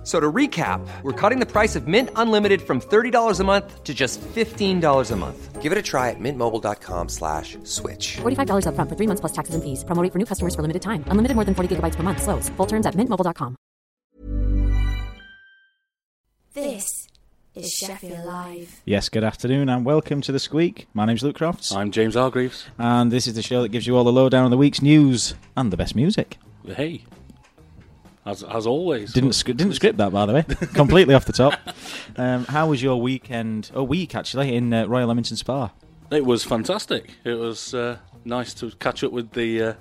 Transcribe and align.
F- 0.00 0.06
So 0.06 0.18
to 0.18 0.32
recap, 0.32 0.80
we're 1.02 1.12
cutting 1.12 1.40
the 1.40 1.46
price 1.46 1.76
of 1.76 1.86
Mint 1.86 2.08
Unlimited 2.16 2.62
from 2.62 2.80
$30 2.80 3.38
a 3.38 3.44
month 3.44 3.84
to 3.84 3.92
just 3.92 4.18
$15 4.34 5.10
a 5.10 5.16
month. 5.16 5.60
Give 5.60 5.72
it 5.72 5.76
a 5.76 5.82
try 5.82 6.08
at 6.08 6.16
mintmobile.com 6.18 7.08
slash 7.10 7.58
switch. 7.64 8.16
$45 8.22 8.64
upfront 8.64 8.88
for 8.88 8.96
three 8.96 9.06
months 9.06 9.20
plus 9.20 9.32
taxes 9.32 9.54
and 9.54 9.62
fees. 9.62 9.84
Promo 9.84 10.02
rate 10.02 10.10
for 10.12 10.18
new 10.18 10.24
customers 10.24 10.54
for 10.54 10.62
limited 10.62 10.80
time. 10.80 11.04
Unlimited 11.08 11.34
more 11.34 11.44
than 11.44 11.54
40 11.54 11.76
gigabytes 11.76 11.96
per 11.96 12.02
month. 12.02 12.22
Slows. 12.22 12.48
Full 12.56 12.66
terms 12.66 12.86
at 12.86 12.94
mintmobile.com. 12.94 13.56
This 16.54 16.86
is 17.54 17.70
Sheffield 17.70 18.24
Live. 18.24 18.80
Yes, 18.84 19.08
good 19.10 19.22
afternoon 19.24 19.68
and 19.68 19.84
welcome 19.84 20.20
to 20.22 20.32
the 20.32 20.38
Squeak. 20.38 20.86
My 20.94 21.04
name's 21.04 21.22
Luke 21.22 21.36
Crofts, 21.36 21.74
I'm 21.74 21.90
James 21.90 22.14
Hargreaves. 22.14 22.64
and 22.78 23.12
this 23.12 23.26
is 23.26 23.34
the 23.34 23.42
show 23.42 23.62
that 23.62 23.68
gives 23.70 23.86
you 23.86 23.96
all 23.96 24.04
the 24.04 24.12
lowdown 24.12 24.44
on 24.44 24.50
the 24.50 24.56
week's 24.56 24.80
news 24.82 25.34
and 25.56 25.70
the 25.72 25.76
best 25.76 25.94
music. 25.94 26.38
Hey, 26.66 27.04
as 28.26 28.42
as 28.42 28.66
always. 28.66 29.12
Didn't 29.12 29.32
sc- 29.34 29.46
didn't 29.46 29.74
script 29.74 29.98
that, 29.98 30.12
by 30.12 30.26
the 30.26 30.32
way, 30.34 30.42
completely 30.74 31.14
off 31.14 31.24
the 31.24 31.32
top. 31.32 31.54
Um, 32.16 32.44
how 32.46 32.68
was 32.68 32.82
your 32.82 33.00
weekend? 33.00 33.70
Oh, 33.74 33.82
week 33.82 34.14
actually 34.14 34.54
in 34.54 34.72
uh, 34.72 34.86
Royal 34.86 35.08
Leamington 35.08 35.36
Spa. 35.36 35.70
It 36.10 36.24
was 36.26 36.44
fantastic. 36.44 37.10
It 37.24 37.34
was 37.34 37.72
uh, 37.74 37.98
nice 38.24 38.52
to 38.54 38.70
catch 38.72 39.04
up 39.04 39.12
with 39.12 39.30
the 39.32 39.62
uh, 39.62 39.72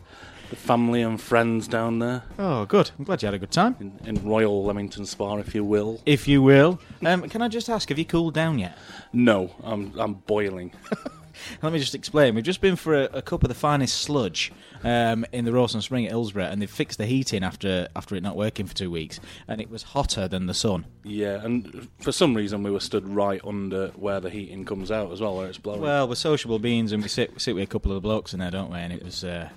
the 0.49 0.55
family 0.55 1.01
and 1.03 1.21
friends 1.21 1.67
down 1.67 1.99
there 1.99 2.23
Oh, 2.39 2.65
good. 2.65 2.89
I'm 2.97 3.05
glad 3.05 3.21
you 3.21 3.27
had 3.27 3.35
a 3.35 3.39
good 3.39 3.51
time, 3.51 3.75
in, 3.79 3.99
in 4.07 4.27
Royal 4.27 4.65
Leamington 4.65 5.05
Spa, 5.05 5.37
if 5.37 5.53
you 5.53 5.63
will. 5.63 6.01
if 6.07 6.27
you 6.27 6.41
will. 6.41 6.79
Um, 7.05 7.29
can 7.29 7.43
I 7.43 7.47
just 7.47 7.69
ask, 7.69 7.89
have 7.89 7.99
you 7.99 8.05
cooled 8.05 8.33
down 8.33 8.57
yet? 8.57 8.75
No, 9.13 9.51
I'm 9.63 9.93
I'm 9.99 10.13
boiling. 10.15 10.71
Let 11.61 11.73
me 11.73 11.79
just 11.79 11.95
explain. 11.95 12.35
We've 12.35 12.43
just 12.43 12.61
been 12.61 12.75
for 12.75 12.95
a, 12.95 13.03
a 13.13 13.21
cup 13.21 13.43
of 13.43 13.49
the 13.49 13.55
finest 13.55 14.01
sludge 14.01 14.51
um, 14.83 15.25
in 15.31 15.45
the 15.45 15.51
Rawson 15.51 15.81
Spring 15.81 16.05
at 16.05 16.11
Hillsborough, 16.11 16.45
and 16.45 16.61
they've 16.61 16.69
fixed 16.69 16.97
the 16.97 17.05
heating 17.05 17.43
after 17.43 17.87
after 17.95 18.15
it 18.15 18.23
not 18.23 18.35
working 18.35 18.65
for 18.65 18.73
two 18.75 18.91
weeks, 18.91 19.19
and 19.47 19.59
it 19.61 19.69
was 19.69 19.83
hotter 19.83 20.27
than 20.27 20.45
the 20.47 20.53
sun. 20.53 20.85
yeah, 21.03 21.43
and 21.43 21.87
for 22.01 22.11
some 22.11 22.33
reason 22.35 22.63
we 22.63 22.71
were 22.71 22.79
stood 22.79 23.07
right 23.07 23.41
under 23.45 23.89
where 23.89 24.19
the 24.19 24.29
heating 24.29 24.65
comes 24.65 24.91
out 24.91 25.11
as 25.11 25.21
well, 25.21 25.35
where 25.37 25.47
it's 25.47 25.57
blowing. 25.57 25.81
Well, 25.81 26.07
we're 26.07 26.15
sociable 26.15 26.59
beings, 26.59 26.91
and 26.91 27.01
we 27.03 27.09
sit 27.09 27.39
sit 27.41 27.55
with 27.55 27.63
a 27.63 27.67
couple 27.67 27.91
of 27.91 27.95
the 27.95 28.01
blokes 28.01 28.33
in 28.33 28.39
there, 28.39 28.51
don't 28.51 28.71
we? 28.71 28.79
And 28.79 28.93
it 28.93 29.03
was 29.03 29.23
uh, 29.23 29.49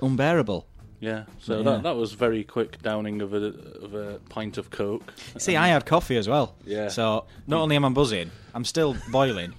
unbearable. 0.00 0.66
yeah, 1.00 1.24
so 1.40 1.58
Yeah. 1.58 1.62
That, 1.62 1.82
that 1.84 1.96
was 1.96 2.12
very 2.12 2.44
quick 2.44 2.80
downing 2.82 3.22
of 3.22 3.32
a 3.32 3.46
of 3.82 3.94
a 3.94 4.18
pint 4.28 4.58
of 4.58 4.70
coke. 4.70 5.12
See, 5.38 5.56
I 5.56 5.68
had 5.68 5.86
coffee 5.86 6.16
as 6.16 6.28
well. 6.28 6.54
Yeah. 6.64 6.88
So 6.88 7.24
not 7.46 7.60
only 7.60 7.76
am 7.76 7.84
I 7.84 7.88
buzzing, 7.90 8.30
I'm 8.54 8.64
still 8.64 8.96
boiling, 9.10 9.54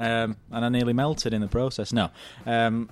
um, 0.00 0.36
and 0.50 0.64
I 0.64 0.68
nearly 0.68 0.92
melted 0.92 1.34
in 1.34 1.40
the 1.40 1.48
process. 1.48 1.92
No, 1.92 2.10
um, 2.46 2.90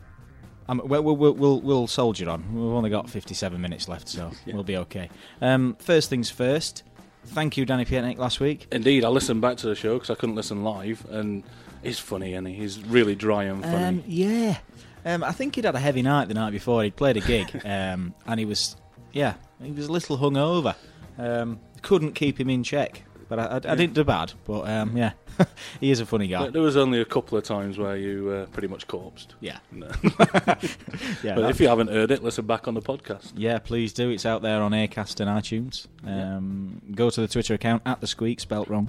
I'm, 0.68 0.80
we'll, 0.84 1.02
we'll, 1.02 1.34
we'll, 1.34 1.60
we'll 1.60 1.86
soldier 1.86 2.28
on. 2.28 2.54
We've 2.54 2.72
only 2.72 2.90
got 2.90 3.08
57 3.08 3.60
minutes 3.60 3.88
left, 3.88 4.08
so 4.08 4.30
we'll 4.46 4.64
be 4.64 4.76
okay. 4.78 5.10
Um, 5.40 5.76
first 5.78 6.10
things 6.10 6.30
first. 6.30 6.82
Thank 7.26 7.56
you, 7.56 7.66
Danny 7.66 7.84
Pietnik, 7.84 8.18
last 8.18 8.40
week. 8.40 8.68
Indeed, 8.70 9.04
I 9.04 9.08
listened 9.08 9.40
back 9.40 9.56
to 9.58 9.66
the 9.66 9.74
show 9.74 9.94
because 9.94 10.10
I 10.10 10.14
couldn't 10.14 10.36
listen 10.36 10.62
live, 10.62 11.04
and 11.10 11.42
he's 11.82 11.98
funny, 11.98 12.34
and 12.34 12.46
he? 12.46 12.54
he's 12.54 12.82
really 12.84 13.14
dry 13.14 13.44
and 13.44 13.62
funny. 13.62 13.84
Um, 13.84 14.04
yeah. 14.06 14.58
Um, 15.04 15.22
I 15.22 15.32
think 15.32 15.54
he'd 15.54 15.64
had 15.64 15.74
a 15.74 15.80
heavy 15.80 16.02
night 16.02 16.28
the 16.28 16.34
night 16.34 16.50
before. 16.50 16.82
He'd 16.82 16.96
played 16.96 17.16
a 17.16 17.20
gig, 17.20 17.48
um, 17.64 18.14
and 18.26 18.40
he 18.40 18.46
was, 18.46 18.76
yeah, 19.12 19.34
he 19.62 19.72
was 19.72 19.86
a 19.86 19.92
little 19.92 20.18
hungover. 20.18 20.74
Um, 21.18 21.60
couldn't 21.82 22.12
keep 22.14 22.38
him 22.40 22.50
in 22.50 22.62
check, 22.62 23.02
but 23.28 23.38
I, 23.38 23.44
I, 23.44 23.56
I 23.56 23.74
didn't 23.74 23.94
do 23.94 24.04
bad. 24.04 24.32
But 24.44 24.68
um, 24.68 24.96
yeah, 24.96 25.12
he 25.80 25.90
is 25.90 26.00
a 26.00 26.06
funny 26.06 26.26
guy. 26.28 26.42
There- 26.44 26.50
There 26.52 26.62
was 26.62 26.76
only 26.76 27.00
a 27.00 27.04
couple 27.04 27.36
of 27.38 27.44
times 27.44 27.78
where 27.78 27.96
you 27.96 28.30
uh, 28.30 28.46
pretty 28.46 28.68
much 28.68 28.86
corpsed. 28.86 29.28
Yeah, 29.40 29.58
No. 29.72 29.88
yeah, 31.22 31.34
but 31.34 31.50
if 31.50 31.60
you 31.60 31.68
haven't 31.68 31.88
heard 31.88 32.10
it, 32.10 32.22
listen 32.22 32.46
back 32.46 32.66
on 32.68 32.74
the 32.74 32.82
podcast. 32.82 33.32
yeah. 33.36 33.58
Please 33.58 33.92
do. 33.92 34.10
It's 34.10 34.26
out 34.26 34.42
there 34.42 34.60
on 34.62 34.72
Acast 34.72 35.20
and 35.20 35.28
iTunes. 35.30 35.86
Um, 36.06 36.80
Go 36.94 37.10
to 37.10 37.20
the 37.20 37.28
Twitter 37.28 37.54
account 37.54 37.82
at 37.86 38.00
the 38.00 38.06
Squeak, 38.06 38.40
spelt 38.40 38.68
wrong, 38.68 38.88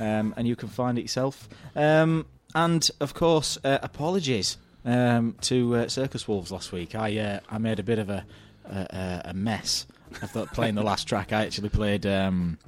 um, 0.00 0.34
and 0.36 0.46
you 0.48 0.56
can 0.56 0.68
find 0.68 0.98
it 0.98 1.02
yourself. 1.02 1.48
Um, 1.76 2.26
and 2.54 2.88
of 3.00 3.14
course, 3.14 3.58
uh, 3.64 3.78
apologies 3.82 4.56
um, 4.84 5.36
to 5.42 5.76
uh, 5.76 5.88
Circus 5.88 6.26
Wolves 6.26 6.50
last 6.50 6.72
week. 6.72 6.94
I 6.94 7.16
uh, 7.18 7.40
I 7.50 7.58
made 7.58 7.78
a 7.78 7.82
bit 7.82 7.98
of 7.98 8.08
a 8.10 8.24
a, 8.64 8.76
a- 8.78 9.22
a 9.30 9.34
mess. 9.34 9.86
I 10.22 10.26
thought 10.26 10.52
playing 10.54 10.74
the 10.74 10.82
last 10.82 11.06
track, 11.06 11.32
I 11.34 11.44
actually 11.44 11.68
played. 11.68 12.06
Um, 12.06 12.58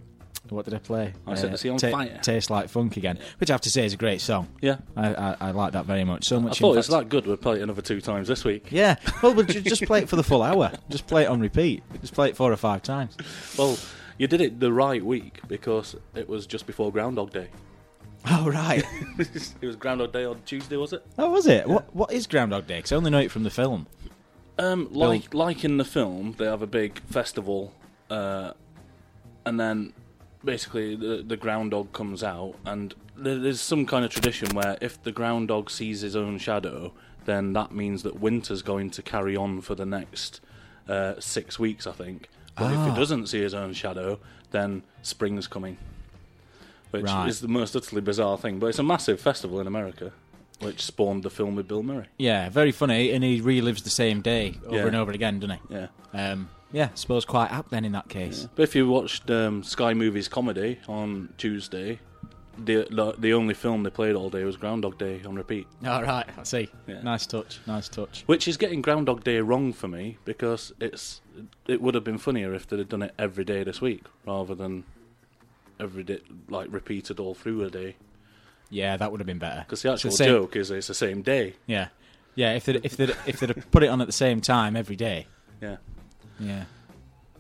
what 0.51 0.65
did 0.65 0.75
I 0.75 0.79
play? 0.79 1.13
I 1.27 1.35
Set 1.35 1.51
the 1.53 1.59
Sea 1.59 1.69
on 1.71 1.79
Fire. 1.79 2.19
Taste 2.23 2.51
like 2.51 2.69
funk 2.69 2.97
again, 2.97 3.19
which 3.39 3.51
I 3.51 3.55
have 3.55 3.61
to 3.63 3.71
say 3.71 3.85
is 3.85 3.93
a 3.93 3.97
great 3.97 4.21
song. 4.21 4.49
Yeah. 4.61 4.77
I, 4.97 5.15
I, 5.15 5.37
I 5.41 5.51
like 5.53 5.73
that 5.73 5.87
very 5.87 6.05
much. 6.05 6.25
So 6.27 6.37
I 6.37 6.41
much. 6.41 6.61
in 6.61 6.63
thought 6.67 6.79
it's 6.79 6.89
fact- 6.89 7.05
that 7.05 7.09
good. 7.09 7.27
We'll 7.27 7.37
play 7.37 7.61
it 7.61 7.63
another 7.63 7.83
two 7.83 8.01
times 8.01 8.29
this 8.29 8.45
week. 8.45 8.67
Yeah. 8.71 8.97
Well, 9.23 9.35
but 9.35 9.49
ju- 9.49 9.61
just 9.63 9.83
play 9.85 10.01
it 10.03 10.09
for 10.09 10.17
the 10.17 10.23
full 10.25 10.43
hour. 10.43 10.73
Just 10.89 11.07
play 11.07 11.23
it 11.25 11.27
on 11.29 11.41
repeat. 11.41 11.83
Just 12.01 12.15
play 12.15 12.29
it 12.29 12.37
four 12.37 12.53
or 12.53 12.57
five 12.57 12.83
times. 12.83 13.17
Well, 13.59 13.79
you 14.19 14.27
did 14.27 14.41
it 14.41 14.61
the 14.61 14.73
right 14.73 15.05
week 15.05 15.41
because 15.49 15.97
it 16.15 16.29
was 16.29 16.47
just 16.47 16.67
before 16.67 16.93
Groundhog 16.93 17.33
Day. 17.33 17.49
Oh 18.29 18.51
right. 18.51 18.85
it 19.19 19.67
was 19.67 19.77
Groundhog 19.77 20.13
Day 20.13 20.25
on 20.27 20.43
Tuesday, 20.45 20.77
was 20.77 20.93
it? 20.93 21.03
oh, 21.19 21.31
was 21.31 21.47
it? 21.47 21.67
What 21.67 21.95
What 21.97 22.13
is 22.13 22.27
Groundhog 22.27 22.67
Day? 22.67 22.83
'Cause 22.83 22.93
I 22.93 22.97
only 22.97 23.11
know 23.11 23.19
it 23.21 23.31
from 23.31 23.45
the 23.45 23.51
film. 23.51 23.87
Um, 24.59 24.89
like 24.93 25.33
like 25.33 25.65
in 25.65 25.79
the 25.79 25.87
film, 25.87 26.35
they 26.37 26.45
have 26.45 26.61
a 26.61 26.67
big 26.67 27.01
festival, 27.05 27.73
uh, 28.11 28.53
and 29.47 29.59
then 29.59 29.95
basically 30.45 30.95
the 30.97 31.23
the 31.27 31.37
groundhog 31.37 31.93
comes 31.93 32.23
out, 32.23 32.55
and 32.65 32.95
there- 33.17 33.39
there's 33.39 33.61
some 33.61 33.85
kind 33.87 34.05
of 34.05 34.11
tradition 34.11 34.55
where 34.55 34.77
if 34.81 35.03
the 35.03 35.13
groundhog 35.13 35.71
sees 35.71 36.01
his 36.01 36.17
own 36.17 36.39
shadow, 36.39 36.93
then 37.27 37.53
that 37.53 37.73
means 37.73 38.03
that 38.03 38.19
winter's 38.21 38.63
going 38.63 38.91
to 38.91 39.03
carry 39.03 39.37
on 39.37 39.61
for 39.61 39.75
the 39.75 39.87
next 39.87 40.41
uh, 40.89 41.15
six 41.21 41.59
weeks, 41.59 41.87
I 41.87 41.93
think. 41.93 42.29
But 42.57 42.73
if 42.73 42.85
he 42.85 42.99
doesn't 42.99 43.29
see 43.29 43.41
his 43.41 43.55
own 43.55 43.75
shadow, 43.75 44.19
then 44.51 44.83
spring's 45.03 45.47
coming, 45.47 45.77
which 46.91 47.05
Right. 47.05 47.29
is 47.29 47.41
the 47.41 47.49
most 47.49 47.77
utterly 47.77 48.01
bizarre 48.01 48.37
thing. 48.37 48.59
But 48.59 48.69
it's 48.69 48.79
a 48.79 48.83
massive 48.83 49.21
festival 49.21 49.61
in 49.61 49.67
America, 49.69 50.13
which 50.61 50.83
spawned 50.85 51.23
the 51.23 51.31
film 51.31 51.55
with 51.55 51.69
Bill 51.69 51.83
Murray. 51.85 52.07
Yeah, 52.19 52.49
very 52.49 52.73
funny, 52.73 53.13
and 53.13 53.23
he 53.23 53.41
relives 53.41 53.85
the 53.85 53.91
same 53.91 54.21
day 54.21 54.57
over 54.67 54.77
Yeah. 54.77 54.87
and 54.87 54.97
over 54.97 55.13
again, 55.13 55.39
doesn't 55.39 55.59
he? 55.69 55.75
Yeah. 55.75 55.87
Um, 56.13 56.49
yeah, 56.73 56.87
I 56.93 56.95
suppose 56.95 57.25
quite 57.25 57.51
apt 57.51 57.71
then 57.71 57.85
in 57.85 57.93
that 57.93 58.09
case. 58.09 58.49
But 58.55 58.63
if 58.65 58.75
you 58.75 58.89
watched 58.89 59.31
um, 59.31 59.63
Sky 59.63 59.95
Movies 59.95 60.29
comedy 60.29 60.79
on 60.89 61.33
Tuesday, 61.39 61.99
the, 62.59 62.87
the 62.91 63.15
the 63.19 63.33
only 63.33 63.55
film 63.55 63.83
they 63.85 63.91
played 63.91 64.15
all 64.15 64.29
day 64.31 64.45
was 64.45 64.57
Groundhog 64.57 64.99
Day 64.99 65.23
on 65.27 65.35
repeat, 65.35 65.67
All 65.87 66.03
right, 66.03 66.27
I 66.39 66.43
see. 66.43 66.69
Yeah. 66.87 67.01
Nice 67.03 67.27
touch. 67.27 67.59
Nice 67.67 67.89
touch. 67.89 68.23
which 68.27 68.47
is 68.49 68.57
getting 68.57 68.83
Groundhog 68.83 69.25
Day 69.25 69.41
wrong 69.41 69.73
for 69.73 69.89
me 69.89 70.19
because 70.25 70.73
it's 70.81 71.23
it 71.67 71.81
would 71.81 71.95
have 71.95 72.05
been 72.05 72.19
funnier 72.19 72.53
if 72.55 72.67
they'd 72.67 72.79
have 72.81 72.89
done 72.89 73.03
it 73.03 73.15
every 73.19 73.45
day 73.45 73.65
this 73.65 73.81
week 73.81 74.05
rather 74.27 74.55
than 74.55 74.85
every 75.79 76.03
day 76.03 76.21
like 76.49 76.69
repeated 76.71 77.19
all 77.19 77.35
through 77.35 77.63
a 77.65 77.71
day. 77.71 77.97
Yeah, 78.69 78.97
that 78.99 79.11
would 79.11 79.21
have 79.21 79.27
been 79.27 79.39
better. 79.39 79.61
Because 79.67 79.83
the 79.83 79.89
the 79.89 79.95
actual 79.95 80.11
same- 80.11 80.29
joke 80.29 80.57
is 80.57 80.71
it's 80.71 80.87
the 80.89 80.95
same 80.95 81.23
day. 81.23 81.55
Yeah, 81.67 81.89
yeah. 82.35 82.53
If 82.55 82.67
they 82.67 82.75
if 82.83 82.97
they 82.97 83.05
if 83.27 83.41
they'd 83.41 83.71
put 83.71 83.83
it 83.83 83.89
on 83.89 84.01
at 84.03 84.07
the 84.07 84.13
same 84.13 84.41
time 84.43 84.77
every 84.77 84.97
day. 84.97 85.27
Yeah, 85.63 85.77
Yeah. 86.41 86.65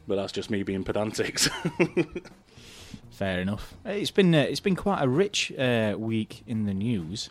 but 0.06 0.16
that's 0.16 0.32
just 0.32 0.50
me 0.50 0.62
being 0.62 0.84
pedantic. 0.84 1.38
Fair 3.10 3.40
enough. 3.40 3.74
Uh, 3.86 3.90
It's 3.90 4.10
been 4.10 4.34
uh, 4.34 4.38
it's 4.48 4.60
been 4.60 4.76
quite 4.76 5.02
a 5.02 5.08
rich 5.08 5.52
uh, 5.58 5.94
week 5.98 6.42
in 6.46 6.66
the 6.66 6.74
news. 6.74 7.30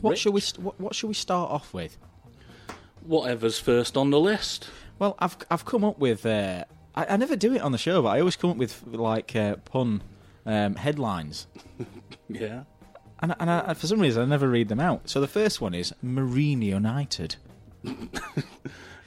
What 0.00 0.10
Rich? 0.10 0.20
should 0.20 0.34
we 0.34 0.40
st- 0.40 0.64
what, 0.64 0.80
what 0.80 0.94
should 0.94 1.08
we 1.08 1.14
start 1.14 1.50
off 1.50 1.72
with? 1.74 1.96
Whatever's 3.06 3.58
first 3.58 3.96
on 3.96 4.10
the 4.10 4.20
list. 4.20 4.68
Well, 4.98 5.16
I've 5.18 5.36
I've 5.50 5.64
come 5.64 5.84
up 5.84 5.98
with 5.98 6.24
uh, 6.26 6.64
I, 6.94 7.06
I 7.06 7.16
never 7.16 7.36
do 7.36 7.54
it 7.54 7.60
on 7.62 7.72
the 7.72 7.78
show, 7.78 8.02
but 8.02 8.08
I 8.08 8.20
always 8.20 8.36
come 8.36 8.50
up 8.50 8.56
with 8.56 8.82
like 8.86 9.34
uh, 9.36 9.56
pun 9.64 10.02
um, 10.46 10.76
headlines, 10.76 11.46
Yeah. 12.28 12.64
and 13.20 13.34
and 13.38 13.50
I, 13.50 13.74
for 13.74 13.86
some 13.86 14.00
reason 14.00 14.22
I 14.22 14.26
never 14.26 14.48
read 14.48 14.68
them 14.68 14.80
out. 14.80 15.08
So 15.08 15.20
the 15.20 15.28
first 15.28 15.60
one 15.60 15.74
is 15.74 15.92
Marine 16.02 16.62
United. 16.62 17.36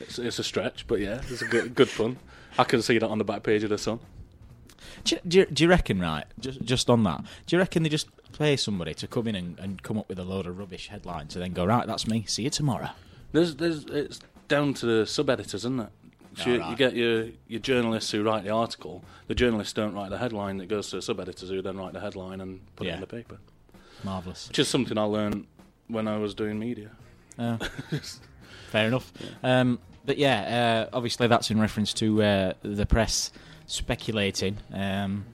It's, 0.08 0.20
it's 0.20 0.40
a 0.40 0.44
stretch, 0.44 0.88
but 0.88 1.00
yeah, 1.00 1.22
it's 1.30 1.42
a 1.42 1.48
good, 1.48 1.76
good 1.76 1.90
fun. 1.90 2.18
I 2.58 2.64
can 2.64 2.82
see 2.82 2.98
that 2.98 3.08
on 3.08 3.18
the 3.18 3.24
back 3.24 3.44
page 3.44 3.64
of 3.64 3.70
the 3.70 3.78
Sun. 3.78 4.00
Do 5.04 5.16
you, 5.16 5.22
do 5.28 5.38
you, 5.40 5.46
do 5.46 5.64
you 5.64 5.70
reckon, 5.70 6.00
right? 6.00 6.26
Just 6.40 6.62
just 6.64 6.90
on 6.90 7.04
that, 7.04 7.24
do 7.46 7.56
you 7.56 7.60
reckon 7.60 7.84
they 7.84 7.90
just 7.90 8.08
pay 8.38 8.56
somebody 8.56 8.94
to 8.96 9.08
come 9.08 9.28
in 9.28 9.36
and, 9.36 9.60
and 9.60 9.84
come 9.84 9.98
up 9.98 10.10
with 10.10 10.20
a 10.20 10.24
load 10.24 10.48
of 10.48 10.58
rubbish 10.58 10.88
headlines 10.88 11.36
and 11.36 11.44
then 11.44 11.54
go 11.54 11.66
right? 11.66 11.88
That's 11.88 12.08
me. 12.08 12.24
See 12.28 12.44
you 12.44 12.50
tomorrow. 12.50 12.90
There's, 13.32 13.56
there's, 13.56 13.86
it's 13.86 14.20
down 14.48 14.74
to 14.76 14.86
the 14.86 15.06
sub 15.06 15.30
editors, 15.30 15.62
isn't 15.66 15.80
it? 15.80 15.90
So 16.38 16.50
you, 16.50 16.56
Alright. 16.56 16.70
you 16.70 16.76
get 16.78 16.96
your, 16.96 17.28
your 17.48 17.60
journalists 17.60 18.12
who 18.12 18.24
write 18.24 18.44
the 18.44 18.52
article. 18.52 19.04
The 19.28 19.36
journalists 19.36 19.74
don't 19.74 19.94
write 19.94 20.12
the 20.12 20.20
headline. 20.20 20.62
It 20.62 20.68
goes 20.68 20.90
to 20.92 20.98
the 20.98 21.02
sub 21.02 21.20
editors 21.20 21.50
who 21.50 21.62
then 21.62 21.78
write 21.78 21.94
the 21.94 22.00
headline 22.00 22.42
and 22.42 22.60
put 22.76 22.88
it 22.88 22.94
in 22.94 23.00
the 23.00 23.08
paper. 23.08 23.38
Marvelous. 24.04 24.48
Which 24.48 24.60
is 24.60 24.68
something 24.68 24.98
I 24.98 25.04
learned 25.04 25.48
when 25.88 26.08
I 26.08 26.18
was 26.18 26.36
doing 26.36 26.60
media. 26.60 26.92
Oh. 27.40 27.58
Fair 28.70 28.88
enough. 28.88 29.12
Um, 29.42 29.80
but 30.08 30.18
yeah, 30.18 30.88
uh, 30.92 30.96
obviously 30.96 31.28
that's 31.28 31.52
in 31.52 31.60
reference 31.60 31.94
to 31.96 32.24
uh, 32.24 32.54
the 32.64 32.88
press 32.88 33.32
speculating, 33.68 34.58
um, 34.74 35.26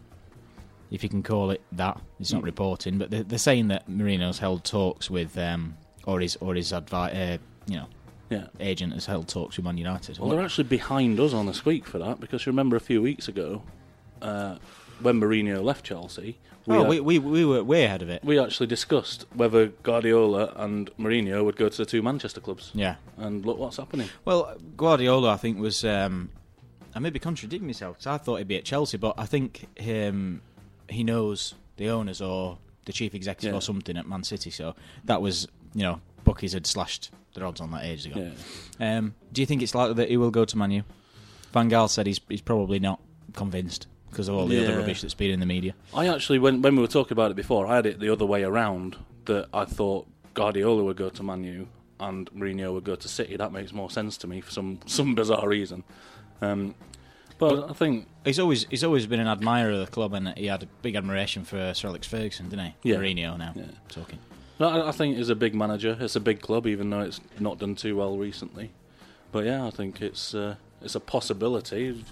if 0.91 1.03
you 1.03 1.07
can 1.09 1.23
call 1.23 1.51
it 1.51 1.61
that. 1.71 2.01
It's 2.19 2.33
not 2.33 2.41
Mm. 2.41 2.45
reporting, 2.45 2.97
but 2.97 3.09
they're, 3.11 3.23
they're 3.23 3.37
saying 3.39 3.69
that 3.69 3.87
Mourinho's 3.89 4.39
held 4.39 4.63
talks 4.65 5.09
with, 5.09 5.37
um, 5.37 5.75
or 6.05 6.19
his 6.19 6.35
or 6.41 6.55
his 6.55 6.71
advi- 6.71 7.35
uh, 7.35 7.37
you 7.67 7.75
know, 7.77 7.85
Yeah. 8.29 8.47
agent 8.59 8.93
has 8.93 9.05
held 9.05 9.27
talks 9.27 9.55
with 9.57 9.63
Man 9.65 9.77
United. 9.77 10.17
Well, 10.19 10.29
they're 10.29 10.43
actually 10.43 10.65
behind 10.65 11.19
us 11.19 11.33
on 11.33 11.45
the 11.45 11.53
squeak 11.53 11.85
for 11.85 11.99
that 11.99 12.19
because 12.19 12.45
you 12.45 12.51
remember 12.51 12.75
a 12.75 12.79
few 12.81 13.01
weeks 13.01 13.27
ago 13.27 13.61
uh, 14.21 14.55
when 15.01 15.19
Mourinho 15.19 15.63
left 15.63 15.85
Chelsea. 15.85 16.37
We, 16.65 16.75
oh, 16.77 16.79
had- 16.79 16.89
we, 16.89 16.99
we 17.01 17.19
we 17.19 17.45
were 17.45 17.61
way 17.63 17.83
ahead 17.83 18.01
of 18.01 18.09
it. 18.09 18.23
we 18.23 18.39
actually 18.39 18.67
discussed 18.67 19.25
whether 19.33 19.67
Guardiola 19.83 20.53
and 20.55 20.89
Mourinho 20.97 21.43
would 21.43 21.57
go 21.57 21.67
to 21.67 21.77
the 21.77 21.85
two 21.85 22.01
Manchester 22.01 22.39
clubs. 22.39 22.71
Yeah. 22.73 22.95
And 23.17 23.45
look 23.45 23.57
what's 23.57 23.77
happening. 23.77 24.07
Well, 24.23 24.55
Guardiola, 24.77 25.33
I 25.33 25.37
think, 25.37 25.59
was. 25.59 25.83
Um, 25.83 26.29
I 26.95 26.99
may 26.99 27.09
be 27.09 27.19
contradicting 27.19 27.65
myself 27.67 27.97
because 27.97 28.07
I 28.07 28.17
thought 28.17 28.37
he'd 28.37 28.47
be 28.47 28.55
at 28.57 28.65
Chelsea, 28.65 28.97
but 28.97 29.15
I 29.17 29.25
think 29.25 29.65
um, 29.81 30.41
he 30.87 31.03
knows 31.03 31.55
the 31.77 31.89
owners 31.89 32.21
or 32.21 32.59
the 32.85 32.93
chief 32.93 33.15
executive 33.15 33.51
Yeah. 33.53 33.57
or 33.57 33.61
something 33.61 33.97
at 33.97 34.07
Man 34.07 34.23
City. 34.23 34.51
So 34.51 34.75
that 35.05 35.21
was, 35.21 35.47
you 35.73 35.81
know, 35.81 36.01
bookies 36.23 36.53
had 36.53 36.67
slashed 36.67 37.09
their 37.33 37.45
odds 37.47 37.59
on 37.61 37.71
that 37.71 37.83
ages 37.83 38.05
ago. 38.05 38.31
Yeah. 38.79 38.97
Um, 38.97 39.15
do 39.31 39.41
you 39.41 39.47
think 39.47 39.63
it's 39.63 39.73
likely 39.73 39.95
that 39.95 40.09
he 40.09 40.17
will 40.17 40.29
go 40.31 40.45
to 40.45 40.55
Manu? 40.57 40.83
Van 41.51 41.67
Gaal 41.69 41.89
said 41.89 42.05
he's, 42.05 42.21
he's 42.29 42.41
probably 42.41 42.77
not 42.79 42.99
convinced 43.33 43.87
because 44.13 44.27
of 44.29 44.35
all 44.35 44.45
the 44.47 44.63
other 44.63 44.77
rubbish 44.77 45.01
that's 45.01 45.13
been 45.13 45.31
in 45.31 45.39
the 45.39 45.45
media. 45.45 45.73
I 45.93 46.07
actually, 46.07 46.39
when 46.39 46.61
when 46.61 46.75
we 46.75 46.81
were 46.81 46.87
talking 46.87 47.13
about 47.13 47.31
it 47.31 47.35
before, 47.35 47.65
I 47.67 47.75
had 47.75 47.85
it 47.85 47.99
the 47.99 48.09
other 48.11 48.25
way 48.25 48.43
around. 48.43 48.95
That 49.25 49.47
I 49.53 49.65
thought 49.65 50.05
Guardiola 50.33 50.83
would 50.83 50.97
go 50.97 51.09
to 51.09 51.23
Man 51.23 51.43
U 51.43 51.67
and 51.99 52.29
Mourinho 52.31 52.73
would 52.73 52.83
go 52.83 52.95
to 52.95 53.07
City. 53.07 53.37
That 53.37 53.51
makes 53.53 53.71
more 53.71 53.89
sense 53.89 54.17
to 54.17 54.27
me 54.27 54.41
for 54.41 54.51
some 54.51 54.79
some 54.85 55.15
bizarre 55.15 55.47
reason. 55.47 55.83
Um, 56.41 56.75
but 57.39 57.69
I 57.69 57.73
think 57.73 58.07
He's 58.25 58.39
always 58.39 58.65
he's 58.69 58.83
always 58.83 59.05
been 59.07 59.19
an 59.19 59.27
admirer 59.27 59.71
of 59.71 59.79
the 59.85 59.91
club, 59.91 60.13
and 60.13 60.29
he 60.37 60.45
had 60.47 60.63
a 60.63 60.67
big 60.81 60.95
admiration 60.95 61.43
for 61.43 61.73
Sir 61.73 61.89
Alex 61.89 62.07
Ferguson, 62.07 62.49
didn't 62.49 62.65
he? 62.83 62.89
Yeah. 62.91 62.95
Mourinho 62.97 63.37
now 63.37 63.53
Yeah. 63.55 63.65
talking. 63.89 64.19
I, 64.59 64.89
I 64.89 64.91
think 64.91 65.17
he's 65.17 65.29
a 65.29 65.35
big 65.35 65.53
manager. 65.53 65.97
It's 65.99 66.15
a 66.15 66.21
big 66.21 66.39
club, 66.41 66.67
even 66.67 66.89
though 66.89 67.01
it's 67.01 67.19
not 67.39 67.59
done 67.59 67.75
too 67.75 67.97
well 67.97 68.17
recently. 68.17 68.71
But 69.33 69.45
yeah, 69.45 69.65
I 69.65 69.71
think 69.71 70.01
it's 70.01 70.33
uh, 70.33 70.55
it's 70.81 70.95
a 70.95 70.99
possibility. 71.01 72.03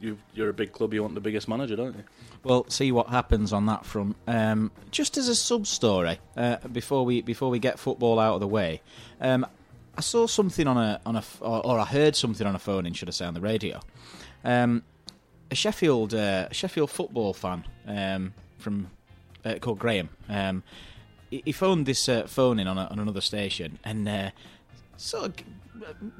You, 0.00 0.18
you're 0.34 0.48
a 0.48 0.54
big 0.54 0.72
club. 0.72 0.94
You 0.94 1.02
want 1.02 1.14
the 1.14 1.20
biggest 1.20 1.48
manager, 1.48 1.76
don't 1.76 1.96
you? 1.96 2.04
Well, 2.42 2.64
see 2.68 2.92
what 2.92 3.08
happens 3.08 3.52
on 3.52 3.66
that 3.66 3.84
front. 3.84 4.16
Um, 4.26 4.70
just 4.90 5.16
as 5.16 5.28
a 5.28 5.34
sub 5.34 5.66
story, 5.66 6.18
uh, 6.36 6.56
before 6.72 7.04
we 7.04 7.22
before 7.22 7.50
we 7.50 7.58
get 7.58 7.78
football 7.78 8.18
out 8.18 8.34
of 8.34 8.40
the 8.40 8.46
way, 8.46 8.82
um, 9.20 9.46
I 9.96 10.00
saw 10.00 10.26
something 10.26 10.66
on 10.66 10.76
a 10.76 11.00
on 11.04 11.16
a 11.16 11.24
or, 11.40 11.66
or 11.66 11.78
I 11.78 11.84
heard 11.84 12.16
something 12.16 12.46
on 12.46 12.54
a 12.54 12.58
phone 12.58 12.86
in, 12.86 12.92
should 12.92 13.08
I 13.08 13.12
say, 13.12 13.26
on 13.26 13.34
the 13.34 13.40
radio. 13.40 13.80
Um, 14.44 14.82
a 15.50 15.54
Sheffield 15.54 16.14
uh, 16.14 16.50
Sheffield 16.52 16.90
football 16.90 17.34
fan 17.34 17.64
um, 17.86 18.34
from 18.58 18.90
uh, 19.44 19.58
called 19.60 19.78
Graham. 19.78 20.08
Um, 20.28 20.62
he, 21.30 21.42
he 21.44 21.52
phoned 21.52 21.86
this 21.86 22.08
uh, 22.08 22.26
phone 22.26 22.58
in 22.58 22.66
on, 22.66 22.78
a, 22.78 22.86
on 22.86 22.98
another 22.98 23.20
station 23.20 23.78
and 23.84 24.08
uh, 24.08 24.30
sort 24.96 25.24
of, 25.24 25.34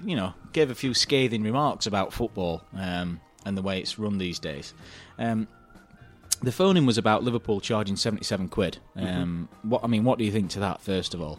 you 0.05 0.17
know, 0.17 0.35
gave 0.52 0.70
a 0.70 0.75
few 0.75 0.94
scathing 0.94 1.43
remarks 1.43 1.87
about 1.87 2.12
football 2.12 2.62
um, 2.76 3.20
and 3.47 3.57
the 3.57 3.63
way 3.63 3.79
it's 3.79 3.99
run 3.99 4.19
these 4.19 4.39
days. 4.39 4.75
Um, 5.19 5.49
the 6.43 6.53
phone 6.53 6.77
in 6.77 6.85
was 6.85 6.99
about 6.99 7.23
Liverpool 7.25 7.61
charging 7.61 7.97
seventy-seven 7.97 8.49
quid. 8.49 8.77
Um, 8.95 9.49
What 9.63 9.83
I 9.83 9.87
mean, 9.87 10.05
what 10.05 10.19
do 10.19 10.25
you 10.25 10.33
think 10.33 10.51
to 10.51 10.61
that? 10.61 10.83
First 10.83 11.15
of 11.15 11.23
all, 11.23 11.39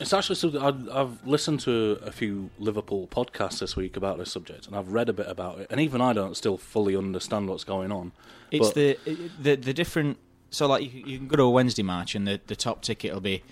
It's 0.00 0.12
actually 0.12 0.34
something 0.34 0.60
I've, 0.60 0.88
I've 0.90 1.24
listened 1.24 1.60
to 1.60 2.00
a 2.02 2.10
few 2.10 2.50
Liverpool 2.58 3.06
podcasts 3.06 3.60
this 3.60 3.76
week 3.76 3.96
about 3.96 4.18
this 4.18 4.32
subject, 4.32 4.66
and 4.66 4.74
I've 4.74 4.88
read 4.88 5.08
a 5.08 5.12
bit 5.12 5.28
about 5.28 5.60
it. 5.60 5.68
And 5.70 5.80
even 5.80 6.00
I 6.00 6.12
don't 6.12 6.36
still 6.36 6.58
fully 6.58 6.96
understand 6.96 7.48
what's 7.48 7.62
going 7.64 7.92
on. 7.92 8.10
it's 8.50 8.72
the 8.72 8.98
the 9.40 9.54
the 9.54 9.72
different. 9.72 10.18
So 10.50 10.66
like 10.66 10.82
you, 10.82 11.04
you 11.06 11.18
can 11.18 11.28
go 11.28 11.36
to 11.36 11.44
a 11.44 11.50
Wednesday 11.50 11.82
match 11.84 12.16
and 12.16 12.26
the, 12.26 12.40
the 12.46 12.56
top 12.56 12.82
ticket 12.82 13.12
will 13.12 13.20
be. 13.20 13.42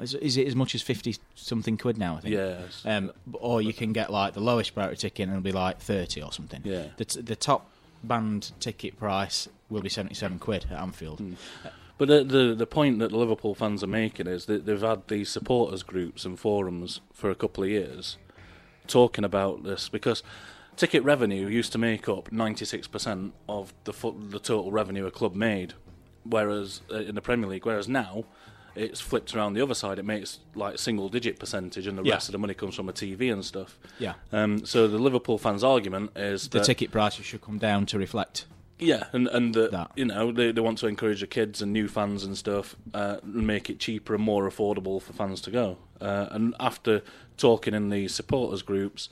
Is, 0.00 0.14
is 0.14 0.36
it 0.36 0.46
as 0.46 0.54
much 0.56 0.74
as 0.74 0.82
fifty 0.82 1.16
something 1.34 1.76
quid 1.78 1.98
now? 1.98 2.16
I 2.16 2.20
think. 2.20 2.34
Yeah, 2.34 2.58
Um, 2.84 3.12
or 3.32 3.62
you 3.62 3.72
can 3.72 3.92
get 3.92 4.10
like 4.10 4.34
the 4.34 4.40
lowest 4.40 4.74
priority 4.74 4.96
ticket 4.96 5.24
and 5.24 5.32
it'll 5.32 5.42
be 5.42 5.52
like 5.52 5.80
thirty 5.80 6.22
or 6.22 6.32
something. 6.32 6.60
Yeah. 6.64 6.86
The 6.96 7.04
t- 7.04 7.20
the 7.20 7.36
top 7.36 7.70
band 8.04 8.52
ticket 8.60 8.98
price 8.98 9.48
will 9.70 9.82
be 9.82 9.88
seventy 9.88 10.14
seven 10.14 10.38
quid 10.38 10.66
at 10.70 10.78
Anfield. 10.78 11.20
Hmm. 11.20 11.34
But 11.98 12.08
the, 12.08 12.24
the 12.24 12.54
the 12.54 12.66
point 12.66 12.98
that 12.98 13.10
the 13.10 13.16
Liverpool 13.16 13.54
fans 13.54 13.82
are 13.82 13.86
making 13.88 14.26
is 14.26 14.44
that 14.46 14.66
they've 14.66 14.80
had 14.80 15.08
these 15.08 15.30
supporters 15.30 15.82
groups 15.82 16.24
and 16.26 16.38
forums 16.38 17.00
for 17.12 17.30
a 17.30 17.34
couple 17.34 17.64
of 17.64 17.70
years 17.70 18.18
talking 18.86 19.24
about 19.24 19.64
this 19.64 19.88
because 19.88 20.22
ticket 20.76 21.02
revenue 21.02 21.48
used 21.48 21.72
to 21.72 21.78
make 21.78 22.08
up 22.08 22.30
96% 22.30 23.32
of 23.48 23.72
the 23.84 23.92
the 24.30 24.38
total 24.38 24.70
revenue 24.70 25.06
a 25.06 25.10
club 25.10 25.34
made 25.34 25.72
whereas 26.24 26.82
uh, 26.92 26.96
in 26.98 27.14
the 27.14 27.22
Premier 27.22 27.48
League 27.48 27.66
whereas 27.66 27.88
now 27.88 28.24
it's 28.76 29.00
flipped 29.00 29.34
around 29.34 29.54
the 29.54 29.60
other 29.62 29.74
side 29.74 29.98
it 29.98 30.04
makes 30.04 30.38
like 30.54 30.78
single 30.78 31.08
digit 31.08 31.38
percentage 31.38 31.86
and 31.86 31.96
the 31.98 32.02
Yeah. 32.02 32.14
rest 32.14 32.28
of 32.28 32.32
the 32.32 32.38
money 32.38 32.54
comes 32.54 32.74
from 32.74 32.88
a 32.88 32.92
TV 32.92 33.30
and 33.32 33.44
stuff 33.44 33.78
Yeah. 33.98 34.14
um, 34.32 34.64
so 34.66 34.86
the 34.88 34.98
Liverpool 34.98 35.38
fans 35.38 35.64
argument 35.64 36.10
is 36.16 36.48
The 36.48 36.58
that 36.58 36.64
ticket 36.66 36.90
prices 36.90 37.24
should 37.26 37.40
come 37.42 37.58
down 37.58 37.86
to 37.86 37.98
reflect. 37.98 38.46
yeah, 38.78 39.04
and 39.12 39.26
and 39.28 39.54
the, 39.54 39.68
That. 39.68 39.90
you 39.96 40.04
know 40.04 40.30
they 40.32 40.52
they 40.52 40.60
want 40.60 40.78
to 40.78 40.86
encourage 40.86 41.20
the 41.20 41.26
kids 41.26 41.62
and 41.62 41.72
new 41.72 41.88
fans 41.88 42.24
and 42.24 42.36
stuff, 42.36 42.76
uh, 42.92 43.16
and 43.22 43.46
make 43.46 43.70
it 43.70 43.78
cheaper 43.78 44.14
and 44.14 44.22
more 44.22 44.48
affordable 44.48 45.00
for 45.00 45.12
fans 45.14 45.40
to 45.42 45.50
go. 45.50 45.78
Uh, 46.00 46.26
and 46.30 46.54
after 46.60 47.02
talking 47.38 47.72
in 47.74 47.88
these 47.88 48.14
supporters 48.14 48.60
groups, 48.62 49.08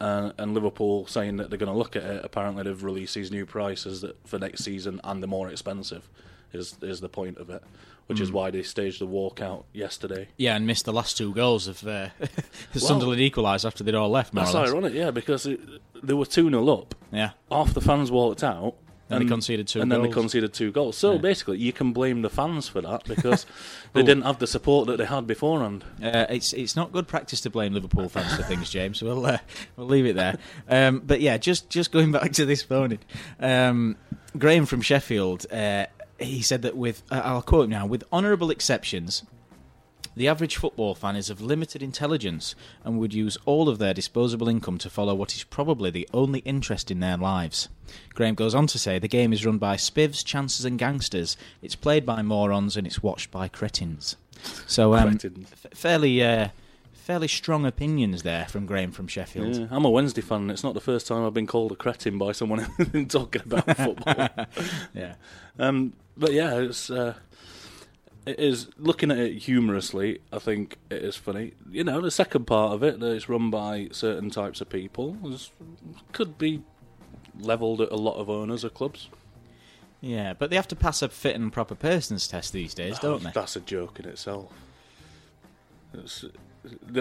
uh, 0.00 0.32
and 0.38 0.52
Liverpool 0.54 1.06
saying 1.06 1.36
that 1.36 1.48
they're 1.50 1.58
going 1.64 1.70
to 1.72 1.78
look 1.78 1.94
at 1.94 2.02
it, 2.02 2.24
apparently 2.24 2.64
they've 2.64 2.82
released 2.82 3.14
these 3.14 3.30
new 3.30 3.46
prices 3.46 4.00
that 4.00 4.16
for 4.26 4.38
next 4.40 4.64
season 4.64 5.00
and 5.04 5.22
they're 5.22 5.28
more 5.28 5.48
expensive. 5.48 6.08
Is 6.52 6.76
is 6.82 7.00
the 7.00 7.08
point 7.08 7.38
of 7.38 7.50
it? 7.50 7.62
Which 8.06 8.18
Hmm. 8.18 8.24
is 8.24 8.32
why 8.32 8.50
they 8.50 8.62
staged 8.62 9.00
the 9.00 9.06
walkout 9.06 9.64
yesterday. 9.72 10.28
Yeah, 10.36 10.56
and 10.56 10.66
missed 10.66 10.84
the 10.84 10.92
last 10.92 11.16
two 11.16 11.32
goals 11.32 11.66
of 11.68 11.86
uh, 11.86 12.08
Sunderland 12.74 13.20
equalised 13.20 13.64
after 13.64 13.82
they'd 13.82 13.94
all 13.94 14.10
left. 14.10 14.34
That's 14.34 14.54
ironic, 14.54 14.92
yeah, 14.94 15.10
because 15.10 15.46
it, 15.46 15.60
they 16.02 16.12
were 16.14 16.26
two 16.26 16.50
0 16.50 16.68
up. 16.68 16.94
Yeah. 17.12 17.30
half 17.50 17.72
the 17.74 17.80
fans 17.80 18.10
walked 18.10 18.42
out. 18.44 18.74
And 19.10 19.22
they 19.22 19.28
conceded 19.28 19.68
two 19.68 19.80
and 19.82 19.92
then 19.92 20.02
they 20.02 20.08
conceded 20.08 20.54
two 20.54 20.72
goals. 20.72 20.96
So 20.96 21.18
basically, 21.18 21.58
you 21.58 21.72
can 21.74 21.92
blame 21.92 22.22
the 22.22 22.30
fans 22.30 22.68
for 22.68 22.80
that 22.80 23.04
because 23.04 23.44
they 23.92 24.02
didn't 24.02 24.22
have 24.24 24.38
the 24.38 24.46
support 24.46 24.86
that 24.88 24.96
they 24.96 25.04
had 25.04 25.26
beforehand. 25.26 25.84
Uh, 26.02 26.24
it's 26.30 26.52
it's 26.54 26.74
not 26.74 26.90
good 26.90 27.06
practice 27.06 27.42
to 27.42 27.50
blame 27.50 27.74
Liverpool 27.74 28.08
fans 28.08 28.34
for 28.34 28.42
things, 28.42 28.70
James. 28.70 29.02
We'll 29.02 29.24
uh, 29.26 29.38
we'll 29.76 29.86
leave 29.88 30.06
it 30.06 30.16
there. 30.16 30.38
Um, 30.68 31.00
but 31.00 31.20
yeah, 31.20 31.36
just 31.36 31.68
just 31.68 31.92
going 31.92 32.12
back 32.18 32.32
to 32.32 32.46
this 32.46 32.62
phoning, 32.62 32.98
um, 33.38 33.96
Graham 34.38 34.64
from 34.64 34.80
Sheffield, 34.80 35.46
uh, 35.52 35.84
he 36.18 36.42
said 36.42 36.62
that 36.62 36.76
with 36.76 37.02
uh, 37.10 37.20
I'll 37.24 37.42
quote 37.42 37.64
him 37.64 37.70
now 37.70 37.86
with 37.86 38.04
honourable 38.12 38.50
exceptions. 38.50 39.22
The 40.16 40.28
average 40.28 40.54
football 40.56 40.94
fan 40.94 41.16
is 41.16 41.28
of 41.28 41.40
limited 41.40 41.82
intelligence 41.82 42.54
and 42.84 43.00
would 43.00 43.12
use 43.12 43.36
all 43.46 43.68
of 43.68 43.78
their 43.78 43.92
disposable 43.92 44.48
income 44.48 44.78
to 44.78 44.88
follow 44.90 45.12
what 45.12 45.34
is 45.34 45.42
probably 45.42 45.90
the 45.90 46.08
only 46.14 46.38
interest 46.40 46.88
in 46.92 47.00
their 47.00 47.16
lives. 47.16 47.68
Graham 48.14 48.36
goes 48.36 48.54
on 48.54 48.68
to 48.68 48.78
say 48.78 49.00
the 49.00 49.08
game 49.08 49.32
is 49.32 49.44
run 49.44 49.58
by 49.58 49.74
spivs, 49.74 50.24
chances, 50.24 50.64
and 50.64 50.78
gangsters. 50.78 51.36
It's 51.62 51.74
played 51.74 52.06
by 52.06 52.22
morons 52.22 52.76
and 52.76 52.86
it's 52.86 53.02
watched 53.02 53.32
by 53.32 53.48
cretins. 53.48 54.14
So, 54.68 54.94
um, 54.94 55.18
Cretins. 55.18 55.48
f- 55.50 55.76
fairly, 55.76 56.22
uh, 56.22 56.48
fairly 56.92 57.26
strong 57.26 57.66
opinions 57.66 58.22
there 58.22 58.46
from 58.46 58.66
Graham 58.66 58.92
from 58.92 59.08
Sheffield. 59.08 59.56
Yeah, 59.56 59.66
I'm 59.72 59.84
a 59.84 59.90
Wednesday 59.90 60.20
fan. 60.22 60.42
and 60.42 60.50
It's 60.52 60.62
not 60.62 60.74
the 60.74 60.80
first 60.80 61.08
time 61.08 61.24
I've 61.26 61.34
been 61.34 61.48
called 61.48 61.72
a 61.72 61.76
cretin 61.76 62.18
by 62.18 62.30
someone 62.30 62.60
talking 63.08 63.42
about 63.46 63.76
football. 63.76 64.28
Yeah. 64.94 65.14
Um, 65.58 65.94
but 66.16 66.32
yeah, 66.32 66.54
it's 66.58 66.90
uh, 66.90 67.14
it 68.26 68.38
is 68.38 68.68
looking 68.78 69.10
at 69.10 69.18
it 69.18 69.38
humorously. 69.38 70.20
I 70.32 70.38
think 70.38 70.78
it 70.90 71.02
is 71.02 71.16
funny. 71.16 71.52
You 71.70 71.84
know, 71.84 72.00
the 72.00 72.10
second 72.10 72.46
part 72.46 72.72
of 72.72 72.82
it 72.82 73.00
that 73.00 73.12
it's 73.12 73.28
run 73.28 73.50
by 73.50 73.88
certain 73.92 74.30
types 74.30 74.60
of 74.60 74.68
people 74.68 75.16
is, 75.24 75.50
could 76.12 76.38
be 76.38 76.62
levelled 77.38 77.80
at 77.80 77.92
a 77.92 77.96
lot 77.96 78.16
of 78.16 78.30
owners 78.30 78.64
of 78.64 78.74
clubs. 78.74 79.08
Yeah, 80.00 80.34
but 80.34 80.50
they 80.50 80.56
have 80.56 80.68
to 80.68 80.76
pass 80.76 81.02
a 81.02 81.08
fit 81.08 81.34
and 81.34 81.52
proper 81.52 81.74
persons 81.74 82.28
test 82.28 82.52
these 82.52 82.74
days, 82.74 82.98
don't 82.98 83.22
they? 83.22 83.30
That's 83.34 83.56
a 83.56 83.60
joke 83.60 83.98
in 84.00 84.06
itself. 84.06 84.52
It's, 85.94 86.24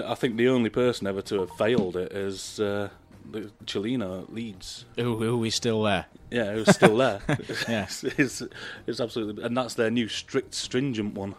I 0.06 0.16
think 0.16 0.38
the 0.38 0.48
only 0.48 0.70
person 0.70 1.08
ever 1.08 1.22
to 1.24 1.42
have 1.42 1.52
failed 1.52 1.98
it 1.98 2.12
is 2.14 2.60
uh, 2.60 2.90
at 3.34 4.34
Leeds. 4.34 4.86
Who, 4.98 5.18
who 5.18 5.44
is 5.44 5.56
still 5.56 5.84
there? 5.84 6.06
Yeah, 6.32 6.54
who's 6.54 6.74
still 6.74 6.98
there. 6.98 7.22
Yeah. 7.68 7.84
it's, 7.84 8.04
it's, 8.04 8.44
it's 8.88 9.00
absolutely, 9.00 9.44
and 9.44 9.56
that's 9.56 9.76
their 9.76 9.90
new 9.92 10.08
strict, 10.08 10.54
stringent 10.54 11.14
one. 11.16 11.36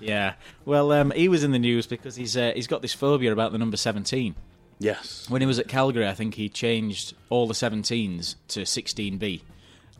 Yeah. 0.00 0.34
Well, 0.64 0.92
um, 0.92 1.10
he 1.12 1.28
was 1.28 1.42
in 1.42 1.52
the 1.52 1.58
news 1.58 1.86
because 1.86 2.16
he's 2.16 2.36
uh, 2.36 2.52
he's 2.54 2.66
got 2.66 2.82
this 2.82 2.92
phobia 2.92 3.32
about 3.32 3.52
the 3.52 3.58
number 3.58 3.76
seventeen. 3.78 4.34
Yes. 4.78 5.24
When 5.30 5.40
he 5.40 5.46
was 5.46 5.58
at 5.58 5.68
Cagliari, 5.68 6.06
I 6.06 6.12
think 6.12 6.34
he 6.34 6.50
changed 6.50 7.14
all 7.30 7.46
the 7.46 7.54
17s 7.54 8.34
to 8.48 8.60
16B, 8.60 9.40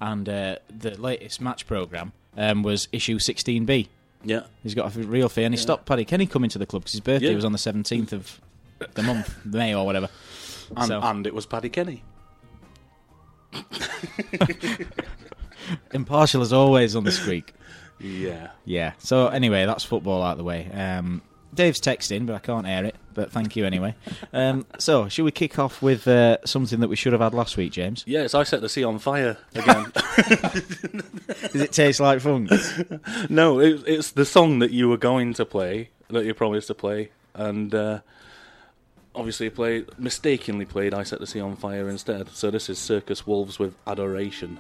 and 0.03 0.29
uh, 0.29 0.57
the 0.69 1.01
latest 1.01 1.41
match 1.41 1.67
program 1.67 2.13
um, 2.37 2.63
was 2.63 2.87
issue 2.93 3.19
16B. 3.19 3.89
Yeah. 4.23 4.43
He's 4.63 4.75
got 4.75 4.95
a 4.95 4.99
real 5.01 5.31
fear, 5.31 5.47
and 5.47 5.55
he 5.55 5.59
stopped 5.59 5.87
Paddy 5.87 6.05
Kenny 6.05 6.27
coming 6.27 6.51
to 6.51 6.59
the 6.59 6.67
club 6.67 6.83
because 6.83 6.93
his 6.93 7.01
birthday 7.01 7.31
Yeah. 7.31 7.37
was 7.37 7.47
on 7.47 7.53
the 7.53 7.59
17th 7.59 8.13
of 8.13 8.39
the 8.93 9.03
month, 9.03 9.35
May 9.47 9.75
or 9.75 9.87
whatever. 9.87 10.11
And, 10.77 10.87
So- 10.89 11.01
and 11.03 11.27
it 11.27 11.35
was 11.35 11.47
Paddy 11.47 11.69
Kenny. 11.69 12.03
Impartial 15.93 16.43
as 16.43 16.53
always 16.53 16.95
on 16.97 17.05
the 17.05 17.13
squeak. 17.13 17.53
Yeah. 17.99 18.51
Yeah. 18.65 18.93
So 18.99 19.29
anyway, 19.29 19.67
that's 19.67 19.85
football 19.85 20.23
out 20.23 20.33
of 20.33 20.39
the 20.39 20.45
way. 20.45 20.71
Um, 20.73 21.23
Dave's 21.55 21.81
texting, 21.81 22.27
but 22.27 22.35
I 22.35 22.39
can't 22.39 22.67
air 22.67 22.85
it. 22.85 22.95
But 23.15 23.33
thank 23.33 23.57
you 23.57 23.65
anyway. 23.65 23.95
Um, 24.35 24.67
so, 24.79 25.09
should 25.09 25.25
we 25.25 25.31
kick 25.31 25.59
off 25.59 25.81
with 25.81 26.07
uh, 26.07 26.37
something 26.45 26.81
that 26.81 26.89
we 26.89 26.97
should 26.97 27.13
have 27.15 27.23
had 27.23 27.33
last 27.33 27.57
week, 27.57 27.73
James? 27.73 28.05
Yes, 28.07 28.35
I 28.35 28.43
set 28.43 28.61
the 28.61 28.69
sea 28.69 28.85
on 28.85 28.99
fire 28.99 29.39
again. 29.55 29.91
Does 31.51 31.55
it 31.63 31.73
taste 31.73 31.99
like 31.99 32.21
funk? 32.21 32.51
no, 33.31 33.59
it, 33.59 33.83
it's 33.87 34.11
the 34.11 34.27
song 34.27 34.59
that 34.59 34.71
you 34.71 34.91
were 34.91 34.99
going 34.99 35.33
to 35.35 35.47
play, 35.47 35.89
that 36.11 36.27
you 36.27 36.35
promised 36.35 36.67
to 36.67 36.75
play, 36.75 37.09
and 37.35 37.75
uh, 37.75 38.01
obviously 39.17 39.51
played 39.51 39.87
mistakenly 39.99 40.65
played 40.65 40.95
"I 40.95 41.03
Set 41.03 41.19
the 41.19 41.27
Sea 41.27 41.41
on 41.41 41.57
Fire" 41.57 41.89
instead. 41.89 42.29
So 42.29 42.51
this 42.51 42.69
is 42.69 42.79
Circus 42.79 43.27
Wolves 43.27 43.59
with 43.59 43.75
"Adoration." 43.87 44.59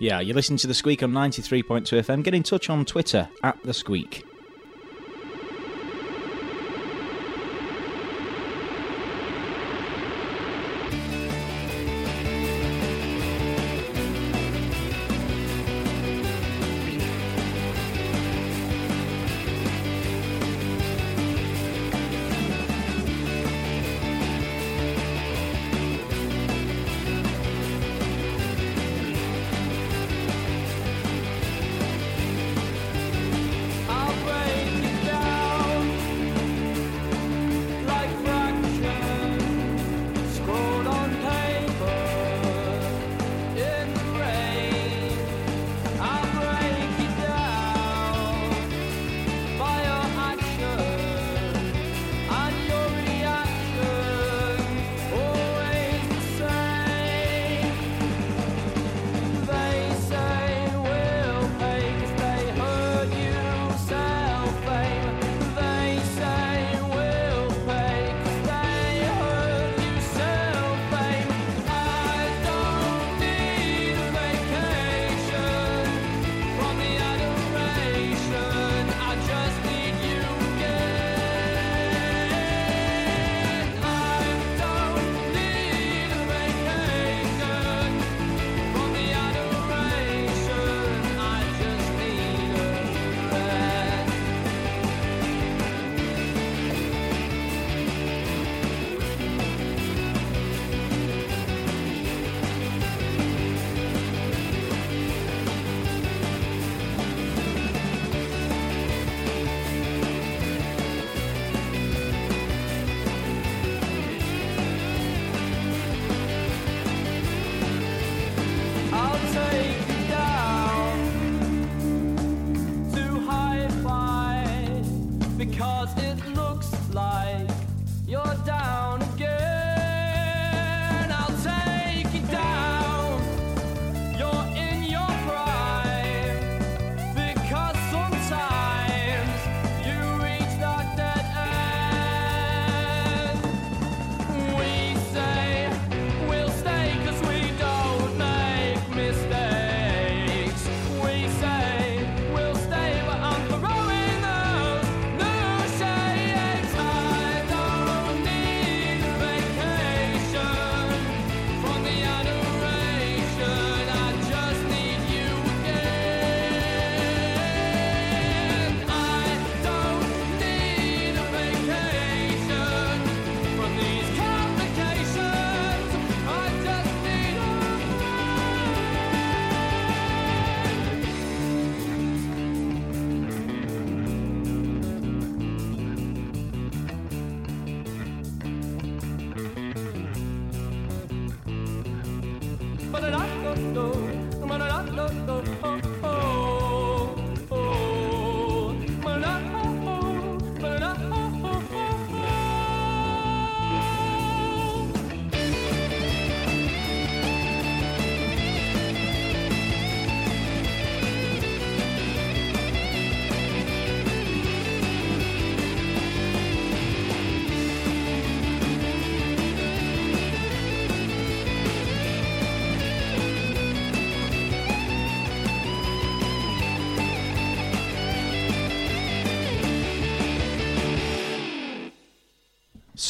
Yeah, 0.00 0.20
you're 0.20 0.34
listening 0.34 0.58
to 0.58 0.66
the 0.66 0.74
Squeak 0.74 1.02
on 1.02 1.12
93.2 1.12 1.98
FM. 2.00 2.22
Get 2.24 2.34
in 2.34 2.42
touch 2.42 2.70
on 2.70 2.86
Twitter 2.86 3.28
at 3.42 3.62
the 3.62 3.74
Squeak. 3.74 4.24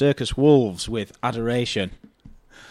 Circus 0.00 0.34
Wolves 0.34 0.88
with 0.88 1.12
Adoration. 1.22 1.90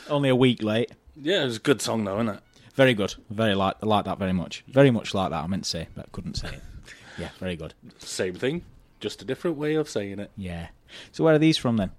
Only 0.10 0.30
a 0.30 0.36
week 0.36 0.64
late. 0.64 0.94
Yeah, 1.16 1.44
it 1.44 1.46
was 1.46 1.58
a 1.58 1.60
good 1.60 1.80
song 1.80 2.04
though, 2.04 2.16
isn't 2.16 2.30
it? 2.38 2.40
Very 2.74 2.96
good. 2.96 3.14
Very 3.30 3.54
like 3.54 3.76
I 3.84 3.86
like 3.86 4.06
that 4.06 4.18
very 4.18 4.34
much. 4.34 4.64
Very 4.68 4.90
much 4.90 5.14
like 5.14 5.30
that. 5.30 5.44
I 5.44 5.46
meant 5.46 5.66
to 5.66 5.70
say, 5.70 5.90
but 5.94 6.12
couldn't 6.12 6.38
say 6.38 6.48
it. 6.48 6.62
Yeah, 7.20 7.30
very 7.38 7.56
good. 7.56 7.76
Same 8.00 8.34
thing, 8.34 8.64
just 9.00 9.22
a 9.22 9.26
different 9.26 9.58
way 9.58 9.76
of 9.76 9.88
saying 9.88 10.18
it. 10.18 10.32
Yeah. 10.38 10.70
So 11.12 11.24
where 11.24 11.36
are 11.36 11.38
these 11.38 11.56
from 11.56 11.78
then? 11.78 11.92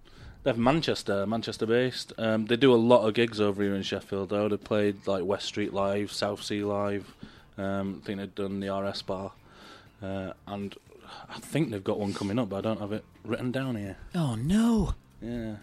They're 0.42 0.54
from 0.54 0.64
Manchester, 0.64 1.24
Manchester 1.28 1.64
based. 1.64 2.12
Um, 2.18 2.46
they 2.46 2.56
do 2.56 2.74
a 2.74 2.82
lot 2.92 3.06
of 3.06 3.14
gigs 3.14 3.40
over 3.40 3.62
here 3.62 3.76
in 3.76 3.82
Sheffield. 3.82 4.30
Though 4.30 4.48
they 4.48 4.56
played 4.56 5.06
like 5.06 5.24
West 5.24 5.46
Street 5.46 5.72
Live, 5.72 6.10
South 6.10 6.42
Sea 6.42 6.64
Live. 6.64 7.14
Um, 7.56 8.00
I 8.02 8.04
think 8.04 8.18
they've 8.18 8.34
done 8.34 8.58
the 8.58 8.74
RS 8.74 9.02
Bar, 9.02 9.30
uh, 10.02 10.32
and 10.48 10.74
I 11.28 11.38
think 11.38 11.70
they've 11.70 11.84
got 11.84 12.00
one 12.00 12.14
coming 12.14 12.36
up, 12.40 12.48
but 12.48 12.56
I 12.56 12.60
don't 12.62 12.80
have 12.80 12.92
it 12.92 13.04
written 13.24 13.52
down 13.52 13.76
here. 13.76 13.96
Oh 14.12 14.34
no. 14.34 14.94
Yeah, 15.22 15.56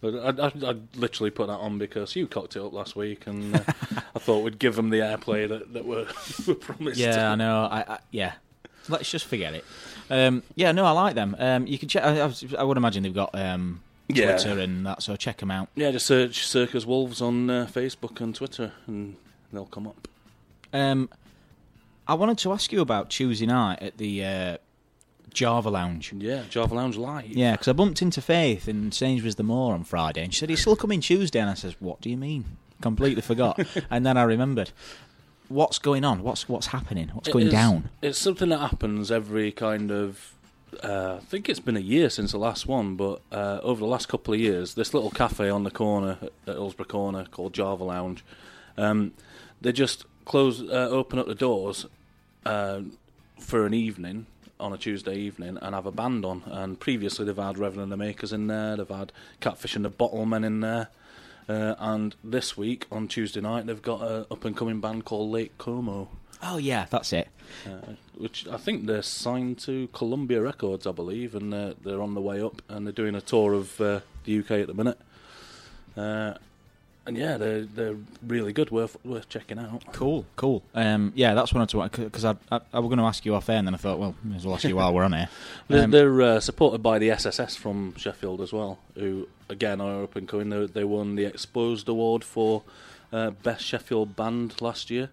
But 0.00 0.14
I, 0.40 0.46
I, 0.46 0.70
I 0.70 0.76
literally 0.94 1.30
put 1.30 1.46
that 1.48 1.54
on 1.58 1.78
because 1.78 2.14
you 2.14 2.26
cocked 2.26 2.54
it 2.56 2.62
up 2.62 2.72
last 2.72 2.94
week, 2.96 3.26
and 3.26 3.56
uh, 3.56 3.60
I 4.14 4.18
thought 4.18 4.44
we'd 4.44 4.58
give 4.58 4.76
them 4.76 4.90
the 4.90 4.98
airplay 4.98 5.48
that, 5.48 5.72
that 5.72 5.84
were, 5.84 6.06
were 6.46 6.54
promised. 6.54 6.98
Yeah, 7.00 7.32
I 7.32 7.34
know. 7.34 7.64
I, 7.70 7.80
I 7.94 7.98
yeah. 8.10 8.32
Let's 8.88 9.10
just 9.10 9.24
forget 9.24 9.52
it. 9.54 9.64
Um, 10.10 10.44
yeah, 10.54 10.70
no, 10.70 10.84
I 10.84 10.92
like 10.92 11.16
them. 11.16 11.34
Um, 11.40 11.66
you 11.66 11.76
can 11.78 11.88
check. 11.88 12.04
I, 12.04 12.32
I 12.56 12.62
would 12.62 12.76
imagine 12.76 13.02
they've 13.02 13.12
got 13.12 13.34
um, 13.34 13.82
Yeah. 14.08 14.36
Twitter 14.38 14.60
and 14.60 14.86
that, 14.86 15.02
so 15.02 15.16
check 15.16 15.38
them 15.38 15.50
out. 15.50 15.68
Yeah, 15.74 15.90
just 15.90 16.06
search 16.06 16.46
Circus 16.46 16.86
Wolves 16.86 17.20
on 17.20 17.50
uh, 17.50 17.68
Facebook 17.68 18.20
and 18.20 18.32
Twitter, 18.32 18.72
and 18.86 19.16
they'll 19.52 19.66
come 19.66 19.88
up. 19.88 20.06
Um, 20.72 21.08
I 22.06 22.14
wanted 22.14 22.38
to 22.38 22.52
ask 22.52 22.70
you 22.70 22.80
about 22.80 23.10
Tuesday 23.10 23.46
night 23.46 23.82
at 23.82 23.98
the 23.98 24.24
uh, 24.24 24.56
Java 25.36 25.68
Lounge. 25.68 26.14
Yeah, 26.16 26.44
Java 26.48 26.74
Lounge 26.74 26.96
Live. 26.96 27.28
Yeah, 27.28 27.52
because 27.52 27.68
I 27.68 27.74
bumped 27.74 28.00
into 28.00 28.22
Faith 28.22 28.66
in 28.66 28.90
Sainsbury's 28.90 29.36
the 29.36 29.42
Moor 29.42 29.74
on 29.74 29.84
Friday, 29.84 30.24
and 30.24 30.32
she 30.32 30.40
said 30.40 30.48
he's 30.48 30.62
still 30.62 30.76
coming 30.76 31.00
Tuesday, 31.00 31.38
and 31.38 31.50
I 31.50 31.54
says, 31.54 31.76
"What 31.78 32.00
do 32.00 32.08
you 32.08 32.16
mean?" 32.16 32.56
Completely 32.80 33.20
forgot, 33.22 33.60
and 33.90 34.04
then 34.04 34.16
I 34.16 34.22
remembered. 34.22 34.72
What's 35.48 35.78
going 35.78 36.04
on? 36.04 36.24
What's 36.24 36.48
what's 36.48 36.68
happening? 36.68 37.10
What's 37.12 37.28
going 37.28 37.46
is- 37.46 37.52
down? 37.52 37.90
It's 38.02 38.18
something 38.18 38.48
that 38.48 38.58
happens 38.58 39.12
every 39.12 39.52
kind 39.52 39.92
of. 39.92 40.32
Uh, 40.82 41.18
I 41.20 41.24
think 41.24 41.48
it's 41.48 41.60
been 41.60 41.76
a 41.76 41.80
year 41.80 42.10
since 42.10 42.32
the 42.32 42.38
last 42.38 42.66
one, 42.66 42.96
but 42.96 43.20
uh, 43.30 43.60
over 43.62 43.78
the 43.78 43.86
last 43.86 44.08
couple 44.08 44.34
of 44.34 44.40
years, 44.40 44.74
this 44.74 44.92
little 44.92 45.10
cafe 45.10 45.48
on 45.48 45.62
the 45.62 45.70
corner 45.70 46.18
at 46.20 46.32
at 46.48 46.54
Hillsborough 46.54 46.86
Corner 46.86 47.26
called 47.30 47.52
Java 47.52 47.84
Lounge, 47.84 48.24
um, 48.76 49.12
they 49.60 49.70
just 49.72 50.04
close, 50.24 50.60
uh, 50.62 50.88
open 50.90 51.18
up 51.18 51.26
the 51.26 51.34
doors 51.34 51.86
uh, 52.44 52.80
for 53.38 53.64
an 53.64 53.72
evening 53.74 54.26
on 54.58 54.72
a 54.72 54.78
Tuesday 54.78 55.16
evening 55.16 55.58
and 55.60 55.74
have 55.74 55.86
a 55.86 55.92
band 55.92 56.24
on. 56.24 56.42
And 56.46 56.78
previously, 56.78 57.24
they've 57.24 57.36
had 57.36 57.58
Reverend 57.58 57.82
and 57.84 57.92
the 57.92 57.96
Makers 57.96 58.32
in 58.32 58.46
there, 58.46 58.76
they've 58.76 58.88
had 58.88 59.12
Catfish 59.40 59.76
and 59.76 59.84
the 59.84 59.90
Bottlemen 59.90 60.44
in 60.44 60.60
there. 60.60 60.88
Uh, 61.48 61.74
and 61.78 62.16
this 62.24 62.56
week 62.56 62.86
on 62.90 63.06
Tuesday 63.06 63.40
night, 63.40 63.66
they've 63.66 63.80
got 63.82 64.02
an 64.02 64.26
up 64.30 64.44
and 64.44 64.56
coming 64.56 64.80
band 64.80 65.04
called 65.04 65.30
Lake 65.30 65.56
Como 65.58 66.08
Oh 66.42 66.58
yeah, 66.58 66.86
that's 66.90 67.12
it. 67.12 67.28
uh, 67.66 67.94
which 68.16 68.46
I 68.48 68.56
think 68.56 68.86
they're 68.86 69.02
signed 69.02 69.58
to 69.60 69.88
Columbia 69.88 70.42
Records, 70.42 70.86
I 70.86 70.92
believe, 70.92 71.34
and 71.34 71.52
they're, 71.52 71.74
they're 71.82 72.02
on 72.02 72.14
the 72.14 72.20
way 72.20 72.42
up, 72.42 72.62
and 72.68 72.86
they're 72.86 72.92
doing 72.92 73.14
a 73.14 73.20
tour 73.20 73.54
of 73.54 73.80
uh, 73.80 74.00
the 74.24 74.40
UK 74.40 74.50
at 74.52 74.66
the 74.66 74.74
minute. 74.74 74.98
Uh, 75.96 76.34
and 77.06 77.16
yeah, 77.16 77.36
they're 77.36 77.62
they're 77.64 77.96
really 78.26 78.52
good, 78.52 78.70
worth 78.70 78.96
worth 79.04 79.28
checking 79.28 79.58
out. 79.58 79.84
Cool, 79.92 80.26
cool. 80.36 80.62
Um, 80.74 81.12
yeah, 81.14 81.34
that's 81.34 81.52
what 81.54 81.72
I 81.74 81.76
wanted 81.78 82.04
because 82.04 82.24
I, 82.24 82.34
I 82.50 82.60
I 82.72 82.78
was 82.80 82.88
going 82.88 82.98
to 82.98 83.04
ask 83.04 83.24
you 83.24 83.34
off 83.34 83.48
air, 83.48 83.56
and 83.58 83.66
then 83.66 83.74
I 83.74 83.78
thought, 83.78 83.98
well, 83.98 84.14
may 84.24 84.36
as 84.36 84.44
well 84.46 84.54
ask 84.56 84.64
you 84.64 84.76
while 84.76 84.92
we're 84.92 85.04
on 85.04 85.12
here. 85.12 85.28
They're, 85.68 85.84
Um, 85.84 85.90
they're 85.90 86.22
uh, 86.22 86.40
supported 86.40 86.82
by 86.82 86.98
the 86.98 87.10
SSS 87.10 87.56
from 87.56 87.94
Sheffield 87.96 88.40
as 88.40 88.52
well, 88.52 88.78
who 88.94 89.28
again 89.48 89.80
are 89.80 90.02
up 90.04 90.16
and 90.16 90.26
coming. 90.28 90.50
They, 90.50 90.66
they 90.66 90.84
won 90.84 91.14
the 91.16 91.24
Exposed 91.24 91.88
Award 91.88 92.24
for 92.24 92.62
uh, 93.12 93.30
best 93.30 93.64
Sheffield 93.64 94.16
band 94.16 94.60
last 94.60 94.90
year. 94.90 95.10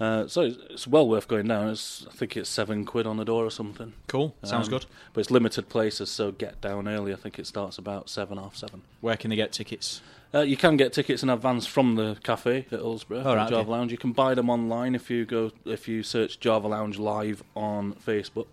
Uh, 0.00 0.26
so 0.26 0.42
it's, 0.42 0.58
it's 0.70 0.86
well 0.88 1.08
worth 1.08 1.28
going 1.28 1.46
down. 1.46 1.68
It's, 1.70 2.04
I 2.08 2.12
think 2.12 2.36
it's 2.36 2.50
seven 2.50 2.84
quid 2.84 3.06
on 3.06 3.16
the 3.16 3.24
door 3.24 3.44
or 3.46 3.50
something. 3.50 3.92
cool. 4.08 4.34
Sounds 4.42 4.66
Um, 4.66 4.72
good. 4.72 4.86
But 5.12 5.20
it's 5.20 5.30
limited 5.30 5.68
places, 5.68 6.10
so 6.10 6.32
get 6.32 6.60
down 6.60 6.88
early. 6.88 7.12
I 7.12 7.16
think 7.16 7.38
it 7.38 7.46
starts 7.46 7.78
about 7.78 8.08
seven, 8.10 8.36
half 8.38 8.56
seven. 8.56 8.82
Where 9.00 9.16
can 9.16 9.30
they 9.30 9.36
get 9.36 9.52
tickets? 9.52 10.00
Uh, 10.34 10.40
you 10.40 10.56
can 10.56 10.76
get 10.76 10.92
tickets 10.92 11.22
in 11.22 11.30
advance 11.30 11.64
from 11.64 11.94
the 11.94 12.16
cafe 12.24 12.58
at 12.58 12.70
Hillsborough, 12.70 13.22
All 13.22 13.36
right, 13.36 13.48
Java 13.48 13.62
okay. 13.62 13.70
Lounge. 13.70 13.92
You 13.92 13.98
can 13.98 14.12
buy 14.12 14.34
them 14.34 14.50
online 14.50 14.96
if 14.96 15.08
you 15.08 15.24
go 15.24 15.52
if 15.64 15.86
you 15.86 16.02
search 16.02 16.40
Java 16.40 16.66
Lounge 16.66 16.98
Live 16.98 17.44
on 17.54 17.92
Facebook, 17.94 18.46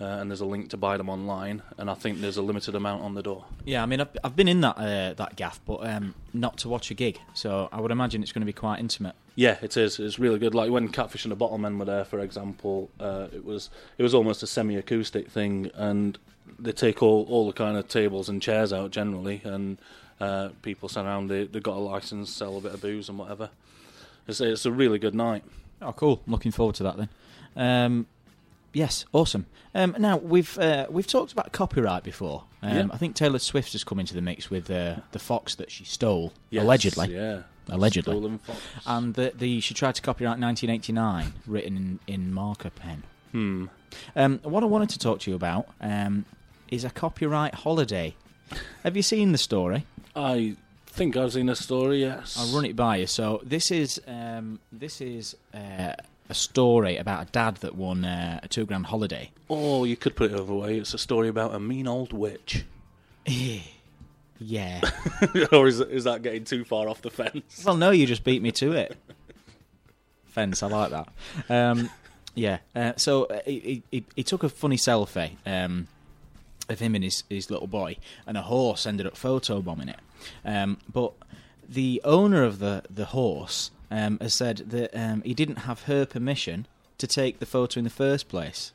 uh, 0.00 0.04
and 0.04 0.30
there's 0.30 0.40
a 0.40 0.46
link 0.46 0.70
to 0.70 0.78
buy 0.78 0.96
them 0.96 1.10
online. 1.10 1.60
And 1.76 1.90
I 1.90 1.94
think 1.94 2.22
there's 2.22 2.38
a 2.38 2.42
limited 2.42 2.74
amount 2.74 3.02
on 3.02 3.14
the 3.14 3.22
door. 3.22 3.44
Yeah, 3.66 3.82
I 3.82 3.86
mean, 3.86 4.00
I've, 4.00 4.16
I've 4.24 4.36
been 4.36 4.48
in 4.48 4.62
that 4.62 4.78
uh, 4.78 5.12
that 5.14 5.36
gaff, 5.36 5.60
but 5.66 5.86
um, 5.86 6.14
not 6.32 6.56
to 6.58 6.68
watch 6.70 6.90
a 6.90 6.94
gig. 6.94 7.20
So 7.34 7.68
I 7.70 7.80
would 7.80 7.90
imagine 7.90 8.22
it's 8.22 8.32
going 8.32 8.40
to 8.40 8.46
be 8.46 8.54
quite 8.54 8.80
intimate. 8.80 9.14
Yeah, 9.34 9.58
it 9.60 9.76
is. 9.76 9.98
It's 9.98 10.18
really 10.18 10.38
good. 10.38 10.54
Like 10.54 10.70
when 10.70 10.88
Catfish 10.88 11.26
and 11.26 11.32
the 11.32 11.36
Bottlemen 11.36 11.78
were 11.78 11.84
there, 11.84 12.06
for 12.06 12.20
example, 12.20 12.88
uh, 12.98 13.26
it 13.34 13.44
was 13.44 13.68
it 13.98 14.02
was 14.02 14.14
almost 14.14 14.42
a 14.42 14.46
semi-acoustic 14.46 15.28
thing, 15.30 15.70
and 15.74 16.16
they 16.58 16.72
take 16.72 17.02
all 17.02 17.26
all 17.28 17.46
the 17.46 17.52
kind 17.52 17.76
of 17.76 17.86
tables 17.86 18.30
and 18.30 18.40
chairs 18.40 18.72
out 18.72 18.92
generally, 18.92 19.42
and 19.44 19.76
uh, 20.20 20.50
people 20.62 20.88
stand 20.88 21.06
around. 21.06 21.28
They 21.28 21.44
they 21.44 21.60
got 21.60 21.76
a 21.76 21.80
license, 21.80 22.30
sell 22.30 22.56
a 22.56 22.60
bit 22.60 22.72
of 22.74 22.80
booze 22.80 23.08
and 23.08 23.18
whatever. 23.18 23.50
It's 24.26 24.40
it's 24.40 24.66
a 24.66 24.72
really 24.72 24.98
good 24.98 25.14
night. 25.14 25.44
Oh, 25.82 25.92
cool. 25.92 26.22
Looking 26.26 26.52
forward 26.52 26.74
to 26.76 26.82
that 26.84 26.96
then. 26.96 27.08
Um, 27.56 28.06
yes, 28.72 29.04
awesome. 29.12 29.46
Um, 29.74 29.94
now 29.98 30.16
we've 30.16 30.58
uh, 30.58 30.86
we've 30.88 31.06
talked 31.06 31.32
about 31.32 31.52
copyright 31.52 32.02
before. 32.02 32.44
Um, 32.62 32.76
Yeah. 32.76 32.86
I 32.92 32.96
think 32.96 33.14
Taylor 33.14 33.38
Swift 33.38 33.72
has 33.72 33.84
come 33.84 34.00
into 34.00 34.14
the 34.14 34.22
mix 34.22 34.50
with 34.50 34.70
uh, 34.70 34.96
the 35.12 35.18
fox 35.18 35.54
that 35.56 35.70
she 35.70 35.84
stole 35.84 36.32
Yes, 36.50 36.62
allegedly, 36.64 37.14
yeah, 37.14 37.42
Allegedly. 37.68 38.38
And 38.86 39.14
the, 39.14 39.32
the 39.36 39.60
she 39.60 39.74
tried 39.74 39.94
to 39.96 40.02
copyright 40.02 40.38
1989, 40.40 41.32
written 41.46 41.76
in, 41.76 41.98
in 42.06 42.32
marker 42.32 42.70
pen. 42.70 43.02
Hmm. 43.32 43.66
Um, 44.14 44.38
what 44.42 44.62
I 44.62 44.66
wanted 44.66 44.88
to 44.90 44.98
talk 44.98 45.20
to 45.20 45.30
you 45.30 45.36
about 45.36 45.68
um, 45.80 46.24
is 46.70 46.84
a 46.84 46.90
copyright 46.90 47.54
holiday. 47.54 48.14
Have 48.82 48.96
you 48.96 49.02
seen 49.02 49.32
the 49.32 49.38
story? 49.38 49.84
I 50.16 50.56
think 50.86 51.16
I've 51.16 51.32
seen 51.32 51.48
a 51.48 51.56
story. 51.56 52.00
Yes, 52.00 52.36
I'll 52.38 52.54
run 52.54 52.64
it 52.64 52.74
by 52.74 52.96
you. 52.96 53.06
So 53.06 53.40
this 53.44 53.70
is 53.70 54.00
um, 54.08 54.58
this 54.72 55.00
is 55.00 55.36
uh, 55.54 55.92
a 56.28 56.34
story 56.34 56.96
about 56.96 57.28
a 57.28 57.30
dad 57.30 57.56
that 57.56 57.76
won 57.76 58.04
uh, 58.04 58.40
a 58.42 58.48
two 58.48 58.64
grand 58.64 58.86
holiday. 58.86 59.30
Or 59.48 59.86
you 59.86 59.96
could 59.96 60.16
put 60.16 60.32
it 60.32 60.40
other 60.40 60.54
way. 60.54 60.78
It's 60.78 60.94
a 60.94 60.98
story 60.98 61.28
about 61.28 61.54
a 61.54 61.60
mean 61.60 61.86
old 61.86 62.12
witch. 62.12 62.64
Yeah. 64.38 64.82
or 65.52 65.66
is 65.66 65.80
is 65.80 66.04
that 66.04 66.22
getting 66.22 66.44
too 66.44 66.64
far 66.64 66.88
off 66.88 67.02
the 67.02 67.10
fence? 67.10 67.64
well, 67.64 67.76
no, 67.76 67.90
you 67.90 68.06
just 68.06 68.24
beat 68.24 68.42
me 68.42 68.52
to 68.52 68.72
it. 68.72 68.96
Fence, 70.26 70.62
I 70.62 70.66
like 70.66 70.90
that. 70.90 71.08
Um, 71.48 71.88
yeah. 72.34 72.58
Uh, 72.74 72.92
so 72.96 73.24
uh, 73.24 73.40
he, 73.46 73.82
he, 73.90 74.04
he 74.14 74.22
took 74.22 74.42
a 74.42 74.50
funny 74.50 74.76
selfie 74.76 75.36
um, 75.46 75.88
of 76.68 76.80
him 76.80 76.94
and 76.94 77.02
his, 77.02 77.24
his 77.30 77.50
little 77.50 77.66
boy, 77.66 77.96
and 78.26 78.36
a 78.36 78.42
horse 78.42 78.84
ended 78.86 79.06
up 79.06 79.14
photobombing 79.14 79.88
it. 79.88 80.00
Um, 80.44 80.78
but 80.92 81.12
the 81.68 82.00
owner 82.04 82.44
of 82.44 82.58
the 82.58 82.82
the 82.88 83.06
horse 83.06 83.70
um, 83.90 84.18
has 84.20 84.34
said 84.34 84.58
that 84.70 84.90
um, 84.94 85.22
he 85.22 85.34
didn't 85.34 85.60
have 85.60 85.82
her 85.84 86.06
permission 86.06 86.66
to 86.98 87.06
take 87.06 87.38
the 87.40 87.46
photo 87.46 87.78
in 87.78 87.84
the 87.84 87.90
first 87.90 88.28
place. 88.28 88.72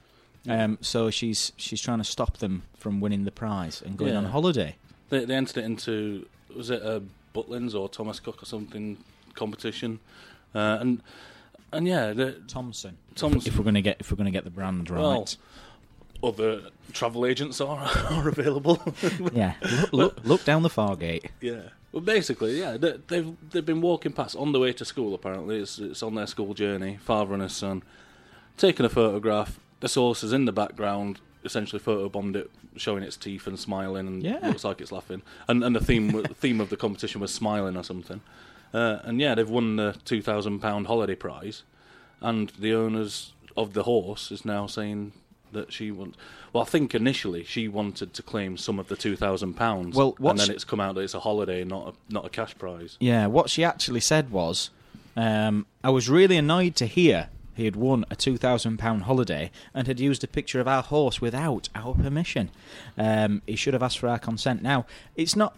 Um, 0.49 0.79
so 0.81 1.09
she's 1.11 1.51
she's 1.57 1.81
trying 1.81 1.99
to 1.99 2.03
stop 2.03 2.37
them 2.37 2.63
from 2.75 2.99
winning 2.99 3.25
the 3.25 3.31
prize 3.31 3.81
and 3.81 3.95
going 3.97 4.13
Yeah. 4.13 4.17
on 4.19 4.25
holiday. 4.25 4.75
They, 5.09 5.25
they 5.25 5.35
entered 5.35 5.57
it 5.57 5.65
into 5.65 6.25
was 6.55 6.69
it 6.69 6.81
a 6.81 7.03
Butlins 7.35 7.75
or 7.75 7.87
Thomas 7.87 8.19
Cook 8.19 8.41
or 8.41 8.45
something 8.45 8.97
competition, 9.35 9.99
uh, 10.55 10.77
and 10.81 11.01
and 11.71 11.87
yeah, 11.87 12.11
the, 12.13 12.41
Thomson. 12.47 12.97
Thomson. 13.15 13.41
If 13.45 13.57
we're 13.57 13.63
gonna 13.63 13.81
get 13.81 13.97
if 13.99 14.11
we're 14.11 14.17
gonna 14.17 14.31
get 14.31 14.43
the 14.43 14.49
brand 14.49 14.89
right. 14.89 14.99
well, 14.99 15.27
other 16.23 16.61
travel 16.91 17.25
agents 17.25 17.59
are 17.61 17.79
are 18.11 18.27
available. 18.27 18.81
Yeah, 19.33 19.53
look, 19.61 19.93
look, 19.93 20.19
look 20.25 20.45
down 20.45 20.63
the 20.63 20.69
Fargate. 20.69 21.29
yeah. 21.41 21.69
Well, 21.91 22.01
basically, 22.01 22.57
yeah, 22.59 22.77
they, 22.77 22.97
they've 23.07 23.35
they've 23.51 23.65
been 23.65 23.81
walking 23.81 24.13
past 24.13 24.35
on 24.37 24.51
the 24.53 24.59
way 24.59 24.71
to 24.73 24.85
school. 24.85 25.13
Apparently, 25.13 25.59
it's 25.59 25.77
it's 25.79 26.01
on 26.03 26.15
their 26.15 26.27
school 26.27 26.53
journey. 26.53 26.97
Father 27.01 27.33
and 27.33 27.43
his 27.43 27.53
son 27.55 27.83
taking 28.57 28.85
a 28.85 28.89
photograph. 28.89 29.59
The 29.81 29.89
source 29.89 30.23
is 30.23 30.31
in 30.31 30.45
the 30.45 30.51
background, 30.53 31.19
essentially 31.43 31.81
photobombed 31.81 32.35
it, 32.35 32.51
showing 32.77 33.03
its 33.03 33.17
teeth 33.17 33.47
and 33.47 33.59
smiling, 33.59 34.07
and 34.07 34.23
Yeah. 34.23 34.39
looks 34.47 34.63
like 34.63 34.79
it's 34.79 34.91
laughing. 34.91 35.21
And 35.49 35.63
and 35.63 35.75
the 35.75 35.83
theme 35.83 36.23
theme 36.23 36.61
of 36.61 36.69
the 36.69 36.77
competition 36.77 37.19
was 37.19 37.33
smiling 37.33 37.75
or 37.75 37.83
something. 37.83 38.21
Uh, 38.73 38.99
and 39.03 39.19
yeah, 39.19 39.35
they've 39.35 39.49
won 39.49 39.75
the 39.75 39.97
two 40.05 40.21
thousand 40.21 40.59
pound 40.59 40.87
holiday 40.87 41.15
prize, 41.15 41.63
and 42.21 42.49
the 42.59 42.73
owners 42.73 43.33
of 43.57 43.73
the 43.73 43.83
horse 43.83 44.31
is 44.31 44.45
now 44.45 44.65
saying 44.65 45.11
that 45.51 45.71
she 45.71 45.91
wants. 45.91 46.17
Well, 46.53 46.63
I 46.63 46.65
think 46.65 46.93
initially 46.95 47.43
she 47.43 47.67
wanted 47.67 48.13
to 48.13 48.23
claim 48.23 48.57
some 48.57 48.79
of 48.79 48.87
the 48.87 48.95
two 48.95 49.15
thousand 49.15 49.55
pounds. 49.55 49.95
Well, 49.95 50.15
and 50.19 50.39
then 50.39 50.51
it's 50.51 50.63
come 50.63 50.79
out 50.79 50.95
that 50.95 51.01
it's 51.01 51.13
a 51.13 51.19
holiday, 51.19 51.63
not 51.63 51.89
a, 51.89 52.13
not 52.13 52.25
a 52.25 52.29
cash 52.29 52.57
prize. 52.57 52.97
Yeah, 52.99 53.27
what 53.27 53.49
she 53.49 53.63
actually 53.63 53.99
said 54.01 54.31
was, 54.31 54.69
um, 55.15 55.65
I 55.83 55.89
was 55.89 56.09
really 56.09 56.37
annoyed 56.37 56.75
to 56.77 56.85
hear 56.85 57.29
he 57.53 57.65
had 57.65 57.75
won 57.75 58.05
a 58.09 58.15
two 58.15 58.37
thousand 58.37 58.77
pound 58.77 59.03
holiday 59.03 59.51
and 59.73 59.87
had 59.87 59.99
used 59.99 60.23
a 60.23 60.27
picture 60.27 60.59
of 60.59 60.67
our 60.67 60.83
horse 60.83 61.21
without 61.21 61.69
our 61.75 61.93
permission. 61.93 62.49
Um, 62.97 63.41
he 63.45 63.55
should 63.55 63.73
have 63.73 63.83
asked 63.83 63.99
for 63.99 64.07
our 64.07 64.19
consent. 64.19 64.61
Now, 64.61 64.85
it's 65.15 65.35
not. 65.35 65.55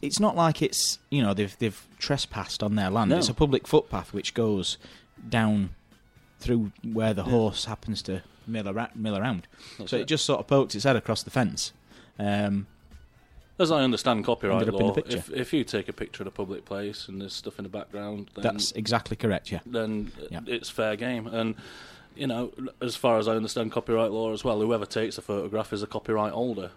It's 0.00 0.20
not 0.20 0.36
like 0.36 0.62
it's 0.62 0.98
you 1.10 1.22
know 1.22 1.34
they've 1.34 1.56
they've 1.58 1.86
trespassed 1.98 2.62
on 2.62 2.76
their 2.76 2.90
land. 2.90 3.10
No. 3.10 3.18
It's 3.18 3.28
a 3.28 3.34
public 3.34 3.66
footpath 3.66 4.12
which 4.12 4.32
goes 4.32 4.78
down 5.28 5.70
through 6.38 6.70
where 6.92 7.12
the 7.12 7.24
horse 7.24 7.64
happens 7.64 8.00
to 8.02 8.22
mill, 8.48 8.68
ara- 8.68 8.90
mill 8.94 9.16
around. 9.16 9.46
That's 9.78 9.90
so 9.90 9.96
it. 9.96 10.02
it. 10.02 10.08
just 10.08 10.24
sort 10.24 10.40
of 10.40 10.46
poked 10.46 10.74
its 10.74 10.84
head 10.84 10.96
across 10.96 11.22
the 11.22 11.30
fence. 11.30 11.72
Um, 12.18 12.66
As 13.58 13.70
I 13.70 13.82
understand 13.82 14.24
copyright 14.24 14.62
Ended 14.62 14.74
up 14.74 14.80
in 14.80 14.86
law, 14.88 14.94
if 15.06 15.30
if 15.32 15.52
you 15.52 15.64
take 15.64 15.88
a 15.88 15.92
picture 15.92 16.22
at 16.22 16.28
a 16.28 16.32
public 16.32 16.64
place 16.64 17.08
and 17.08 17.20
there's 17.20 17.34
stuff 17.34 17.58
in 17.58 17.64
the 17.64 17.68
background, 17.68 18.30
then 18.34 18.42
that's 18.42 18.72
exactly 18.72 19.16
correct. 19.16 19.50
Yeah. 19.52 19.60
then 19.66 20.12
Yeah. 20.30 20.40
it's 20.46 20.70
fair 20.70 20.96
game. 20.96 21.26
And 21.26 21.54
you 22.16 22.26
know, 22.26 22.52
as 22.80 22.96
far 22.96 23.18
as 23.18 23.28
I 23.28 23.36
understand 23.36 23.70
copyright 23.72 24.10
law 24.10 24.32
as 24.32 24.42
well, 24.42 24.60
whoever 24.60 24.86
takes 24.86 25.16
the 25.16 25.22
photograph 25.22 25.72
is 25.72 25.82
a 25.82 25.86
copyright 25.86 26.32
holder. 26.32 26.70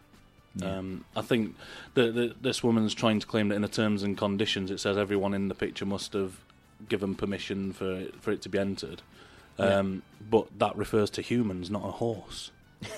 Um, 0.61 1.05
I 1.15 1.21
think 1.21 1.55
that 1.93 2.13
that 2.15 2.43
this 2.43 2.61
woman's 2.61 2.93
trying 2.93 3.19
to 3.21 3.25
claim 3.27 3.47
that 3.49 3.55
in 3.55 3.61
the 3.61 3.69
terms 3.69 4.03
and 4.03 4.17
conditions 4.17 4.69
it 4.69 4.79
says 4.79 4.97
everyone 4.97 5.33
in 5.33 5.47
the 5.47 5.55
picture 5.55 5.85
must 5.85 6.11
have 6.13 6.41
given 6.89 7.15
permission 7.15 7.71
for 7.73 7.91
it, 7.93 8.21
for 8.21 8.31
it 8.31 8.41
to 8.41 8.49
be 8.49 8.59
entered. 8.59 9.01
Um, 9.57 10.01
But 10.29 10.47
that 10.59 10.75
refers 10.75 11.09
to 11.11 11.21
humans, 11.21 11.69
not 11.69 11.83
a 11.85 11.91
horse. 11.91 12.51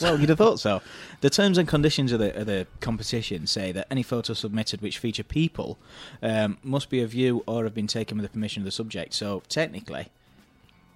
Well, 0.00 0.20
you'd 0.20 0.28
have 0.28 0.38
thought 0.38 0.60
so. 0.60 0.80
The 1.22 1.30
terms 1.30 1.58
and 1.58 1.66
conditions 1.66 2.12
of 2.12 2.20
the, 2.20 2.38
of 2.38 2.46
the 2.46 2.68
competition 2.80 3.48
say 3.48 3.72
that 3.72 3.88
any 3.90 4.04
photo 4.04 4.32
submitted 4.32 4.80
which 4.80 4.98
feature 4.98 5.24
people 5.24 5.76
um, 6.22 6.58
must 6.62 6.88
be 6.88 7.00
of 7.00 7.14
you 7.14 7.42
or 7.48 7.64
have 7.64 7.74
been 7.74 7.88
taken 7.88 8.16
with 8.18 8.24
the 8.24 8.32
permission 8.32 8.60
of 8.60 8.64
the 8.64 8.70
subject. 8.70 9.14
So 9.14 9.42
technically, 9.48 10.08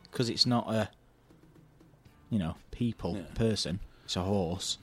because 0.04 0.28
it's 0.28 0.46
not 0.46 0.72
a, 0.72 0.88
you 2.30 2.38
know, 2.38 2.54
people 2.70 3.16
Yeah. 3.16 3.22
person, 3.34 3.80
it's 4.04 4.14
a 4.14 4.22
horse. 4.22 4.78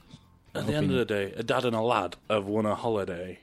At 0.54 0.66
the 0.66 0.74
end 0.74 0.90
of 0.90 0.96
the 0.98 1.04
day, 1.06 1.32
a 1.36 1.42
dad 1.42 1.64
and 1.64 1.74
a 1.76 1.80
lad 1.80 2.16
have 2.28 2.44
won 2.46 2.66
a 2.66 2.74
holiday 2.74 3.38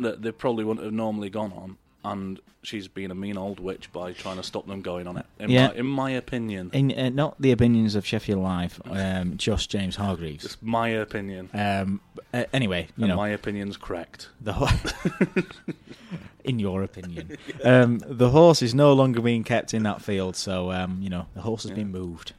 that 0.00 0.22
they 0.22 0.32
probably 0.32 0.64
wouldn't 0.64 0.84
have 0.84 0.94
normally 0.94 1.30
gone 1.30 1.52
on, 1.52 1.76
and 2.04 2.38
she's 2.62 2.86
been 2.88 3.10
a 3.10 3.14
mean 3.14 3.36
old 3.36 3.60
witch 3.60 3.92
by 3.92 4.12
trying 4.12 4.36
to 4.36 4.42
stop 4.42 4.66
them 4.66 4.80
going 4.82 5.06
on 5.06 5.16
it. 5.16 5.26
In, 5.38 5.50
Yeah. 5.50 5.68
my, 5.68 5.74
in 5.74 5.86
my 5.86 6.10
opinion, 6.12 6.70
In, 6.72 6.92
uh, 6.98 7.08
not 7.10 7.34
the 7.40 7.50
opinions 7.52 7.94
of 7.94 8.06
Sheffield 8.06 8.42
Live, 8.42 8.80
um, 8.86 9.36
Josh 9.36 9.66
James 9.66 9.96
Hargreaves. 9.96 10.44
it's 10.44 10.56
my 10.62 10.88
opinion. 10.88 11.50
Um, 11.52 12.00
uh, 12.32 12.44
anyway, 12.52 12.88
you 12.96 13.04
and 13.04 13.08
know, 13.10 13.16
my 13.16 13.28
opinion's 13.30 13.76
correct. 13.76 14.28
the 14.40 14.52
ho- 14.54 14.90
in 16.44 16.58
your 16.58 16.82
opinion, 16.82 17.36
um, 17.64 18.00
the 18.06 18.30
horse 18.30 18.62
is 18.62 18.74
no 18.74 18.92
longer 18.92 19.20
being 19.20 19.44
kept 19.44 19.74
in 19.74 19.82
that 19.84 20.02
field. 20.02 20.36
So 20.36 20.70
um, 20.72 20.98
you 21.02 21.10
know, 21.10 21.26
the 21.34 21.42
horse 21.42 21.62
has 21.64 21.72
been 21.72 21.90
moved. 21.90 22.32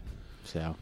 So 0.43 0.75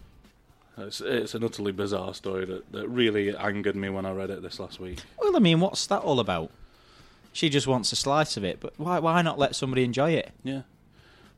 It's, 0.78 1.02
it's 1.02 1.34
an 1.36 1.44
utterly 1.44 1.72
bizarre 1.72 2.14
story 2.14 2.46
that, 2.46 2.72
that 2.72 2.88
really 2.88 3.36
angered 3.36 3.76
me 3.76 3.90
when 3.90 4.06
I 4.06 4.12
read 4.12 4.30
it 4.30 4.42
this 4.42 4.60
last 4.60 4.80
week. 4.80 5.00
Well, 5.20 5.36
I 5.36 5.40
mean, 5.40 5.60
what's 5.60 5.86
that 5.88 6.02
all 6.02 6.20
about? 6.20 6.50
She 7.34 7.50
just 7.50 7.68
wants 7.68 7.92
a 7.92 7.96
slice 7.96 8.38
of 8.38 8.44
it, 8.44 8.60
but 8.60 8.74
why 8.78 9.00
why 9.00 9.22
not 9.22 9.38
let 9.40 9.56
somebody 9.56 9.84
enjoy 9.84 10.12
it? 10.12 10.32
Yeah, 10.44 10.62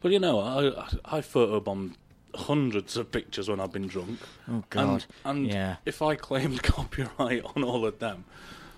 but 0.02 0.12
you 0.12 0.20
know, 0.20 0.40
I 0.40 1.18
I 1.18 1.22
photobombed 1.22 1.94
hundreds 2.36 2.98
of 2.98 3.12
pictures 3.14 3.48
when 3.50 3.62
I've 3.62 3.72
been 3.72 3.88
drunk. 3.88 4.20
Oh 4.52 4.64
And, 4.74 5.06
and 5.24 5.48
yeah, 5.48 5.78
if 5.86 6.02
I 6.02 6.16
claimed 6.16 6.62
copyright 6.76 7.44
on 7.56 7.64
all 7.64 7.86
of 7.86 8.00
them, 8.00 8.26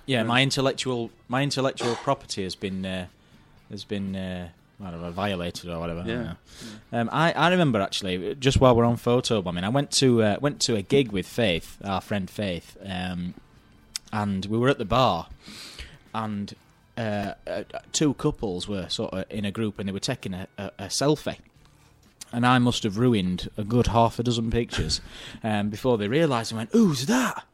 yeah. 0.06 0.24
My 0.24 0.42
intellectual 0.44 1.10
my 1.28 1.42
intellectual 1.44 1.96
property 1.96 2.44
has 2.44 2.56
been 2.56 2.86
uh, 2.86 3.08
has 3.72 3.84
been 3.84 4.16
uh, 4.16 4.50
I 4.84 4.92
don't 4.92 5.02
know 5.02 5.10
violated 5.12 5.72
or 5.72 5.80
whatever. 5.80 6.02
I 6.02 6.06
Yeah. 6.06 6.24
know. 6.24 6.36
Um, 7.02 7.10
I 7.12 7.32
I 7.34 7.50
remember 7.50 7.82
actually 7.82 8.36
just 8.36 8.62
while 8.62 8.76
we're 8.76 8.86
on 8.86 8.98
photobombing, 8.98 9.64
I 9.64 9.70
went 9.70 9.90
to 9.94 10.22
uh, 10.22 10.38
went 10.40 10.62
to 10.62 10.76
a 10.76 10.84
gig 10.84 11.12
with 11.12 11.28
Faith, 11.28 11.78
our 11.84 12.00
friend 12.00 12.30
Faith, 12.30 12.78
um, 12.86 13.34
and 14.14 14.46
we 14.46 14.58
were 14.60 14.70
at 14.70 14.78
the 14.78 14.86
bar, 14.86 15.30
and. 16.14 16.54
Uh, 16.98 17.34
uh, 17.46 17.64
two 17.92 18.14
couples 18.16 18.68
were 18.68 18.90
sort 18.90 19.14
of 19.14 19.26
in 19.30 19.46
a 19.46 19.52
group 19.52 19.78
and 19.80 19.88
they 19.88 19.94
were 19.94 20.00
taking 20.00 20.34
a, 20.34 20.48
a, 20.58 20.72
a 20.80 20.86
selfie. 20.86 21.38
and 22.34 22.46
I 22.46 22.58
must 22.60 22.84
have 22.84 22.98
ruined 22.98 23.50
a 23.56 23.64
good 23.64 23.88
half 23.88 24.18
a 24.20 24.24
dozen 24.24 24.50
pictures 24.50 25.00
um, 25.44 25.70
before 25.70 25.98
they 25.98 26.08
realised 26.08 26.52
and 26.52 26.58
went, 26.58 26.72
"Who's 26.72 27.06
that?" 27.06 27.46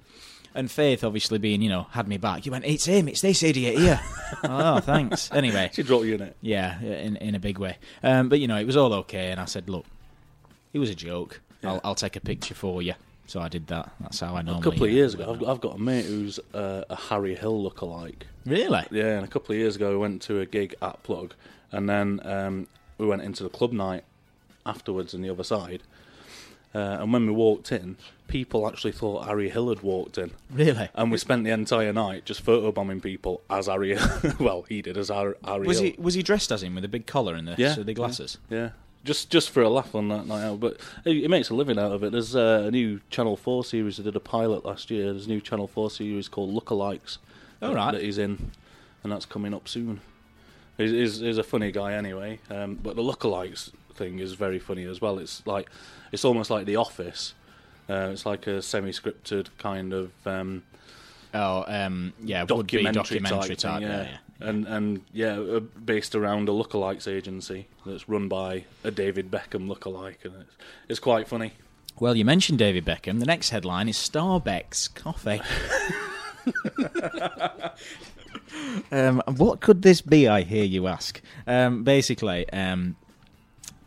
And 0.55 0.69
Faith, 0.71 1.03
obviously 1.03 1.39
being, 1.39 1.61
you 1.63 1.69
know, 1.69 1.87
had 1.91 2.07
me 2.07 2.17
back. 2.17 2.45
You 2.45 2.51
went, 2.51 2.63
"It's 2.65 2.85
him. 2.85 3.07
It's 3.07 3.21
this 3.21 3.41
idiot 3.43 3.77
here." 3.77 3.99
oh, 4.43 4.79
thanks. 4.79 5.29
Anyway, 5.31 5.71
she 5.73 5.83
dropped 5.83 6.05
you 6.05 6.15
in 6.15 6.21
it. 6.21 6.37
yeah, 6.41 6.79
in 6.81 7.17
in 7.17 7.35
a 7.35 7.39
big 7.39 7.57
way. 7.57 7.77
Um, 8.03 8.29
but 8.29 8.39
you 8.39 8.47
know, 8.47 8.57
it 8.57 8.65
was 8.65 8.77
all 8.77 8.93
okay, 8.93 9.31
and 9.31 9.39
I 9.41 9.45
said, 9.45 9.67
"Look, 9.69 9.85
it 10.71 10.79
was 10.79 10.89
a 10.89 10.95
joke. 10.95 11.41
I'll, 11.63 11.81
I'll 11.83 11.95
take 11.95 12.15
a 12.15 12.19
picture 12.21 12.53
for 12.55 12.81
you." 12.81 12.93
So 13.25 13.39
I 13.39 13.47
did 13.47 13.67
that. 13.67 13.91
That's 13.99 14.19
how 14.19 14.35
I 14.35 14.41
normally. 14.41 14.67
A 14.67 14.71
couple 14.71 14.85
of 14.85 14.91
years 14.91 15.13
ago, 15.13 15.31
I've, 15.33 15.47
I've 15.47 15.61
got 15.61 15.75
a 15.75 15.79
mate 15.79 16.05
who's 16.05 16.39
uh, 16.53 16.83
a 16.89 16.95
Harry 16.95 17.35
Hill 17.35 17.69
lookalike. 17.69 18.23
really, 18.45 18.83
Yeah, 18.91 19.15
and 19.15 19.23
a 19.23 19.27
couple 19.27 19.53
of 19.53 19.59
years 19.59 19.75
ago, 19.75 19.91
we 19.91 19.97
went 19.97 20.21
to 20.23 20.39
a 20.39 20.45
gig 20.45 20.75
at 20.81 21.01
Plug, 21.03 21.33
and 21.71 21.89
then 21.89 22.19
um, 22.25 22.67
we 22.97 23.07
went 23.07 23.21
into 23.21 23.43
the 23.43 23.49
club 23.49 23.71
night 23.71 24.03
afterwards 24.65 25.13
on 25.13 25.21
the 25.21 25.29
other 25.29 25.43
side. 25.43 25.83
Uh, 26.75 26.97
and 27.01 27.13
when 27.13 27.25
we 27.27 27.31
walked 27.31 27.71
in, 27.71 27.97
people 28.27 28.67
actually 28.67 28.91
thought 28.91 29.27
Harry 29.27 29.49
Hill 29.49 29.69
had 29.69 29.81
walked 29.81 30.17
in. 30.17 30.31
really. 30.51 30.89
And 30.95 31.11
we 31.11 31.17
spent 31.19 31.43
the 31.43 31.51
entire 31.51 31.93
night 31.93 32.25
just 32.25 32.43
photobombing 32.43 33.01
people 33.01 33.41
as 33.49 33.67
Harry. 33.67 33.95
well, 34.39 34.63
he 34.63 34.81
did 34.81 34.97
as 34.97 35.09
Harry. 35.09 35.35
Was 35.43 35.79
Hill. 35.79 35.91
he 35.91 35.95
was 35.99 36.15
he 36.15 36.23
dressed 36.23 36.51
as 36.51 36.63
him 36.63 36.73
with 36.75 36.83
a 36.83 36.87
big 36.87 37.05
collar 37.05 37.35
and 37.35 37.47
the 37.47 37.55
Yeah, 37.57 37.75
so 37.75 37.83
the 37.83 37.93
glasses? 37.93 38.39
Yeah, 38.49 38.71
just 39.03 39.29
just 39.29 39.49
for 39.49 39.61
a 39.61 39.69
laugh 39.69 39.93
on 39.95 40.07
that 40.09 40.27
night 40.27 40.43
out. 40.43 40.59
But 40.59 40.77
he, 41.03 41.21
he 41.21 41.27
makes 41.27 41.49
a 41.49 41.55
living 41.55 41.77
out 41.79 41.91
of 41.91 42.03
it. 42.03 42.11
There's 42.11 42.35
uh, 42.35 42.63
a 42.67 42.71
new 42.71 43.01
Channel 43.09 43.35
Four 43.37 43.63
series. 43.63 43.97
They 43.97 44.03
did 44.03 44.15
a 44.15 44.19
pilot 44.19 44.65
last 44.65 44.89
year. 44.91 45.11
There's 45.11 45.25
a 45.25 45.29
new 45.29 45.41
Channel 45.41 45.67
Four 45.67 45.89
series 45.91 46.27
called 46.27 46.53
Lookalikes. 46.53 47.17
That- 47.59 47.73
right. 47.73 47.91
that 47.93 48.01
he's 48.01 48.17
in, 48.17 48.51
and 49.03 49.11
that's 49.11 49.25
coming 49.25 49.53
up 49.53 49.67
soon. 49.67 50.01
He's, 50.77 50.91
he's, 50.91 51.19
he's 51.19 51.37
a 51.37 51.43
funny 51.43 51.71
guy 51.71 51.93
anyway. 51.93 52.39
Um, 52.49 52.75
but 52.81 52.95
the 52.95 53.03
lookalikes 53.03 53.71
thing 53.93 54.19
is 54.19 54.33
very 54.33 54.59
funny 54.59 54.85
as 54.85 54.99
well. 54.99 55.19
It's 55.19 55.45
like 55.45 55.69
it's 56.11 56.25
almost 56.25 56.49
like 56.49 56.65
The 56.65 56.77
Office. 56.77 57.35
Uh, 57.89 58.09
it's 58.11 58.25
like 58.25 58.47
a 58.47 58.61
semi-scripted 58.61 59.49
kind 59.57 59.93
of 59.93 60.11
um, 60.25 60.63
Oh, 61.33 61.65
um, 61.67 62.13
yeah, 62.23 62.45
documentary, 62.45 62.93
documentary 63.19 63.55
type, 63.55 63.79
thing, 63.79 63.89
yeah, 63.89 64.03
yeah. 64.03 64.17
And 64.39 64.67
and 64.67 65.01
yeah, 65.13 65.39
uh, 65.39 65.59
based 65.59 66.15
around 66.15 66.49
a 66.49 66.51
lookalikes 66.51 67.07
agency 67.07 67.67
that's 67.85 68.09
run 68.09 68.27
by 68.27 68.65
a 68.83 68.91
David 68.91 69.31
Beckham 69.31 69.67
lookalike, 69.67 70.25
and 70.25 70.33
it's 70.41 70.55
it's 70.89 70.99
quite 70.99 71.27
funny. 71.27 71.53
Well, 71.99 72.15
you 72.15 72.25
mentioned 72.25 72.59
David 72.59 72.85
Beckham. 72.85 73.19
The 73.19 73.25
next 73.25 73.51
headline 73.51 73.87
is 73.87 73.97
Starbucks 73.97 74.95
coffee. 74.95 75.41
um, 78.91 79.21
what 79.37 79.59
could 79.61 79.83
this 79.83 80.01
be? 80.01 80.27
I 80.27 80.41
hear 80.41 80.63
you 80.63 80.87
ask. 80.87 81.21
Um, 81.45 81.83
basically, 81.83 82.49
um, 82.51 82.95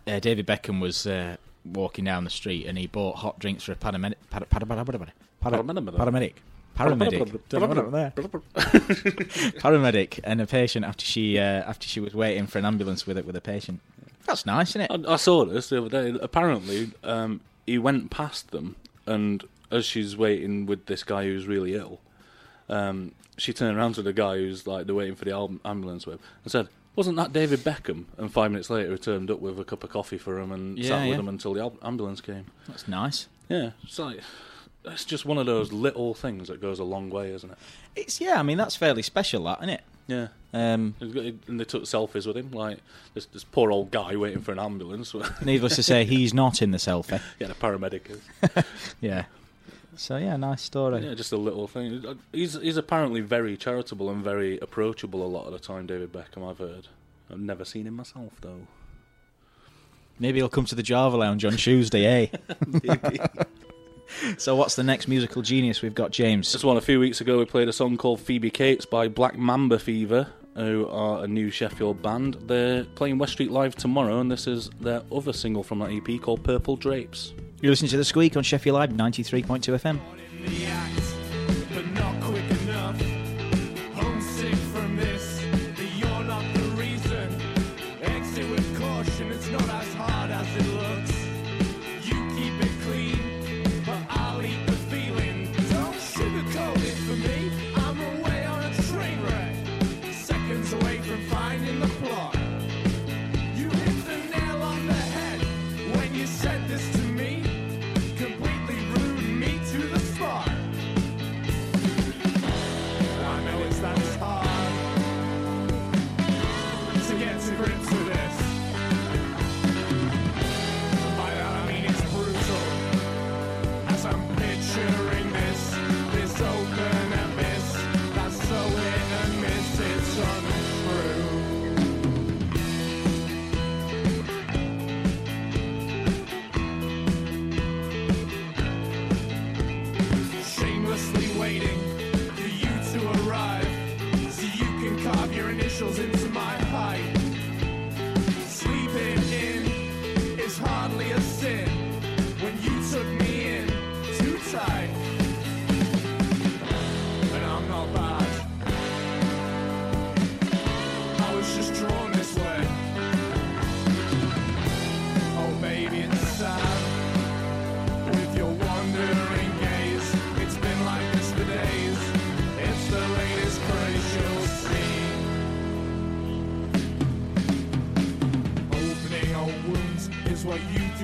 uh, 0.07 0.21
David 0.21 0.47
Beckham 0.47 0.81
was 0.81 1.07
uh, 1.07 1.37
walking 1.65 2.05
down 2.05 2.25
the 2.25 2.31
street 2.31 2.67
and 2.67 2.79
he 2.79 2.87
bought 2.87 3.17
hot 3.17 3.39
drinks 3.41 3.65
for 3.65 3.73
a 3.73 3.77
paramedic. 3.77 4.15
Para, 4.31 4.47
para, 4.47 4.65
para, 4.65 4.85
para, 4.85 4.99
para, 5.41 5.63
para, 5.63 5.93
paramedic. 5.93 6.35
Paramedic. 6.77 7.41
Don't 7.49 7.61
know 7.63 7.67
what 7.69 7.77
happened 7.77 7.95
there. 7.95 8.13
Paramedic 9.61 10.21
and 10.25 10.41
a 10.41 10.47
patient 10.47 10.85
after 10.85 11.05
she 11.05 11.39
uh, 11.39 11.43
after 11.43 11.87
she 11.89 12.01
was 12.01 12.15
waiting 12.15 12.47
for 12.47 12.59
an 12.59 12.65
ambulance 12.65 13.07
with 13.07 13.19
it 13.19 13.27
with 13.27 13.37
a 13.37 13.41
patient. 13.41 13.81
That's 14.27 14.45
nice, 14.47 14.71
isn't 14.71 14.83
it? 14.83 15.07
I, 15.09 15.13
I 15.15 15.17
saw 15.17 15.45
this 15.45 15.69
the 15.69 15.79
other 15.85 15.89
day. 16.13 16.19
Apparently, 16.21 16.91
um, 17.05 17.41
he 17.67 17.79
went 17.79 18.11
past 18.11 18.51
them, 18.51 18.77
and 19.07 19.45
as 19.71 19.85
she's 19.85 20.17
waiting 20.17 20.67
with 20.67 20.87
this 20.87 21.03
guy 21.05 21.25
who's 21.25 21.47
really 21.47 21.75
ill, 21.75 22.01
um, 22.69 23.13
she 23.37 23.53
turned 23.53 23.77
around 23.77 23.95
to 23.95 24.03
the 24.03 24.13
guy 24.13 24.37
who's 24.37 24.67
like 24.67 24.87
they're 24.87 24.95
waiting 24.95 25.15
for 25.17 25.25
the 25.25 25.59
ambulance 25.65 26.07
with, 26.07 26.21
and 26.45 26.51
said, 26.53 26.69
"Wasn't 26.97 27.17
that 27.17 27.33
David 27.33 27.61
Beckham?" 27.61 28.05
And 28.19 28.33
five 28.33 28.51
minutes 28.51 28.69
later, 28.69 28.91
he 28.93 28.99
turned 28.99 29.31
up 29.31 29.41
with 29.41 29.59
a 29.61 29.65
cup 29.65 29.85
of 29.85 29.91
coffee 29.91 30.19
for 30.19 30.39
him 30.41 30.53
and 30.53 30.77
Yeah, 30.79 30.89
sat 30.89 31.01
with 31.03 31.09
yeah. 31.11 31.17
him 31.21 31.29
until 31.29 31.55
the 31.55 31.71
ambulance 31.83 32.21
came. 32.21 32.47
That's 32.69 32.89
nice. 32.89 33.29
Yeah, 33.49 33.71
it's 33.85 33.99
like 33.99 34.21
it's 34.87 35.05
just 35.05 35.25
one 35.25 35.39
of 35.39 35.47
those 35.47 35.73
little 35.73 36.15
things 36.15 36.49
that 36.49 36.61
goes 36.61 36.79
a 36.79 36.85
long 36.85 37.11
way, 37.11 37.33
isn't 37.33 37.51
it? 37.51 37.59
It's 37.95 38.21
yeah. 38.21 38.39
I 38.39 38.43
mean, 38.43 38.59
that's 38.59 38.77
fairly 38.77 39.03
special, 39.03 39.45
that 39.45 39.59
isn't 39.59 39.71
it? 39.71 39.81
Yeah. 40.07 40.29
Um, 40.53 40.95
And 41.01 41.61
they 41.61 41.65
took 41.65 41.83
selfies 41.83 42.27
with 42.27 42.37
him, 42.37 42.53
like 42.53 42.79
this, 43.15 43.27
this 43.27 43.45
poor 43.45 43.71
old 43.73 43.91
guy 43.91 44.17
waiting 44.17 44.41
for 44.41 44.53
an 44.53 44.59
ambulance. 44.59 45.15
needless 45.45 45.77
to 45.77 45.83
say, 45.83 46.05
he's 46.05 46.33
not 46.33 46.63
in 46.63 46.71
the 46.71 46.79
selfie. 46.79 47.21
yeah, 47.39 47.49
the 47.49 47.55
paramedic 47.55 48.11
is. 48.11 48.65
Yeah. 49.01 49.25
So 49.99 50.19
yeah, 50.19 50.37
nice 50.37 50.61
story. 50.63 51.05
Yeah, 51.07 51.15
just 51.15 51.33
a 51.33 51.39
little 51.39 51.67
thing. 51.67 52.05
He's 52.31 52.61
he's 52.61 52.77
apparently 52.77 53.23
very 53.23 53.57
charitable 53.57 54.11
and 54.11 54.23
very 54.23 54.59
approachable 54.59 55.25
a 55.25 55.27
lot 55.27 55.47
of 55.47 55.53
the 55.53 55.59
time. 55.59 55.87
David 55.87 56.13
Beckham, 56.13 56.49
I've 56.49 56.59
heard. 56.59 56.89
I've 57.31 57.41
never 57.41 57.65
seen 57.65 57.87
him 57.87 57.95
myself 57.95 58.35
though. 58.43 58.67
Maybe 60.19 60.39
he'll 60.39 60.51
come 60.51 60.67
to 60.67 60.75
the 60.75 60.83
Java 60.83 61.17
Lounge 61.17 61.45
on 61.47 61.57
Tuesday, 61.57 62.31
eh? 62.31 63.47
So 64.39 64.57
what's 64.57 64.77
the 64.77 64.83
next 64.83 65.09
musical 65.09 65.43
genius 65.43 65.83
we've 65.83 65.95
got, 65.95 66.11
James? 66.11 66.53
This 66.53 66.65
one 66.65 66.77
a 66.77 66.81
few 66.81 67.01
weeks 67.01 67.21
ago, 67.21 67.39
we 67.39 67.45
played 67.45 67.69
a 67.69 67.73
song 67.73 67.97
called 67.97 68.21
Phoebe 68.21 68.51
Cates 68.51 68.87
by 68.87 69.09
Black 69.09 69.37
Mamba 69.37 69.79
Fever, 69.79 70.29
who 70.55 70.89
are 70.89 71.25
a 71.25 71.29
new 71.29 71.51
Sheffield 71.51 72.03
band. 72.03 72.37
They're 72.47 72.85
playing 72.85 73.19
West 73.19 73.33
Street 73.33 73.51
Live 73.51 73.75
tomorrow, 73.77 74.21
and 74.21 74.31
this 74.31 74.47
is 74.47 74.71
their 74.81 75.03
other 75.13 75.33
single 75.33 75.63
from 75.63 75.81
that 75.81 75.91
EP 75.91 76.21
called 76.21 76.43
Purple 76.43 76.77
Drapes. 76.77 77.35
You're 77.61 77.71
listening 77.73 77.91
to 77.91 77.97
The 77.97 78.05
Squeak 78.05 78.37
on 78.37 78.43
Sheffield 78.43 78.75
Live 78.75 78.91
93.2 78.91 79.75
FM. 79.75 80.96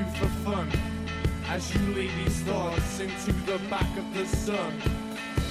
You 0.03 0.13
for 0.13 0.29
fun. 0.45 0.69
As 1.49 1.75
you 1.75 1.81
lead 1.95 2.11
these 2.25 2.41
thoughts 2.43 3.01
into 3.01 3.33
the 3.47 3.59
back 3.69 3.97
of 3.97 4.15
the 4.15 4.27
sun. 4.27 4.73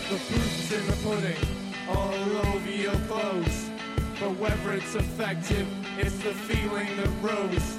The 0.10 0.18
proof's 0.18 0.72
in 0.72 0.88
the 0.88 0.98
pudding, 1.04 1.42
all 1.88 2.48
over 2.48 2.72
your 2.72 2.96
clothes. 3.08 3.70
But 4.20 4.36
whether 4.38 4.74
it's 4.74 4.96
effective, 4.96 5.68
it's 5.98 6.18
the 6.18 6.34
feeling 6.34 6.88
that 6.98 7.10
rose. 7.22 7.78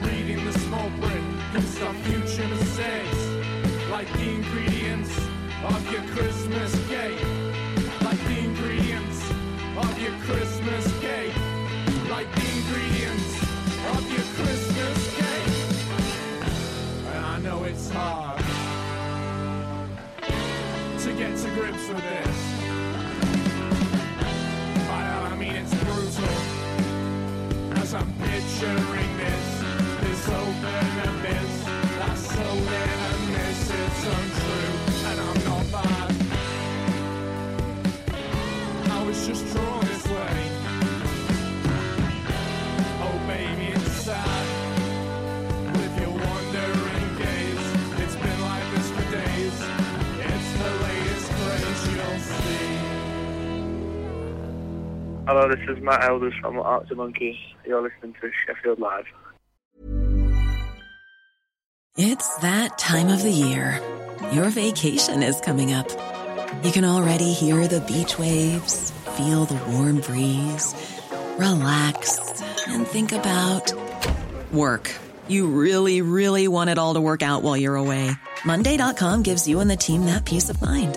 Reading 0.00 0.44
the 0.44 0.58
small 0.58 0.90
print 1.00 1.26
can 1.52 1.62
stop 1.62 1.94
future 2.06 2.48
mistakes. 2.48 3.22
Like 3.90 4.10
the 4.14 4.28
ingredients 4.30 5.16
of 5.64 5.92
your 5.92 6.02
Christmas 6.14 6.72
cake. 6.88 7.22
Like 8.02 8.20
the 8.28 8.38
ingredients 8.38 9.20
of 9.76 10.02
your 10.02 10.16
Christmas 10.26 10.84
cake. 11.00 11.34
Like 12.10 12.30
the 12.34 12.46
ingredients 12.58 13.42
of 13.94 14.02
your 14.12 14.26
Christmas 14.36 15.16
cake. 15.16 15.55
And 17.36 17.46
I 17.46 17.50
know 17.50 17.64
it's 17.64 17.90
hard 17.90 18.38
to 21.00 21.12
get 21.12 21.36
to 21.36 21.50
grips 21.50 21.88
with 21.88 21.98
this. 21.98 22.38
But 24.86 25.04
I 25.30 25.36
mean, 25.38 25.54
it's 25.54 25.74
brutal 25.74 26.34
as 27.76 27.92
I'm 27.92 28.10
picturing 28.14 29.16
this. 29.18 29.46
This 30.00 30.28
open 30.30 31.08
abyss. 31.10 31.64
That's 31.98 32.24
so 32.26 32.46
venomous, 32.72 33.70
it's 33.70 34.04
untrue. 34.16 34.76
And 35.10 35.18
I'm 35.20 35.40
not 35.44 35.64
bad. 35.72 36.10
I 38.92 38.92
was 39.06 39.26
just 39.26 39.44
drawn 39.52 39.65
Hello, 55.26 55.48
this 55.48 55.58
is 55.68 55.82
Matt 55.82 56.04
Helders 56.04 56.34
from 56.40 56.56
Arctic 56.60 56.96
Monkeys. 56.96 57.34
You're 57.66 57.82
listening 57.82 58.14
to 58.20 58.30
Sheffield 58.46 58.78
Live. 58.78 59.06
It's 61.96 62.36
that 62.36 62.78
time 62.78 63.08
of 63.08 63.24
the 63.24 63.32
year. 63.32 63.80
Your 64.32 64.50
vacation 64.50 65.24
is 65.24 65.40
coming 65.40 65.72
up. 65.72 65.88
You 66.62 66.70
can 66.70 66.84
already 66.84 67.32
hear 67.32 67.66
the 67.66 67.80
beach 67.80 68.20
waves, 68.20 68.92
feel 69.16 69.46
the 69.46 69.60
warm 69.72 70.00
breeze, 70.00 70.76
relax, 71.40 72.40
and 72.68 72.86
think 72.86 73.10
about 73.10 73.72
work. 74.52 74.94
You 75.26 75.48
really, 75.48 76.02
really 76.02 76.46
want 76.46 76.70
it 76.70 76.78
all 76.78 76.94
to 76.94 77.00
work 77.00 77.24
out 77.24 77.42
while 77.42 77.56
you're 77.56 77.74
away. 77.74 78.12
Monday.com 78.44 79.24
gives 79.24 79.48
you 79.48 79.58
and 79.58 79.68
the 79.68 79.76
team 79.76 80.04
that 80.04 80.24
peace 80.24 80.48
of 80.48 80.62
mind. 80.62 80.96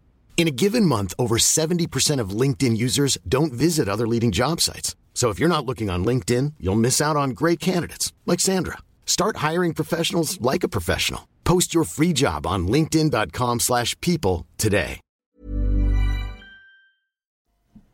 In 0.41 0.47
a 0.47 0.57
given 0.63 0.85
month, 0.87 1.13
over 1.19 1.37
70% 1.37 2.19
of 2.19 2.31
LinkedIn 2.31 2.75
users 2.75 3.15
don't 3.29 3.53
visit 3.53 3.87
other 3.87 4.07
leading 4.07 4.31
job 4.31 4.59
sites. 4.59 4.95
So 5.13 5.29
if 5.29 5.37
you're 5.37 5.55
not 5.55 5.67
looking 5.67 5.91
on 5.91 6.03
LinkedIn, 6.03 6.53
you'll 6.59 6.83
miss 6.87 6.99
out 6.99 7.15
on 7.15 7.35
great 7.41 7.59
candidates 7.59 8.11
like 8.25 8.39
Sandra. 8.39 8.79
Start 9.05 9.37
hiring 9.37 9.75
professionals 9.75 10.41
like 10.41 10.63
a 10.63 10.67
professional. 10.67 11.27
Post 11.43 11.75
your 11.75 11.83
free 11.83 12.11
job 12.11 12.47
on 12.47 12.67
linkedin.com/people 12.67 14.47
today. 14.57 14.99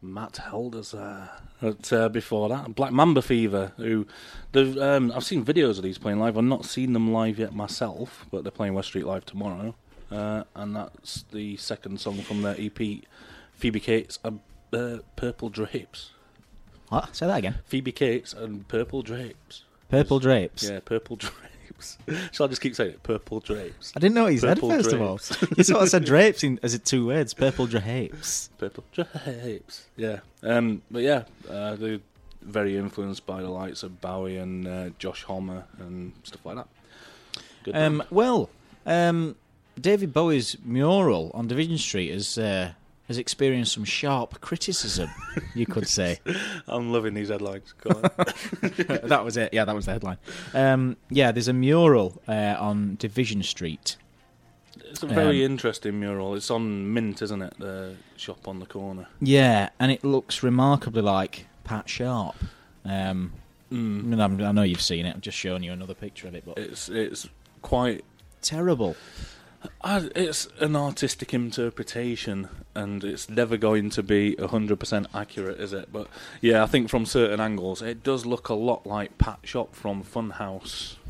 Matt 0.01 0.37
Helders. 0.37 0.95
But 1.59 1.91
uh, 1.91 2.07
before 2.07 2.47
that, 2.47 2.75
Black 2.75 2.93
Mamba 2.93 3.23
Fever. 3.23 3.73
Who, 3.75 4.05
um, 4.55 5.11
I've 5.13 5.25
seen 5.25 5.43
videos 5.43 5.77
of 5.79 5.83
these 5.83 5.97
playing 5.97 6.19
live. 6.19 6.37
I've 6.37 6.45
not 6.45 6.63
seen 6.63 6.93
them 6.93 7.11
live 7.11 7.39
yet 7.39 7.53
myself, 7.53 8.25
but 8.31 8.43
they're 8.43 8.51
playing 8.51 8.73
West 8.73 8.87
Street 8.87 9.05
live 9.05 9.25
tomorrow, 9.25 9.75
uh, 10.11 10.43
and 10.55 10.75
that's 10.75 11.23
the 11.31 11.57
second 11.57 11.99
song 11.99 12.21
from 12.21 12.41
their 12.41 12.55
EP, 12.57 12.77
Phoebe 13.53 13.79
Cates 13.79 14.19
and 14.23 14.39
uh, 14.73 14.97
Purple 15.15 15.49
Drapes. 15.49 16.11
What? 16.89 17.15
Say 17.15 17.27
that 17.27 17.37
again. 17.37 17.55
Phoebe 17.65 17.91
Cates 17.91 18.33
and 18.33 18.67
Purple 18.67 19.01
Drapes. 19.01 19.63
Purple 19.89 20.19
drapes. 20.19 20.69
Yeah, 20.69 20.79
Purple 20.83 21.15
Drapes. 21.15 21.97
Shall 22.31 22.45
I 22.45 22.49
just 22.49 22.61
keep 22.61 22.75
saying 22.75 22.91
it? 22.91 23.03
Purple 23.03 23.39
Drapes. 23.39 23.93
I 23.95 23.99
didn't 23.99 24.15
know 24.15 24.23
what 24.23 24.33
he 24.33 24.37
said 24.37 24.59
first 24.59 24.91
of 24.91 25.01
all. 25.01 25.17
drapes. 25.17 25.37
You 25.57 25.63
sort 25.63 25.83
of 25.83 25.89
said 25.89 26.05
drapes 26.05 26.43
in, 26.43 26.59
as 26.63 26.73
it 26.73 26.83
two 26.85 27.07
words. 27.07 27.33
Purple 27.33 27.67
drapes. 27.67 28.49
Purple 28.57 28.83
Drapes. 28.91 29.85
Yeah. 29.95 30.19
Um, 30.43 30.81
but 30.91 31.03
yeah, 31.03 31.23
uh, 31.49 31.75
they're 31.75 31.99
very 32.41 32.77
influenced 32.77 33.25
by 33.25 33.41
the 33.41 33.49
likes 33.49 33.83
of 33.83 34.01
Bowie 34.01 34.37
and 34.37 34.67
uh, 34.67 34.89
Josh 34.99 35.23
Homme 35.23 35.63
and 35.79 36.13
stuff 36.23 36.45
like 36.45 36.55
that. 36.57 36.67
Good 37.63 37.75
Um, 37.75 38.03
well, 38.09 38.49
um, 38.85 39.35
David 39.79 40.13
Bowie's 40.13 40.57
mural 40.63 41.31
on 41.33 41.47
Division 41.47 41.77
Street 41.77 42.11
has 42.11 42.37
uh, 42.37 42.71
has 43.07 43.17
experienced 43.17 43.73
some 43.73 43.85
sharp 43.85 44.41
criticism. 44.41 45.09
you 45.55 45.65
could 45.65 45.87
say 45.99 46.19
I'm 46.67 46.91
loving 46.91 47.13
these 47.13 47.29
headlines. 47.29 47.73
That 47.83 49.21
was 49.23 49.37
it. 49.37 49.53
Yeah, 49.53 49.65
that 49.65 49.75
was 49.75 49.85
the 49.85 49.91
headline. 49.93 50.17
Um, 50.53 50.97
yeah, 51.09 51.31
there's 51.31 51.47
a 51.47 51.53
mural 51.53 52.21
uh, 52.27 52.55
on 52.59 52.95
Division 52.99 53.43
Street. 53.43 53.95
it's 54.75 55.03
a 55.03 55.07
very 55.07 55.45
Um, 55.45 55.51
interesting 55.51 55.99
mural. 55.99 56.35
It's 56.35 56.51
on 56.51 56.93
Mint, 56.93 57.21
isn't 57.21 57.41
it? 57.41 57.53
The 57.59 57.95
shop 58.17 58.47
on 58.47 58.59
the 58.59 58.65
corner. 58.65 59.07
Yeah, 59.21 59.69
and 59.79 59.91
it 59.91 60.03
looks 60.03 60.43
remarkably 60.43 61.01
like 61.01 61.45
Pat 61.63 61.87
Sharp. 61.89 62.35
Um, 62.85 63.33
Mm. 63.69 64.17
I, 64.17 64.45
I 64.47 64.51
know 64.53 64.61
you've 64.63 64.81
seen 64.81 65.05
it. 65.05 65.13
I'm 65.13 65.19
just 65.19 65.37
showing 65.37 65.61
you 65.61 65.73
another 65.73 65.93
picture 65.93 66.25
of 66.29 66.35
it, 66.35 66.43
but 66.45 66.57
It's 66.57 66.87
it's 66.87 67.27
quite. 67.61 68.05
terrible. 68.41 68.95
I, 69.81 70.09
it's 70.15 70.47
an 70.59 70.75
artistic 70.75 71.33
interpretation, 71.33 72.49
and 72.75 73.03
it's 73.03 73.29
never 73.29 73.57
going 73.57 73.89
to 73.91 74.03
be 74.03 74.35
hundred 74.35 74.79
percent 74.79 75.07
accurate, 75.13 75.59
is 75.59 75.73
it? 75.73 75.91
But 75.91 76.07
yeah, 76.41 76.63
I 76.63 76.65
think 76.65 76.89
from 76.89 77.05
certain 77.05 77.39
angles, 77.39 77.81
it 77.81 78.03
does 78.03 78.25
look 78.25 78.49
a 78.49 78.53
lot 78.53 78.85
like 78.85 79.17
Pat 79.17 79.39
Sharp 79.43 79.73
from 79.75 80.03
Funhouse. 80.03 80.95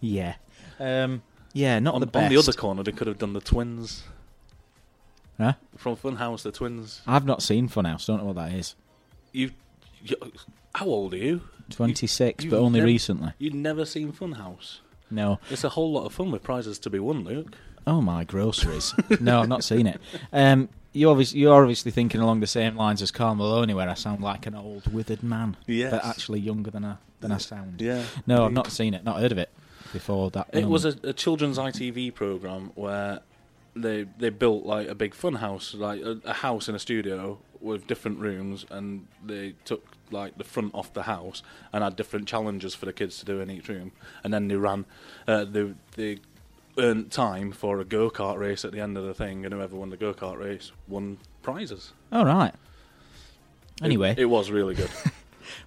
Yeah, 0.00 0.36
um, 0.78 1.22
yeah, 1.52 1.80
not 1.80 1.94
On 1.94 2.00
the 2.00 2.18
on 2.18 2.28
the 2.28 2.36
other 2.36 2.52
corner, 2.52 2.84
they 2.84 2.92
could 2.92 3.08
have 3.08 3.18
done 3.18 3.32
the 3.32 3.40
twins 3.40 4.04
Huh? 5.38 5.54
from 5.76 5.96
Funhouse. 5.96 6.42
The 6.42 6.52
twins. 6.52 7.00
I've 7.06 7.26
not 7.26 7.42
seen 7.42 7.68
Funhouse. 7.68 8.06
Don't 8.06 8.18
know 8.18 8.26
what 8.26 8.36
that 8.36 8.52
is. 8.52 8.76
You, 9.32 9.50
you 10.04 10.14
how 10.74 10.86
old 10.86 11.14
are 11.14 11.18
you? 11.18 11.40
26, 11.70 12.44
You- 12.44 12.50
but 12.50 12.58
only 12.60 12.78
nev- 12.78 12.86
recently. 12.86 13.32
You've 13.38 13.54
never 13.54 13.84
seen 13.84 14.12
Funhouse. 14.12 14.78
No. 15.10 15.38
It's 15.50 15.64
a 15.64 15.68
whole 15.70 15.92
lot 15.92 16.04
of 16.06 16.12
fun 16.12 16.30
with 16.30 16.42
prizes 16.42 16.78
to 16.80 16.90
be 16.90 16.98
won, 16.98 17.24
Luke. 17.24 17.54
Oh 17.86 18.00
my 18.00 18.24
groceries. 18.24 18.92
no, 19.20 19.40
I've 19.42 19.48
not 19.48 19.62
seen 19.64 19.86
it. 19.86 20.00
Um, 20.32 20.68
you 20.92 21.08
obviously 21.10 21.40
you're 21.40 21.60
obviously 21.62 21.92
thinking 21.92 22.20
along 22.20 22.40
the 22.40 22.46
same 22.46 22.74
lines 22.76 23.02
as 23.02 23.10
Carl 23.10 23.34
Maloney, 23.36 23.74
where 23.74 23.88
I 23.88 23.94
sound 23.94 24.22
like 24.22 24.46
an 24.46 24.54
old 24.54 24.92
withered 24.92 25.22
man, 25.22 25.56
Yes. 25.66 25.90
but 25.92 26.04
actually 26.04 26.40
younger 26.40 26.70
than 26.70 26.84
I 26.84 26.96
than 27.20 27.32
I 27.32 27.38
sound. 27.38 27.80
Yeah, 27.80 28.02
No, 28.26 28.44
I've 28.46 28.52
not 28.52 28.70
seen 28.72 28.94
it. 28.94 29.04
Not 29.04 29.20
heard 29.20 29.32
of 29.32 29.38
it 29.38 29.50
before 29.92 30.30
that. 30.30 30.48
It 30.52 30.54
moment. 30.64 30.72
was 30.72 30.84
a, 30.84 30.94
a 31.04 31.12
children's 31.12 31.58
ITV 31.58 32.14
program 32.14 32.72
where 32.74 33.20
they 33.76 34.06
they 34.18 34.30
built 34.30 34.64
like 34.64 34.88
a 34.88 34.94
big 34.94 35.14
fun 35.14 35.34
house, 35.36 35.74
like 35.74 36.00
a, 36.02 36.18
a 36.24 36.32
house 36.32 36.68
in 36.68 36.74
a 36.74 36.78
studio 36.78 37.38
with 37.60 37.86
different 37.86 38.18
rooms, 38.18 38.64
and 38.70 39.06
they 39.24 39.54
took 39.64 39.84
like 40.10 40.38
the 40.38 40.44
front 40.44 40.74
off 40.74 40.92
the 40.92 41.04
house 41.04 41.42
and 41.72 41.82
had 41.82 41.96
different 41.96 42.26
challenges 42.26 42.74
for 42.74 42.86
the 42.86 42.92
kids 42.92 43.18
to 43.18 43.24
do 43.24 43.40
in 43.40 43.50
each 43.50 43.68
room, 43.68 43.92
and 44.24 44.32
then 44.32 44.48
they 44.48 44.56
ran, 44.56 44.84
uh, 45.26 45.44
they 45.44 45.72
they 45.96 46.18
earned 46.78 47.10
time 47.10 47.52
for 47.52 47.80
a 47.80 47.84
go 47.84 48.10
kart 48.10 48.38
race 48.38 48.64
at 48.64 48.72
the 48.72 48.80
end 48.80 48.96
of 48.98 49.04
the 49.04 49.14
thing, 49.14 49.44
and 49.44 49.54
whoever 49.54 49.76
won 49.76 49.90
the 49.90 49.96
go 49.96 50.12
kart 50.12 50.38
race 50.38 50.72
won 50.88 51.18
prizes. 51.42 51.92
All 52.12 52.26
right. 52.26 52.52
Anyway, 53.82 54.10
it, 54.12 54.20
it 54.20 54.24
was 54.26 54.50
really 54.50 54.74
good. 54.74 54.90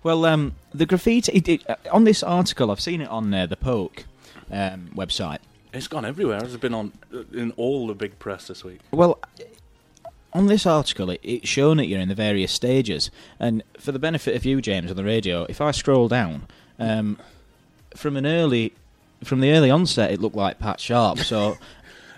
Well, 0.04 0.25
um, 0.25 0.56
the 0.73 0.86
graffiti 0.86 1.32
it, 1.32 1.47
it, 1.47 1.69
uh, 1.69 1.75
on 1.91 2.04
this 2.04 2.23
article, 2.23 2.71
I've 2.71 2.82
seen 2.82 3.02
it 3.02 3.10
on 3.10 3.34
uh, 3.34 3.45
the 3.45 3.56
Poke 3.56 4.06
um, 4.52 4.89
website. 4.95 5.39
it's 5.73 5.88
gone 5.88 6.06
everywhere. 6.06 6.43
It's 6.43 6.56
been 6.58 6.73
on 6.73 6.91
uh, 7.13 7.23
in 7.34 7.52
all 7.52 7.88
the 7.88 7.93
big 7.93 8.19
press 8.19 8.47
this 8.47 8.63
week. 8.63 8.80
Well, 8.91 9.19
on 10.34 10.48
this 10.48 10.65
article, 10.65 11.10
it, 11.10 11.20
it's 11.24 11.48
shown 11.48 11.78
that 11.78 11.88
you're 11.88 12.00
in 12.00 12.10
the 12.10 12.15
various 12.15 12.52
stages, 12.52 13.10
and 13.39 13.63
for 13.80 13.92
the 13.92 14.00
benefit 14.00 14.36
of 14.36 14.46
you, 14.46 14.62
James, 14.62 14.89
on 14.92 14.98
the 14.98 15.04
radio, 15.04 15.44
if 15.50 15.62
I 15.62 15.72
scroll 15.72 16.08
down 16.08 16.48
um, 16.78 17.18
from 17.96 18.15
an 18.18 18.26
early, 18.26 18.74
from 19.24 19.42
the 19.42 19.52
early 19.52 19.70
onset, 19.70 20.12
it 20.12 20.20
looked 20.20 20.36
like 20.36 20.60
Pat 20.60 20.80
Sharp. 20.80 21.20
So 21.20 21.58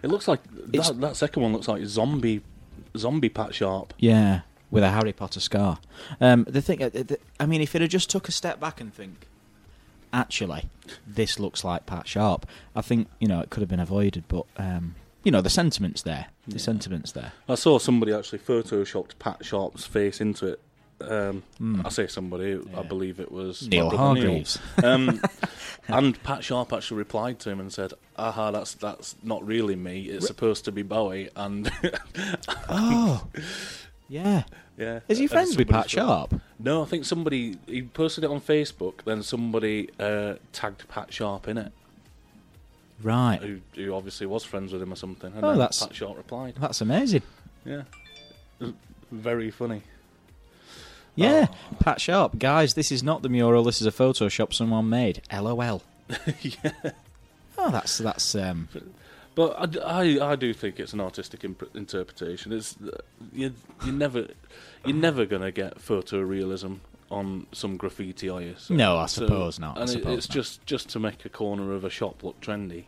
It 0.04 0.10
looks 0.10 0.28
like 0.28 0.42
that, 0.52 1.00
that 1.00 1.16
second 1.16 1.44
one 1.44 1.54
looks 1.54 1.68
like 1.68 1.86
zombie, 1.86 2.42
zombie 2.98 3.30
Pat 3.30 3.54
Sharp. 3.54 3.94
Yeah, 4.00 4.42
with 4.72 4.84
a 4.84 4.90
Harry 4.90 5.14
Potter 5.14 5.40
scar. 5.40 5.80
Um, 6.20 6.46
the 6.50 6.62
thing, 6.62 6.82
uh, 6.82 6.90
the, 6.90 7.20
I 7.40 7.46
mean, 7.46 7.62
if 7.62 7.76
it 7.76 7.82
had 7.82 7.92
just 7.92 8.10
took 8.10 8.28
a 8.28 8.32
step 8.32 8.60
back 8.60 8.82
and 8.82 8.94
think, 8.94 9.28
actually, 10.12 10.70
this 11.06 11.40
looks 11.40 11.64
like 11.64 11.86
Pat 11.86 12.08
Sharp, 12.08 12.48
I 12.76 12.82
think 12.82 13.10
you 13.20 13.28
know 13.28 13.42
it 13.42 13.50
could 13.52 13.62
have 13.62 13.70
been 13.70 13.80
avoided. 13.80 14.24
But 14.28 14.46
um, 14.58 14.96
you 15.24 15.32
know, 15.32 15.42
the 15.42 15.50
sentiment's 15.50 16.02
there. 16.04 16.28
The 16.48 16.60
sentiment's 16.60 17.12
there. 17.12 17.32
I 17.48 17.56
saw 17.56 17.78
somebody 17.80 18.14
actually 18.14 18.40
photoshopped 18.40 19.20
Pat 19.20 19.44
Sharp's 19.46 19.86
face 19.86 20.20
into 20.22 20.48
it. 20.48 20.60
Um, 21.02 21.42
Hmm. 21.58 21.82
I 21.84 21.90
say 21.90 22.06
somebody, 22.06 22.60
I 22.78 22.84
believe 22.84 23.20
it 23.20 23.32
was 23.32 23.68
Neil 23.68 23.86
my 23.86 23.92
Neil. 23.92 23.98
Hargreaves. 23.98 24.60
Um, 24.84 25.20
and 25.88 26.22
Pat 26.24 26.44
Sharp 26.44 26.72
actually 26.74 26.98
replied 26.98 27.40
to 27.40 27.50
him 27.50 27.60
and 27.60 27.74
said, 27.74 27.94
"Aha, 28.18 28.52
that's 28.52 28.76
that's 28.76 29.16
not 29.24 29.44
really 29.46 29.76
me. 29.76 30.04
It's 30.04 30.28
supposed 30.28 30.64
to 30.66 30.72
be 30.72 30.84
Bowie." 30.84 31.30
And 31.36 31.72
Oh, 32.70 33.26
yeah. 34.10 34.44
yeah, 34.78 35.00
Is 35.08 35.18
he 35.18 35.26
friends 35.28 35.58
with 35.58 35.70
Pat 35.70 35.90
Sharp? 35.90 36.40
No, 36.60 36.84
I 36.84 36.86
think 36.86 37.06
somebody 37.06 37.58
he 37.66 37.82
posted 37.84 38.24
it 38.24 38.30
on 38.30 38.40
Facebook. 38.42 39.04
Then 39.06 39.24
somebody 39.24 39.90
uh, 40.00 40.36
tagged 40.54 40.88
Pat 40.88 41.12
Sharp 41.14 41.48
in 41.48 41.58
it, 41.58 41.72
Right. 43.04 43.40
who, 43.42 43.60
who 43.76 43.94
obviously 43.94 44.28
was 44.28 44.44
friends 44.44 44.72
with 44.74 44.82
him 44.82 44.92
or 44.94 44.96
something. 44.96 45.34
And 45.36 45.44
Oh, 45.44 45.50
then 45.50 45.60
that's- 45.60 45.80
Pat 45.86 45.96
Sharp 45.96 46.18
replied. 46.18 46.56
That's 46.60 46.82
amazing. 46.82 47.22
Yeah, 47.66 47.84
very 49.12 49.52
funny. 49.52 49.82
Yeah, 51.16 51.48
Pat 51.80 52.00
Sharp. 52.00 52.40
Guys, 52.40 52.74
this 52.74 52.92
is 52.92 53.04
not 53.04 53.22
the 53.22 53.30
mural. 53.30 53.64
This 53.64 53.82
is 53.82 53.88
a 53.88 53.92
Photoshop 53.92 54.54
someone 54.54 54.90
made. 54.90 55.22
LOL. 55.32 55.84
yeah. 56.42 56.72
Oh, 57.58 57.70
that's 57.70 57.98
that's 57.98 58.34
um. 58.36 58.70
But 59.36 59.84
I 59.86 60.36
do 60.36 60.54
think 60.54 60.80
it's 60.80 60.94
an 60.94 61.02
artistic 61.02 61.44
imp- 61.44 61.76
interpretation. 61.76 62.52
It's 62.54 62.76
uh, 62.82 62.98
you 63.34 63.54
you 63.86 63.92
never 63.92 64.28
you're 64.86 64.96
never 64.96 65.26
gonna 65.26 65.52
get 65.52 65.78
photorealism 65.80 66.80
on 67.10 67.46
some 67.52 67.76
graffiti, 67.76 68.30
are 68.30 68.42
you? 68.42 68.56
So- 68.58 68.74
No, 68.74 68.98
I 68.98 69.06
so- 69.06 69.24
suppose 69.28 69.60
not, 69.60 69.78
I 69.78 69.82
And 69.82 69.90
it- 69.90 70.06
it's 70.08 70.30
not. 70.30 70.34
just 70.34 70.66
just 70.66 70.90
to 70.90 71.00
make 71.00 71.26
a 71.26 71.30
corner 71.30 71.74
of 71.74 71.84
a 71.84 71.90
shop 71.90 72.24
look 72.24 72.40
trendy. 72.42 72.86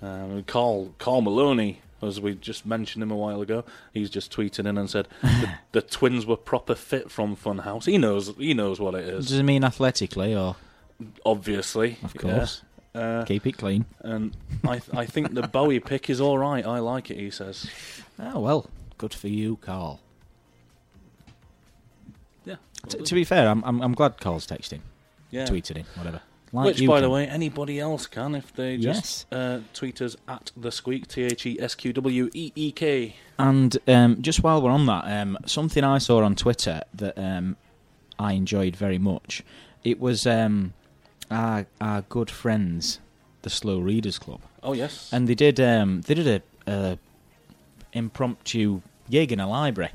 Um, 0.00 0.44
Carl 0.44 0.94
Carl 0.98 1.20
Maloney, 1.22 1.80
as 2.02 2.20
we 2.20 2.34
just 2.34 2.64
mentioned 2.64 3.02
him 3.02 3.10
a 3.10 3.16
while 3.16 3.42
ago, 3.42 3.64
he's 3.92 4.10
just 4.10 4.32
tweeted 4.32 4.66
in 4.66 4.78
and 4.78 4.88
said 4.88 5.08
the, 5.22 5.50
the 5.72 5.82
twins 5.82 6.24
were 6.26 6.36
proper 6.36 6.74
fit 6.74 7.10
from 7.10 7.34
Funhouse. 7.36 7.86
He 7.86 7.98
knows 7.98 8.34
he 8.38 8.54
knows 8.54 8.78
what 8.80 8.94
it 8.94 9.04
is. 9.08 9.28
Does 9.28 9.38
it 9.38 9.42
mean 9.42 9.64
athletically 9.64 10.34
or 10.36 10.56
Obviously, 11.24 11.96
of 12.02 12.14
yeah. 12.16 12.20
course? 12.20 12.62
Uh, 12.94 13.24
Keep 13.24 13.46
it 13.46 13.56
clean. 13.58 13.84
and 14.00 14.36
I 14.66 14.80
I 14.92 15.06
think 15.06 15.34
the 15.34 15.42
Bowie 15.52 15.78
pick 15.80 16.08
is 16.10 16.20
all 16.20 16.38
right. 16.38 16.64
I 16.66 16.78
like 16.80 17.10
it. 17.10 17.16
He 17.18 17.30
says. 17.30 17.68
Oh 18.18 18.40
well, 18.40 18.68
good 18.96 19.14
for 19.14 19.28
you, 19.28 19.56
Carl. 19.56 20.00
Yeah. 22.44 22.56
T- 22.88 22.98
to 23.02 23.14
be 23.14 23.24
fair, 23.24 23.48
I'm, 23.48 23.62
I'm 23.64 23.80
I'm 23.82 23.92
glad 23.94 24.18
Carl's 24.20 24.46
texting, 24.46 24.80
Yeah. 25.30 25.46
tweeted 25.46 25.76
in, 25.76 25.84
whatever. 25.96 26.20
Like 26.52 26.66
Which, 26.66 26.86
by 26.86 27.00
the 27.00 27.10
way, 27.10 27.26
anybody 27.26 27.78
else 27.78 28.06
can 28.06 28.34
if 28.34 28.54
they 28.54 28.78
just 28.78 29.26
uh, 29.32 29.60
tweet 29.74 30.00
us 30.00 30.16
at 30.26 30.50
the 30.56 30.72
squeak 30.72 31.06
T 31.06 31.24
H 31.24 31.44
E 31.44 31.60
S 31.60 31.74
Q 31.74 31.92
W 31.92 32.30
E 32.32 32.52
E 32.54 32.72
K. 32.72 33.16
And 33.38 33.76
um, 33.86 34.22
just 34.22 34.42
while 34.42 34.62
we're 34.62 34.70
on 34.70 34.86
that, 34.86 35.04
um, 35.04 35.36
something 35.44 35.84
I 35.84 35.98
saw 35.98 36.22
on 36.24 36.34
Twitter 36.36 36.80
that 36.94 37.18
um, 37.18 37.56
I 38.18 38.32
enjoyed 38.32 38.76
very 38.76 38.98
much. 38.98 39.42
It 39.84 40.00
was 40.00 40.26
um, 40.26 40.72
our 41.30 41.66
our 41.80 42.02
good 42.02 42.30
friends, 42.30 43.00
the 43.42 43.50
Slow 43.50 43.78
Readers 43.78 44.18
Club, 44.18 44.40
Oh 44.62 44.72
yes, 44.72 45.10
and 45.12 45.28
they 45.28 45.34
did 45.34 45.60
um, 45.60 46.00
they 46.02 46.14
did 46.14 46.26
a, 46.26 46.42
a 46.72 46.98
impromptu 47.92 48.80
gig 49.10 49.32
in 49.32 49.40
a 49.40 49.48
library, 49.48 49.90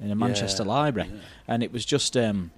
in 0.00 0.10
a 0.10 0.14
Manchester 0.14 0.62
Yeah, 0.62 0.68
library, 0.70 1.10
yeah. 1.12 1.20
and 1.46 1.62
it 1.62 1.72
was 1.72 1.84
just 1.84 2.16
um, 2.16 2.50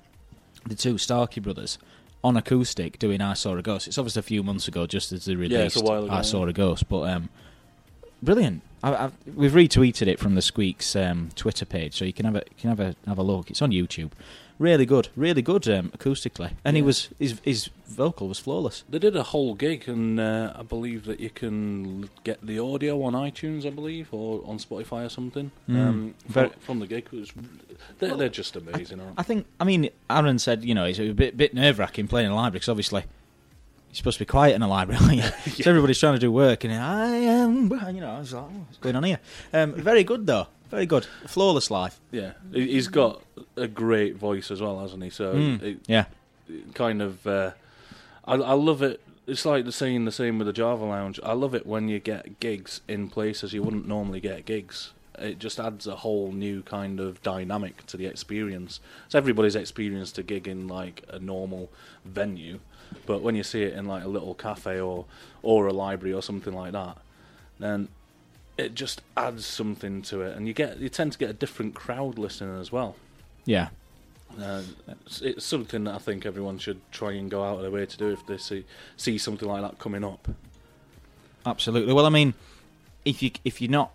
the 0.66 0.74
two 0.74 0.98
Starkey 0.98 1.40
brothers 1.40 1.78
on 2.22 2.36
acoustic 2.36 2.98
doing 2.98 3.20
"I 3.20 3.34
Saw 3.34 3.56
a 3.56 3.62
Ghost." 3.62 3.88
It's 3.88 3.98
obviously 3.98 4.20
a 4.20 4.24
few 4.24 4.42
months 4.42 4.68
ago, 4.68 4.86
just 4.86 5.12
as 5.12 5.24
they 5.24 5.34
released 5.34 5.76
it's 5.76 5.76
a 5.76 5.84
while 5.84 6.04
ago, 6.04 6.12
"I 6.12 6.16
yeah. 6.16 6.22
Saw 6.22 6.46
a 6.46 6.52
Ghost," 6.52 6.88
but 6.88 7.02
um, 7.08 7.28
brilliant. 8.22 8.62
I, 8.82 8.94
I, 8.94 9.10
we've 9.34 9.52
retweeted 9.52 10.06
it 10.06 10.18
from 10.18 10.34
the 10.34 10.42
Squeaks 10.42 10.96
um, 10.96 11.30
Twitter 11.34 11.66
page, 11.66 11.96
so 11.96 12.04
you 12.04 12.12
can 12.12 12.24
have 12.24 12.36
a 12.36 12.42
you 12.48 12.56
can 12.58 12.70
have 12.70 12.80
a 12.80 12.96
have 13.06 13.18
a 13.18 13.22
look. 13.22 13.50
It's 13.50 13.62
on 13.62 13.70
YouTube. 13.70 14.12
Really 14.60 14.84
good, 14.84 15.08
really 15.16 15.40
good 15.40 15.66
um, 15.70 15.88
acoustically, 15.96 16.52
and 16.66 16.76
he 16.76 16.82
was 16.82 17.08
his 17.18 17.40
his 17.42 17.70
vocal 17.86 18.28
was 18.28 18.38
flawless. 18.38 18.84
they 18.90 18.98
did 18.98 19.16
a 19.16 19.22
whole 19.22 19.54
gig, 19.54 19.88
and 19.88 20.20
uh, 20.20 20.52
I 20.54 20.62
believe 20.62 21.06
that 21.06 21.18
you 21.18 21.30
can 21.30 22.10
get 22.24 22.44
the 22.46 22.58
audio 22.58 23.02
on 23.02 23.14
iTunes, 23.14 23.64
I 23.64 23.70
believe, 23.70 24.12
or 24.12 24.42
on 24.44 24.58
Spotify 24.58 25.06
or 25.06 25.08
something. 25.08 25.50
Mm. 25.66 25.76
Um, 25.88 26.14
from, 26.28 26.50
from 26.60 26.78
the 26.80 26.86
gig, 26.86 27.08
was, 27.08 27.32
they're, 28.00 28.14
they're 28.14 28.28
just 28.28 28.54
amazing. 28.54 29.00
aren't 29.00 29.18
I 29.18 29.22
think. 29.22 29.46
I 29.58 29.64
mean, 29.64 29.88
Aaron 30.10 30.38
said, 30.38 30.62
you 30.62 30.74
know, 30.74 30.84
it's 30.84 30.98
a 30.98 31.12
bit 31.12 31.38
bit 31.38 31.54
nerve 31.54 31.78
wracking 31.78 32.06
playing 32.06 32.26
in 32.26 32.32
a 32.32 32.36
library 32.36 32.58
because 32.58 32.68
obviously 32.68 33.00
you're 33.00 33.96
supposed 33.96 34.18
to 34.18 34.24
be 34.24 34.28
quiet 34.28 34.54
in 34.56 34.62
a 34.62 34.68
library, 34.68 35.00
aren't 35.02 35.16
you? 35.16 35.62
So 35.64 35.70
everybody's 35.70 35.98
trying 35.98 36.14
to 36.14 36.20
do 36.20 36.30
work, 36.30 36.64
and 36.64 36.74
I 36.74 37.08
am, 37.16 37.70
you 37.94 38.00
know, 38.02 38.10
I 38.10 38.18
was 38.18 38.34
like, 38.34 38.44
oh, 38.44 38.64
what's 38.66 38.76
going 38.76 38.94
on 38.94 39.04
here? 39.04 39.20
Um, 39.54 39.72
very 39.72 40.04
good 40.04 40.26
though, 40.26 40.48
very 40.70 40.86
good, 40.86 41.06
flawless 41.26 41.70
life. 41.70 41.98
Yeah, 42.10 42.32
He- 42.52 42.72
he's 42.72 42.88
got 42.88 43.22
a 43.56 43.66
great 43.68 44.16
voice 44.16 44.50
as 44.50 44.60
well, 44.60 44.78
hasn't 44.80 45.02
he? 45.02 45.10
So 45.10 45.34
Mm, 45.34 45.62
it, 45.62 45.78
yeah, 45.86 46.04
it 46.48 46.74
kind 46.74 47.02
of, 47.02 47.26
uh, 47.26 47.52
I, 48.24 48.34
I 48.34 48.52
love 48.54 48.82
it. 48.82 49.00
It's 49.26 49.44
like 49.44 49.64
the 49.64 49.72
saying 49.72 50.04
the 50.06 50.12
same 50.12 50.38
with 50.38 50.46
the 50.46 50.52
Java 50.52 50.84
Lounge. 50.84 51.20
I 51.22 51.32
love 51.34 51.54
it 51.54 51.66
when 51.66 51.88
you 51.88 51.98
get 52.00 52.40
gigs 52.40 52.80
in 52.88 53.08
places 53.08 53.52
you 53.52 53.62
wouldn't 53.62 53.86
normally 53.86 54.20
get 54.20 54.44
gigs. 54.44 54.92
It 55.18 55.38
just 55.38 55.60
adds 55.60 55.86
a 55.86 55.96
whole 55.96 56.32
new 56.32 56.62
kind 56.62 56.98
of 56.98 57.22
dynamic 57.22 57.86
to 57.88 57.96
the 57.96 58.06
experience. 58.06 58.80
It's 59.06 59.14
everybody's 59.14 59.54
experience 59.54 60.10
to 60.12 60.22
gig 60.22 60.48
in 60.48 60.66
like 60.66 61.04
a 61.08 61.18
normal 61.18 61.68
venue, 62.04 62.58
but 63.06 63.20
when 63.20 63.34
you 63.36 63.42
see 63.42 63.62
it 63.62 63.74
in 63.74 63.84
like 63.86 64.02
a 64.02 64.08
little 64.08 64.34
cafe 64.34 64.80
or 64.80 65.04
or 65.42 65.66
a 65.66 65.72
library 65.72 66.14
or 66.14 66.22
something 66.22 66.54
like 66.54 66.72
that, 66.72 66.96
then 67.58 67.88
it 68.60 68.74
just 68.74 69.00
adds 69.16 69.44
something 69.46 70.02
to 70.02 70.22
it, 70.22 70.36
and 70.36 70.46
you 70.46 70.54
get 70.54 70.78
you 70.78 70.88
tend 70.88 71.12
to 71.12 71.18
get 71.18 71.30
a 71.30 71.32
different 71.34 71.74
crowd 71.74 72.18
listening 72.18 72.60
as 72.60 72.70
well. 72.72 72.96
yeah. 73.44 73.68
Uh, 74.40 74.62
it's, 75.06 75.20
it's 75.22 75.44
something 75.44 75.82
that 75.84 75.94
I 75.96 75.98
think 75.98 76.24
everyone 76.24 76.58
should 76.58 76.80
try 76.92 77.10
and 77.14 77.28
go 77.28 77.42
out 77.42 77.56
of 77.56 77.62
their 77.62 77.70
way 77.72 77.84
to 77.84 77.96
do 77.96 78.10
if 78.12 78.24
they 78.26 78.36
see 78.38 78.64
see 78.96 79.18
something 79.18 79.48
like 79.48 79.60
that 79.62 79.80
coming 79.80 80.04
up. 80.04 80.28
Absolutely. 81.44 81.92
Well, 81.92 82.06
I 82.06 82.10
mean, 82.10 82.34
if 83.04 83.22
you 83.22 83.32
if 83.44 83.60
you're 83.60 83.70
not 83.70 83.90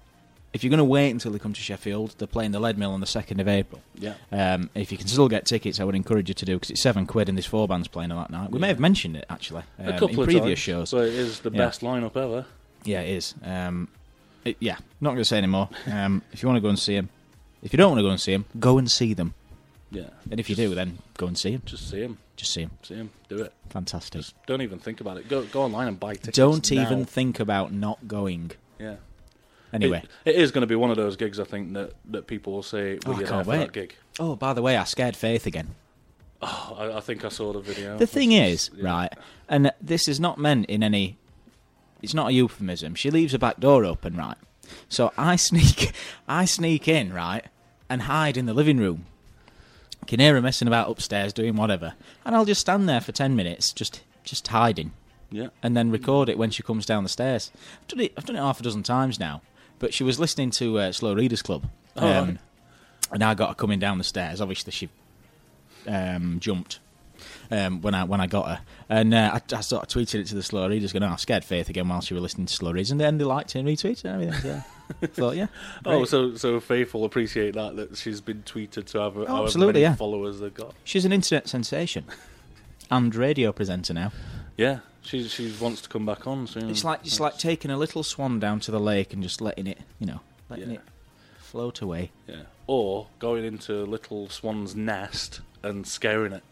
if 0.54 0.64
you're 0.64 0.70
going 0.70 0.78
to 0.78 0.84
wait 0.86 1.12
until 1.12 1.32
they 1.32 1.40
come 1.40 1.54
to 1.54 1.62
Sheffield, 1.62 2.16
they're 2.18 2.28
playing 2.28 2.52
the 2.52 2.60
Leadmill 2.60 2.92
on 2.92 3.02
the 3.02 3.06
second 3.06 3.40
of 3.42 3.48
April. 3.48 3.82
Yeah. 3.98 4.14
Um, 4.32 4.70
if 4.74 4.92
you 4.92 4.98
can 4.98 5.08
still 5.08 5.28
get 5.28 5.46
tickets, 5.46 5.80
I 5.80 5.84
would 5.84 5.96
encourage 5.96 6.30
you 6.30 6.34
to 6.34 6.46
do 6.46 6.56
because 6.56 6.70
it's 6.70 6.82
seven 6.82 7.06
quid 7.06 7.28
and 7.30 7.38
there's 7.38 7.46
four 7.46 7.68
bands 7.68 7.88
playing 7.90 8.12
on 8.12 8.18
that 8.18 8.30
night. 8.30 8.52
We 8.52 8.60
may 8.60 8.70
have 8.70 8.80
mentioned 8.80 9.18
it 9.18 9.26
actually 9.30 9.64
um, 9.80 9.88
a 9.90 9.92
couple 9.94 10.10
in 10.12 10.20
of 10.20 10.26
previous 10.26 10.44
times, 10.46 10.60
shows. 10.60 10.90
so 10.90 10.98
it 11.00 11.14
is 11.14 11.40
the 11.42 11.52
Yeah. 11.52 11.58
best 11.58 11.82
lineup 11.82 12.16
ever. 12.18 12.46
Yeah, 12.86 13.02
it 13.02 13.10
is. 13.18 13.36
Um, 13.44 13.90
it, 14.46 14.58
yeah, 14.60 14.78
not 15.02 15.10
going 15.12 15.18
to 15.22 15.26
say 15.26 15.38
anymore. 15.38 15.70
Um, 15.92 16.22
if 16.32 16.42
you 16.42 16.48
want 16.48 16.58
to 16.58 16.62
go 16.62 16.70
and 16.70 16.80
see 16.80 16.96
him, 16.96 17.10
if 17.62 17.74
you 17.74 17.78
don't 17.78 17.90
want 17.92 18.00
to 18.00 18.04
go 18.04 18.10
and 18.10 18.20
see 18.22 18.34
him, 18.34 18.46
go 18.60 18.78
and 18.78 18.90
see 18.90 19.14
them. 19.14 19.34
Yeah, 19.92 20.10
And 20.30 20.40
if 20.40 20.50
you 20.50 20.56
do, 20.56 20.74
then 20.76 20.98
go 21.18 21.28
and 21.28 21.38
see 21.38 21.52
him. 21.52 21.62
just 21.66 21.90
see 21.90 22.02
him, 22.02 22.18
Just 22.36 22.52
see 22.54 22.62
them. 22.62 22.72
see 22.84 22.96
him, 22.96 23.12
do 23.30 23.38
it. 23.44 23.54
Fantastic. 23.70 24.22
Just 24.22 24.36
don't 24.46 24.62
even 24.62 24.78
think 24.80 25.00
about 25.00 25.18
it. 25.18 25.30
Go 25.30 25.44
go 25.44 25.62
online 25.62 25.88
and 25.88 26.00
buy 26.00 26.16
tickets. 26.16 26.36
Don't 26.38 26.70
now. 26.72 26.82
even 26.82 27.06
think 27.06 27.40
about 27.40 27.72
not 27.72 28.08
going. 28.08 28.52
Yeah. 28.80 28.96
Anyway. 29.72 30.04
It- 30.26 30.36
it 30.36 30.42
is 30.42 30.52
going 30.52 30.62
to 30.64 30.68
be 30.68 30.76
one 30.76 30.90
of 30.92 30.98
those 30.98 31.16
gigs. 31.16 31.40
I 31.40 31.44
think 31.44 31.74
that, 31.74 31.94
that 32.12 32.28
people 32.28 32.52
will 32.54 32.64
say, 32.64 33.00
Oh, 33.06 33.10
"Were 33.10 33.16
I 33.16 33.20
you 33.20 33.24
there 33.24 33.32
can't 33.32 33.46
for 33.46 33.52
wait. 33.52 33.58
that 33.60 33.74
gig?" 33.74 33.96
Oh, 34.20 34.36
by 34.36 34.54
the 34.54 34.62
way, 34.62 34.76
I 34.76 34.84
scared 34.84 35.16
Faith 35.16 35.46
again. 35.46 35.76
Oh, 36.42 36.76
I, 36.78 36.98
I 36.98 37.00
think 37.00 37.24
I 37.24 37.30
saw 37.30 37.54
the 37.54 37.60
video. 37.62 37.98
The 37.98 38.08
thing 38.08 38.32
is, 38.34 38.70
yeah. 38.76 38.86
right, 38.86 39.14
and 39.48 39.72
this 39.82 40.08
is 40.10 40.20
not 40.20 40.38
meant 40.38 40.66
in 40.68 40.84
any. 40.84 41.18
It's 42.06 42.14
not 42.14 42.30
a 42.30 42.34
euphemism. 42.34 42.96
She 42.96 43.10
leaves 43.12 43.32
her 43.34 43.38
back 43.40 43.60
door 43.60 43.84
open, 43.84 44.16
right? 44.16 44.38
So 44.90 45.12
I 45.18 45.36
sneak, 45.36 45.92
I 46.28 46.46
sneak 46.46 46.88
in, 46.88 47.12
right, 47.12 47.44
and 47.90 48.04
hide 48.04 48.38
in 48.38 48.46
the 48.46 48.54
living 48.54 48.78
room. 48.78 49.06
Can 50.08 50.20
hear 50.20 50.36
her 50.36 50.42
messing 50.42 50.68
about 50.68 50.90
upstairs, 50.90 51.34
doing 51.34 51.56
whatever, 51.56 51.96
and 52.24 52.36
I'll 52.36 52.46
just 52.46 52.62
stand 52.62 52.88
there 52.88 53.02
for 53.02 53.12
ten 53.12 53.36
minutes, 53.36 53.74
just, 53.74 54.04
just 54.24 54.48
hiding, 54.48 54.92
Yeah. 55.32 55.48
and 55.64 55.76
then 55.76 55.90
record 55.90 56.30
it 56.30 56.38
when 56.38 56.52
she 56.52 56.62
comes 56.62 56.86
down 56.86 57.02
the 57.02 57.10
stairs. 57.10 57.52
I've 57.82 57.88
done 57.88 58.00
it. 58.02 58.14
I've 58.16 58.26
done 58.26 58.36
it 58.36 58.40
half 58.40 58.60
a 58.60 58.64
dozen 58.64 58.84
times 58.84 59.20
now. 59.20 59.42
But 59.80 59.94
she 59.96 60.04
was 60.04 60.20
listening 60.20 60.52
to 60.52 60.78
uh, 60.78 60.92
Slow 60.92 61.14
Readers 61.16 61.42
Club, 61.42 61.66
Oh, 61.98 62.08
right. 62.08 62.38
and 63.12 63.24
I 63.24 63.34
got 63.34 63.50
her 63.50 63.56
coming 63.56 63.80
down 63.80 63.98
the 63.98 64.04
stairs. 64.04 64.40
Obviously, 64.42 64.72
she 64.72 64.90
um, 65.88 66.40
jumped 66.40 66.80
um, 67.52 67.82
when 67.82 67.94
I 67.96 68.04
when 68.04 68.22
I 68.22 68.28
got 68.28 68.48
her, 68.48 68.60
and 68.90 69.14
uh, 69.14 69.32
I, 69.52 69.56
I 69.56 69.62
sort 69.62 69.84
of 69.84 69.90
tweeted 69.90 70.20
it 70.22 70.28
to 70.28 70.36
the 70.36 70.44
slow 70.44 70.68
readers, 70.68 70.92
going, 70.94 71.04
"Oh, 71.04 71.10
I 71.14 71.16
scared 71.18 71.44
Faith 71.44 71.70
again 71.70 71.88
while 71.88 72.02
she 72.02 72.14
was 72.14 72.24
listening 72.24 72.48
to 72.48 72.54
slow 72.54 72.72
readers," 72.72 72.92
and 72.92 73.00
then 73.00 73.18
they 73.18 73.24
liked 73.26 73.56
it 73.56 73.60
and 73.60 73.68
retweeted 73.68 73.92
it 73.92 74.06
and 74.06 74.24
everything. 74.24 74.64
So 75.02 75.08
thought, 75.08 75.36
yeah, 75.36 75.48
Oh, 75.86 76.06
so 76.06 76.36
so 76.36 76.60
Faith 76.60 76.94
will 76.94 77.06
appreciate 77.06 77.56
that 77.56 77.76
that 77.76 77.98
she's 77.98 78.22
been 78.22 78.44
tweeted 78.44 78.86
to 78.86 79.00
have 79.00 79.18
Oh, 79.18 79.44
absolutely, 79.44 79.74
many 79.82 79.82
yeah. 79.82 79.96
followers 79.96 80.40
they've 80.40 80.54
got. 80.54 80.74
she's 80.84 81.06
an 81.06 81.12
internet 81.12 81.48
sensation 81.48 82.06
and 82.92 83.14
radio 83.16 83.52
presenter 83.52 83.94
now. 83.94 84.12
Yeah, 84.58 84.80
She 85.02 85.28
she 85.28 85.54
wants 85.60 85.82
to 85.82 85.90
come 85.90 86.06
back 86.06 86.28
on 86.28 86.48
soon. 86.48 86.70
It's 86.70 86.84
like 86.84 87.00
it's 87.04 87.20
like 87.20 87.38
taking 87.38 87.72
a 87.72 87.78
little 87.78 88.04
swan 88.04 88.40
down 88.40 88.60
to 88.62 88.72
the 88.72 88.80
lake 88.80 89.12
and 89.14 89.22
just 89.24 89.42
letting 89.42 89.68
it, 89.68 89.80
you 90.00 90.06
know, 90.08 90.22
letting 90.50 90.70
Yeah. 90.70 90.76
it 90.76 90.82
float 91.40 91.82
away. 91.82 92.12
yeah, 92.28 92.44
or 92.68 93.08
going 93.20 93.44
into 93.44 93.82
a 93.82 93.86
little 93.86 94.30
swan's 94.30 94.76
nest 94.76 95.42
and 95.64 95.88
scaring 95.88 96.32
it. 96.34 96.44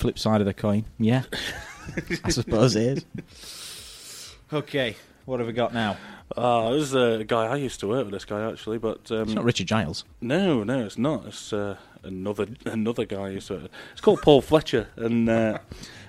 Flip 0.00 0.18
side 0.18 0.40
of 0.40 0.46
the 0.46 0.54
coin, 0.54 0.86
yeah. 0.98 1.24
I 2.24 2.30
suppose 2.30 2.74
it 2.74 3.04
is. 3.14 4.34
Okay, 4.50 4.96
what 5.26 5.40
have 5.40 5.46
we 5.46 5.52
got 5.52 5.74
now? 5.74 5.98
Ah, 6.38 6.70
this 6.70 6.84
is 6.84 6.94
a 6.94 7.22
guy 7.22 7.48
I 7.48 7.56
used 7.56 7.80
to 7.80 7.88
work 7.88 8.04
with. 8.06 8.14
This 8.14 8.24
guy 8.24 8.50
actually, 8.50 8.78
but 8.78 9.12
um, 9.12 9.22
It's 9.24 9.34
not 9.34 9.44
Richard 9.44 9.66
Giles. 9.66 10.04
No, 10.22 10.64
no, 10.64 10.86
it's 10.86 10.96
not. 10.96 11.26
It's 11.26 11.52
uh, 11.52 11.76
another 12.02 12.46
another 12.64 13.04
guy. 13.04 13.24
I 13.24 13.28
used 13.28 13.48
to. 13.48 13.68
It's 13.92 14.00
called 14.00 14.22
Paul 14.22 14.40
Fletcher, 14.40 14.88
and 14.96 15.28
uh, 15.28 15.58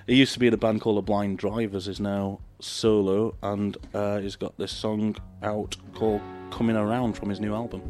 he 0.06 0.14
used 0.14 0.32
to 0.32 0.38
be 0.38 0.46
in 0.46 0.54
a 0.54 0.56
band 0.56 0.80
called 0.80 0.96
The 0.96 1.02
Blind 1.02 1.36
Drivers. 1.36 1.86
Is 1.86 2.00
now 2.00 2.40
solo, 2.60 3.34
and 3.42 3.76
uh, 3.92 4.20
he's 4.20 4.36
got 4.36 4.56
this 4.56 4.72
song 4.72 5.16
out 5.42 5.76
called 5.94 6.22
"Coming 6.50 6.76
Around" 6.76 7.12
from 7.12 7.28
his 7.28 7.40
new 7.40 7.54
album. 7.54 7.82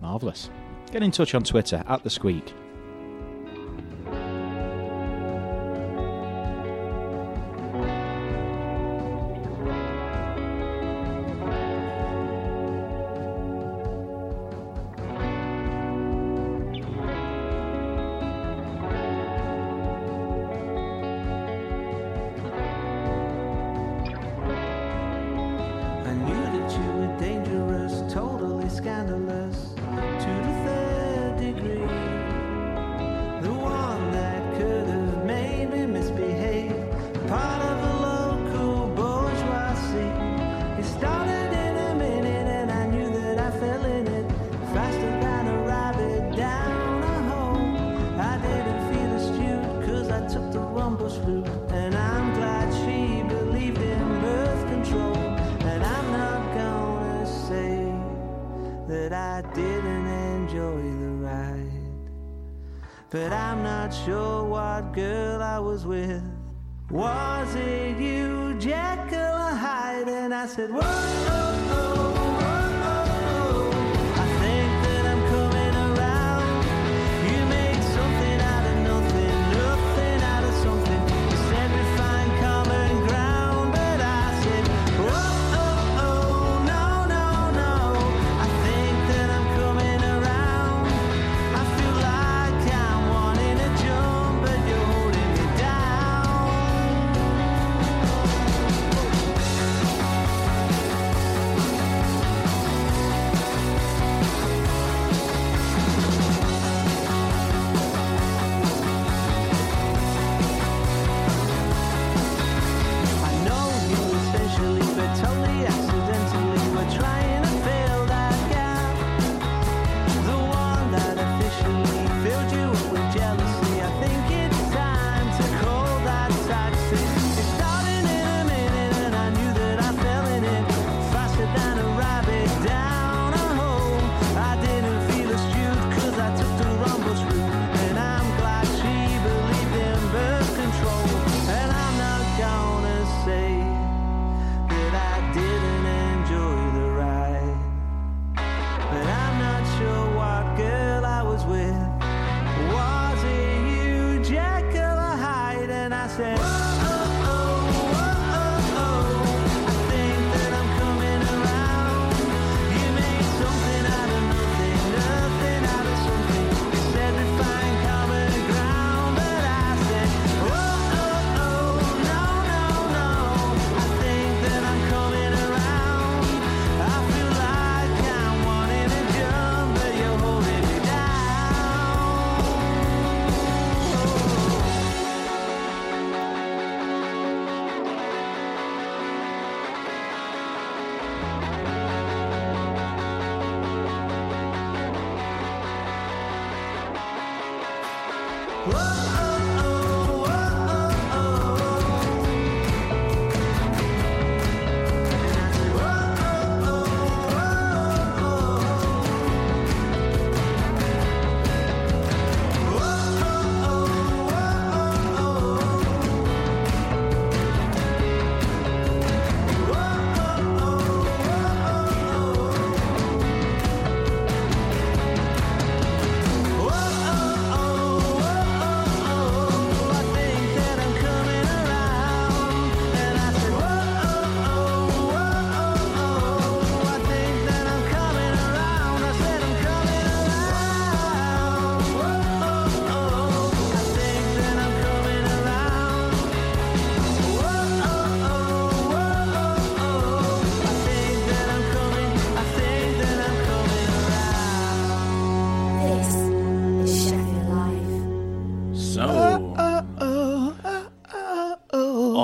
Marvellous. 0.00 0.50
Get 0.90 1.04
in 1.04 1.12
touch 1.12 1.34
on 1.36 1.44
Twitter 1.44 1.84
at 1.86 2.02
the 2.02 2.10
Squeak. 2.10 2.52
But 63.20 63.32
I'm 63.32 63.64
not 63.64 63.92
sure 63.92 64.44
what 64.44 64.92
girl 64.92 65.42
I 65.42 65.58
was 65.58 65.84
with. 65.84 66.22
Was 66.88 67.52
it 67.56 67.98
you, 67.98 68.54
Jekyll 68.60 69.18
or 69.18 69.54
Hyde? 69.64 70.08
And 70.08 70.32
I 70.32 70.46
said, 70.46 70.70
Whoa, 70.70 70.80
oh, 70.82 71.68
oh, 71.72 72.17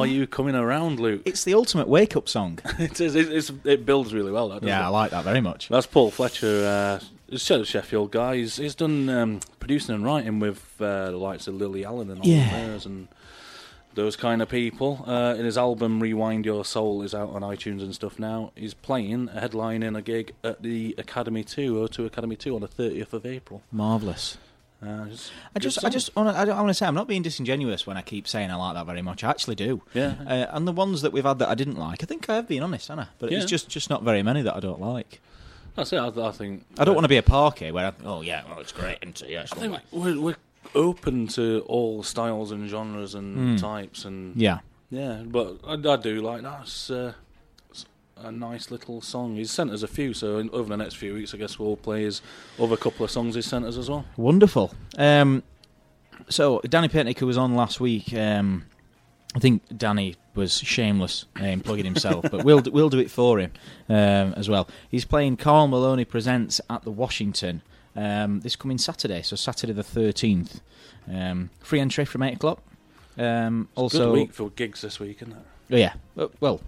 sound, 0.04 1.00
Luke. 1.00 1.22
It's 1.24 1.44
the 1.44 1.54
ultimate 1.54 1.88
wake 1.88 2.16
up 2.16 2.28
song. 2.28 2.58
it 2.78 3.00
is. 3.00 3.14
It, 3.14 3.32
it's, 3.32 3.52
it 3.64 3.84
builds 3.86 4.12
really 4.14 4.32
well. 4.32 4.48
That, 4.50 4.62
yeah, 4.62 4.80
it? 4.80 4.84
I 4.84 4.88
like 4.88 5.10
that 5.10 5.24
very 5.24 5.40
much. 5.40 5.68
That's 5.68 5.86
Paul 5.86 6.10
Fletcher. 6.10 7.00
Uh, 7.00 7.36
Sheffield 7.36 8.10
guy. 8.12 8.36
He's, 8.36 8.56
he's 8.56 8.74
done 8.74 9.08
um, 9.08 9.40
producing 9.58 9.94
and 9.94 10.04
writing 10.04 10.38
with 10.40 10.62
uh, 10.80 11.10
the 11.10 11.16
likes 11.16 11.46
of 11.48 11.54
Lily 11.54 11.84
Allen 11.84 12.10
and 12.10 12.20
all 12.20 12.26
Yeah. 12.26 12.78
and 12.84 13.08
those 13.94 14.16
kind 14.16 14.42
of 14.42 14.48
people. 14.48 15.04
Uh, 15.06 15.34
in 15.38 15.44
his 15.44 15.56
album 15.58 16.00
Rewind 16.00 16.44
Your 16.44 16.64
Soul 16.64 17.02
is 17.02 17.14
out 17.14 17.30
on 17.30 17.42
iTunes 17.42 17.80
and 17.82 17.94
stuff 17.94 18.18
now. 18.18 18.52
He's 18.54 18.74
playing 18.74 19.30
a 19.34 19.40
headline 19.40 19.82
in 19.82 19.96
a 19.96 20.02
gig 20.02 20.34
at 20.42 20.62
the 20.62 20.94
Academy 20.98 21.44
2, 21.44 21.74
O2 21.74 22.06
Academy 22.06 22.36
2 22.36 22.54
on 22.54 22.60
the 22.60 22.68
30th 22.68 23.12
of 23.12 23.26
April. 23.26 23.62
Marvelous. 23.72 24.38
Uh, 24.86 25.06
it's 25.10 25.30
I 25.54 25.58
good 25.58 25.62
just, 25.62 25.84
I 25.84 25.88
just, 25.88 26.14
wanna, 26.16 26.32
I, 26.32 26.44
don't- 26.44 26.56
want 26.56 26.68
to 26.68 26.74
say, 26.74 26.86
I'm 26.86 26.94
not 26.94 27.08
being 27.08 27.22
disingenuous 27.22 27.86
when 27.86 27.96
I 27.96 28.02
keep 28.02 28.26
saying 28.28 28.50
I 28.50 28.54
like 28.56 28.74
that 28.74 28.86
very 28.86 29.02
much. 29.02 29.24
I 29.24 29.30
actually 29.30 29.54
do. 29.56 29.82
Yeah. 29.94 30.14
Uh, 30.26 30.46
and 30.50 30.66
the 30.68 30.72
ones 30.72 31.02
that 31.02 31.12
we've 31.12 31.24
had 31.24 31.38
that 31.38 31.48
I 31.48 31.54
didn't 31.54 31.76
like, 31.78 32.02
I 32.02 32.06
think 32.06 32.28
I 32.28 32.36
have 32.36 32.48
been 32.48 32.62
honest, 32.62 32.90
Anna. 32.90 33.10
But 33.18 33.32
it's 33.32 33.44
just, 33.44 33.68
just 33.68 33.88
not 33.90 34.02
very 34.02 34.22
many 34.22 34.42
that 34.42 34.54
I 34.56 34.60
don't 34.60 34.80
like. 34.80 35.20
That's 35.76 35.92
it. 35.92 35.96
I, 35.98 36.06
I 36.08 36.30
think. 36.30 36.64
I 36.78 36.84
don't 36.84 36.92
uh, 36.92 36.96
want 36.96 37.04
to 37.04 37.08
be 37.08 37.16
a 37.16 37.22
parky 37.22 37.72
where, 37.72 37.86
I, 37.86 37.92
oh 38.04 38.20
yeah, 38.22 38.42
well 38.48 38.60
it's 38.60 38.70
great? 38.72 38.98
Yeah, 39.26 39.42
it's 39.42 39.52
I 39.52 39.56
think 39.56 39.76
we're, 39.90 40.20
we're 40.20 40.36
open 40.74 41.26
to 41.28 41.64
all 41.66 42.02
styles 42.02 42.52
and 42.52 42.68
genres 42.68 43.14
and 43.14 43.58
Mm. 43.58 43.60
types 43.60 44.04
and 44.04 44.36
Yeah. 44.36 44.60
yeah. 44.90 45.22
But 45.26 45.58
I, 45.66 45.72
I 45.74 45.96
do 45.96 46.22
like 46.22 46.42
that. 46.42 47.14
A 48.16 48.30
nice 48.30 48.70
little 48.70 49.00
song. 49.00 49.36
He's 49.36 49.50
sent 49.50 49.70
us 49.70 49.82
a 49.82 49.88
few, 49.88 50.14
so 50.14 50.38
in, 50.38 50.48
over 50.50 50.68
the 50.68 50.76
next 50.76 50.94
few 50.94 51.14
weeks, 51.14 51.34
I 51.34 51.36
guess 51.36 51.58
we'll 51.58 51.76
play 51.76 52.04
his 52.04 52.22
other 52.60 52.76
couple 52.76 53.04
of 53.04 53.10
songs 53.10 53.34
he's 53.34 53.46
sent 53.46 53.64
us 53.64 53.76
as 53.76 53.90
well. 53.90 54.04
Wonderful. 54.16 54.72
Um, 54.96 55.42
so 56.28 56.60
Danny 56.68 56.88
Petnick, 56.88 57.18
who 57.18 57.26
was 57.26 57.36
on 57.36 57.54
last 57.54 57.80
week, 57.80 58.14
um, 58.14 58.66
I 59.34 59.40
think 59.40 59.62
Danny 59.76 60.14
was 60.34 60.58
shameless 60.58 61.24
in 61.40 61.60
plugging 61.60 61.84
himself, 61.84 62.24
but 62.30 62.44
we'll 62.44 62.62
we'll 62.72 62.88
do 62.88 62.98
it 62.98 63.10
for 63.10 63.40
him 63.40 63.52
um, 63.88 64.32
as 64.36 64.48
well. 64.48 64.68
He's 64.88 65.04
playing 65.04 65.36
Carl 65.36 65.66
Maloney 65.66 66.04
presents 66.04 66.60
at 66.70 66.82
the 66.82 66.92
Washington 66.92 67.62
um, 67.96 68.40
this 68.40 68.56
coming 68.56 68.78
Saturday, 68.78 69.22
so 69.22 69.34
Saturday 69.36 69.72
the 69.72 69.82
thirteenth. 69.82 70.60
Um, 71.12 71.50
free 71.60 71.80
entry 71.80 72.04
from 72.04 72.22
eight 72.22 72.36
o'clock. 72.36 72.62
Um, 73.18 73.68
It's 73.72 73.78
also, 73.78 74.06
good 74.06 74.20
week 74.20 74.32
for 74.32 74.50
gigs 74.50 74.80
this 74.80 74.98
week, 74.98 75.20
isn't 75.20 75.32
it? 75.32 75.42
Oh, 75.72 75.76
yeah. 75.76 75.94
Well, 76.40 76.60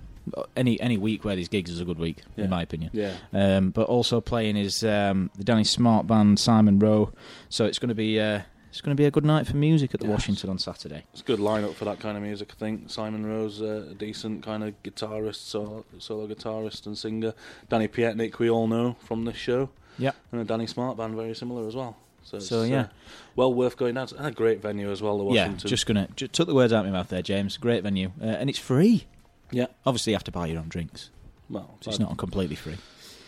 any 0.56 0.80
any 0.80 0.96
week 0.98 1.24
where 1.24 1.34
there's 1.36 1.48
gigs 1.48 1.70
is 1.70 1.80
a 1.80 1.84
good 1.84 1.98
week, 1.98 2.22
Yeah. 2.36 2.44
in 2.44 2.50
my 2.50 2.62
opinion. 2.62 2.90
Yeah. 2.92 3.14
Um, 3.32 3.70
but 3.70 3.86
also 3.88 4.20
playing 4.20 4.56
is 4.56 4.82
um, 4.84 5.30
the 5.36 5.44
Danny 5.44 5.64
Smart 5.64 6.06
band 6.06 6.38
Simon 6.38 6.78
Rowe. 6.78 7.12
So 7.48 7.64
it's 7.64 7.78
going 7.78 7.88
to 7.90 7.94
be 7.94 8.18
uh, 8.20 8.40
it's 8.70 8.80
going 8.80 8.94
to 8.94 9.00
be 9.00 9.06
a 9.06 9.10
good 9.10 9.24
night 9.24 9.46
for 9.46 9.56
music 9.56 9.94
at 9.94 10.00
the 10.00 10.06
Yes. 10.06 10.12
Washington 10.12 10.50
on 10.50 10.58
Saturday. 10.58 11.04
It's 11.12 11.22
a 11.22 11.24
good 11.24 11.38
lineup 11.38 11.74
for 11.74 11.84
that 11.86 11.98
kind 12.00 12.16
of 12.16 12.22
music. 12.22 12.52
I 12.54 12.58
think 12.58 12.90
Simon 12.90 13.24
Rose, 13.24 13.62
uh, 13.62 13.86
a 13.90 13.94
decent 13.94 14.42
kind 14.42 14.62
of 14.64 14.74
guitarist, 14.82 15.36
solo, 15.36 15.84
solo 15.98 16.26
guitarist 16.26 16.86
and 16.86 16.96
singer. 16.98 17.32
Danny 17.70 17.88
Pietnik, 17.88 18.38
we 18.38 18.50
all 18.50 18.66
know 18.66 18.96
from 19.04 19.24
this 19.24 19.36
show. 19.36 19.70
Yeah. 19.98 20.10
and 20.30 20.42
a 20.42 20.44
Danny 20.44 20.66
Smart 20.66 20.98
band, 20.98 21.14
very 21.16 21.34
similar 21.34 21.66
as 21.66 21.74
well. 21.74 21.96
So, 22.22 22.38
So, 22.38 22.64
yeah. 22.64 22.80
uh, 22.80 22.86
well 23.34 23.54
worth 23.54 23.78
going 23.78 23.94
down. 23.94 24.08
to. 24.08 24.16
And 24.16 24.26
a 24.26 24.30
great 24.30 24.60
venue 24.60 24.90
as 24.90 25.00
well. 25.00 25.16
The 25.16 25.24
Washington. 25.24 25.52
Yeah, 25.64 25.68
just 25.70 25.86
gonna 25.86 26.08
ju- 26.16 26.28
took 26.28 26.46
the 26.48 26.54
words 26.54 26.72
out 26.72 26.80
of 26.84 26.92
my 26.92 26.98
mouth 26.98 27.08
there, 27.08 27.22
James. 27.22 27.56
Great 27.56 27.82
venue, 27.82 28.10
uh, 28.20 28.24
and 28.24 28.50
it's 28.50 28.58
free. 28.58 29.06
Yeah. 29.50 29.66
Obviously, 29.84 30.12
you 30.12 30.16
have 30.16 30.24
to 30.24 30.32
buy 30.32 30.46
your 30.46 30.58
own 30.58 30.68
drinks. 30.68 31.10
well, 31.48 31.76
So 31.80 31.90
it's 31.90 32.00
not 32.00 32.16
completely 32.16 32.56
free. 32.56 32.76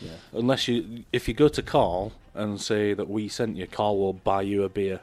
Yeah, 0.01 0.13
unless 0.33 0.69
you, 0.69 1.05
if 1.13 1.27
you 1.27 1.35
go 1.35 1.49
to 1.49 1.61
Carl 1.63 2.13
and 2.35 2.61
say 2.61 2.95
that 2.95 3.09
we 3.09 3.29
sent 3.29 3.57
you, 3.57 3.67
Carl 3.67 3.99
will 3.99 4.13
buy 4.13 4.43
you 4.43 4.63
a 4.63 4.69
beer. 4.69 5.01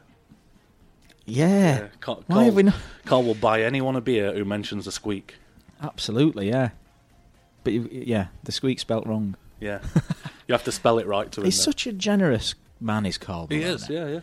Yeah. 1.25 1.87
Carl, 1.99 2.23
Why 2.27 2.45
have 2.45 2.55
we 2.55 2.63
not? 2.63 2.75
Carl 3.05 3.23
will 3.23 3.33
buy 3.35 3.61
anyone 3.63 3.95
a 3.95 4.01
beer 4.01 4.33
who 4.33 4.45
mentions 4.45 4.85
the 4.85 4.91
squeak. 4.91 5.35
Absolutely, 5.81 6.47
yeah. 6.49 6.69
But 7.63 7.73
you, 7.73 7.89
yeah, 7.91 8.27
the 8.43 8.51
squeak 8.51 8.79
spelt 8.79 9.05
wrong. 9.05 9.35
Yeah, 9.59 9.79
you 10.47 10.53
have 10.53 10.63
to 10.65 10.71
spell 10.71 10.99
it 10.99 11.07
right 11.07 11.31
to 11.31 11.41
him. 11.41 11.45
He's 11.45 11.57
though. 11.57 11.71
such 11.71 11.87
a 11.87 11.91
generous 11.91 12.55
man, 12.79 13.05
is 13.05 13.17
Carl. 13.17 13.47
He 13.47 13.63
is, 13.63 13.89
yeah, 13.89 14.07
yeah. 14.07 14.19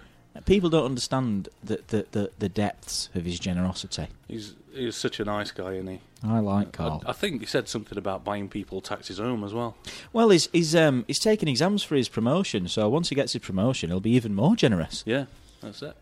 People 0.46 0.70
don't 0.70 0.86
understand 0.86 1.48
the, 1.62 1.82
the, 1.88 2.06
the, 2.12 2.30
the 2.38 2.48
depths 2.48 3.10
of 3.14 3.24
his 3.24 3.38
generosity. 3.38 4.08
He's 4.28 4.54
he's 4.72 4.96
such 4.96 5.20
a 5.20 5.24
nice 5.24 5.50
guy, 5.50 5.74
isn't 5.74 5.86
he? 5.86 6.00
I 6.24 6.38
like 6.38 6.72
Carl. 6.72 7.02
I, 7.06 7.10
I 7.10 7.12
think 7.12 7.40
he 7.40 7.46
said 7.46 7.68
something 7.68 7.98
about 7.98 8.24
buying 8.24 8.48
people 8.48 8.80
taxis 8.80 9.18
home 9.18 9.44
as 9.44 9.52
well. 9.52 9.76
Well, 10.12 10.30
he's 10.30 10.48
he's 10.52 10.74
um 10.74 11.04
he's 11.06 11.18
taking 11.18 11.48
exams 11.48 11.82
for 11.82 11.96
his 11.96 12.08
promotion, 12.08 12.68
so 12.68 12.88
once 12.88 13.10
he 13.10 13.14
gets 13.14 13.34
his 13.34 13.42
promotion, 13.42 13.90
he'll 13.90 14.00
be 14.00 14.12
even 14.12 14.34
more 14.34 14.56
generous. 14.56 15.02
Yeah, 15.06 15.26
that's 15.60 15.82
it. 15.82 15.96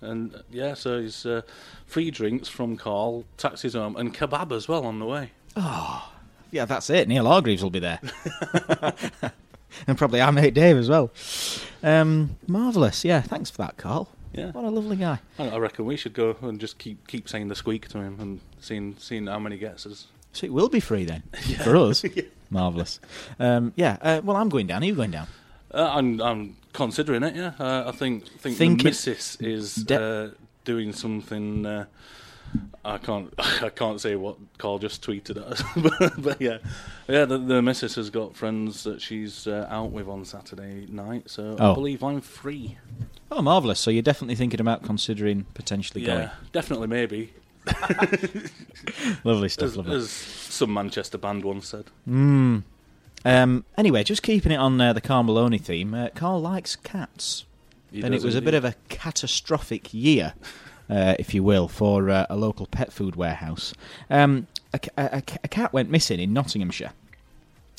And 0.00 0.34
uh, 0.34 0.38
yeah, 0.50 0.74
so 0.74 1.00
he's 1.00 1.24
uh, 1.24 1.42
free 1.86 2.10
drinks 2.10 2.48
from 2.48 2.76
Carl, 2.76 3.24
taxis 3.36 3.74
home, 3.74 3.96
and 3.96 4.14
kebab 4.14 4.52
as 4.52 4.68
well 4.68 4.84
on 4.84 4.98
the 4.98 5.06
way. 5.06 5.30
Oh, 5.56 6.12
yeah, 6.50 6.64
that's 6.64 6.90
it. 6.90 7.06
Neil 7.08 7.26
Hargreaves 7.26 7.62
will 7.62 7.70
be 7.70 7.78
there, 7.78 8.00
and 9.86 9.96
probably 9.98 10.20
our 10.20 10.32
mate 10.32 10.54
Dave 10.54 10.76
as 10.76 10.88
well. 10.88 11.10
Um, 11.82 12.36
marvelous. 12.46 13.04
Yeah, 13.04 13.20
thanks 13.20 13.50
for 13.50 13.58
that, 13.58 13.76
Carl. 13.76 14.08
Yeah. 14.32 14.50
What 14.52 14.64
a 14.64 14.70
lovely 14.70 14.96
guy. 14.96 15.18
I, 15.38 15.48
I 15.50 15.58
reckon 15.58 15.84
we 15.84 15.96
should 15.96 16.14
go 16.14 16.36
and 16.42 16.58
just 16.58 16.78
keep 16.78 17.06
keep 17.06 17.28
saying 17.28 17.48
the 17.48 17.54
squeak 17.54 17.88
to 17.88 17.98
him 17.98 18.18
and 18.20 18.40
seeing 18.60 18.96
seeing 18.98 19.26
how 19.26 19.38
many 19.38 19.58
gets 19.58 19.86
us. 19.86 20.06
So 20.32 20.46
it 20.46 20.52
will 20.52 20.68
be 20.70 20.80
free 20.80 21.04
then 21.04 21.22
for 21.64 21.76
us. 21.76 22.04
Marvelous. 22.50 23.00
Um, 23.38 23.72
yeah. 23.76 23.98
Uh, 24.00 24.20
well, 24.24 24.36
I'm 24.36 24.48
going 24.48 24.66
down. 24.66 24.82
Are 24.82 24.86
you 24.86 24.94
going 24.94 25.10
down? 25.10 25.26
Uh, 25.72 25.90
I'm 25.92 26.20
I'm 26.20 26.56
considering 26.72 27.22
it. 27.22 27.34
Yeah, 27.34 27.52
uh, 27.58 27.84
I 27.86 27.92
think 27.92 28.26
think 28.40 28.56
Think 28.56 28.78
the 28.78 28.84
missus 28.84 29.36
is 29.40 29.74
De- 29.76 30.00
uh, 30.02 30.30
doing 30.64 30.92
something. 30.92 31.66
I 32.84 32.98
can't 32.98 33.32
I 33.38 33.68
can't 33.68 34.00
say 34.00 34.16
what 34.16 34.36
Carl 34.58 34.78
just 34.78 35.02
tweeted 35.06 35.36
at 35.36 35.44
us, 35.44 35.62
but, 35.98 36.22
but 36.22 36.40
yeah, 36.40 36.58
yeah. 37.08 37.24
The, 37.24 37.38
the 37.38 37.62
missus 37.62 37.94
has 37.94 38.10
got 38.10 38.34
friends 38.36 38.84
that 38.84 39.00
she's 39.00 39.46
uh, 39.46 39.66
out 39.70 39.92
with 39.92 40.08
on 40.08 40.24
Saturday 40.24 40.86
night, 40.90 41.30
so 41.30 41.56
Oh. 41.58 41.72
I 41.72 41.74
believe 41.74 42.02
I'm 42.02 42.20
free. 42.20 42.78
Oh, 43.30 43.40
marvelous. 43.42 43.80
So 43.80 43.90
you're 43.90 44.02
definitely 44.02 44.34
thinking 44.34 44.60
about 44.60 44.82
considering 44.82 45.46
potentially 45.54 46.02
Yeah, 46.04 46.14
going. 46.16 46.30
definitely, 46.52 46.88
maybe. 46.88 47.32
Lovely 49.24 49.48
stuff. 49.48 49.68
As, 49.68 49.76
lovely. 49.76 49.96
as 49.96 50.10
some 50.10 50.74
Manchester 50.74 51.18
band 51.18 51.44
once 51.44 51.68
said. 51.68 51.84
Mm. 52.08 52.62
Um, 53.24 53.64
anyway, 53.78 54.02
just 54.04 54.22
keeping 54.22 54.52
it 54.52 54.56
on 54.56 54.80
uh, 54.80 54.92
the 54.92 55.00
Carl 55.00 55.22
Maloney 55.22 55.58
theme, 55.58 55.94
uh, 55.94 56.08
Carl 56.14 56.40
likes 56.40 56.76
cats. 56.76 57.44
He 57.92 58.02
and 58.02 58.14
it 58.14 58.22
was 58.22 58.34
a 58.34 58.42
bit 58.42 58.54
of 58.54 58.64
a 58.64 58.74
catastrophic 58.88 59.92
year, 59.94 60.34
uh, 60.92 61.14
if 61.18 61.32
you 61.32 61.42
will, 61.42 61.68
for 61.68 62.10
uh, 62.10 62.26
a 62.28 62.36
local 62.36 62.66
pet 62.66 62.92
food 62.92 63.16
warehouse. 63.16 63.72
Um, 64.10 64.46
a, 64.74 64.80
a, 64.98 65.22
a 65.42 65.48
cat 65.48 65.72
went 65.72 65.90
missing 65.90 66.20
in 66.20 66.32
Nottinghamshire 66.34 66.92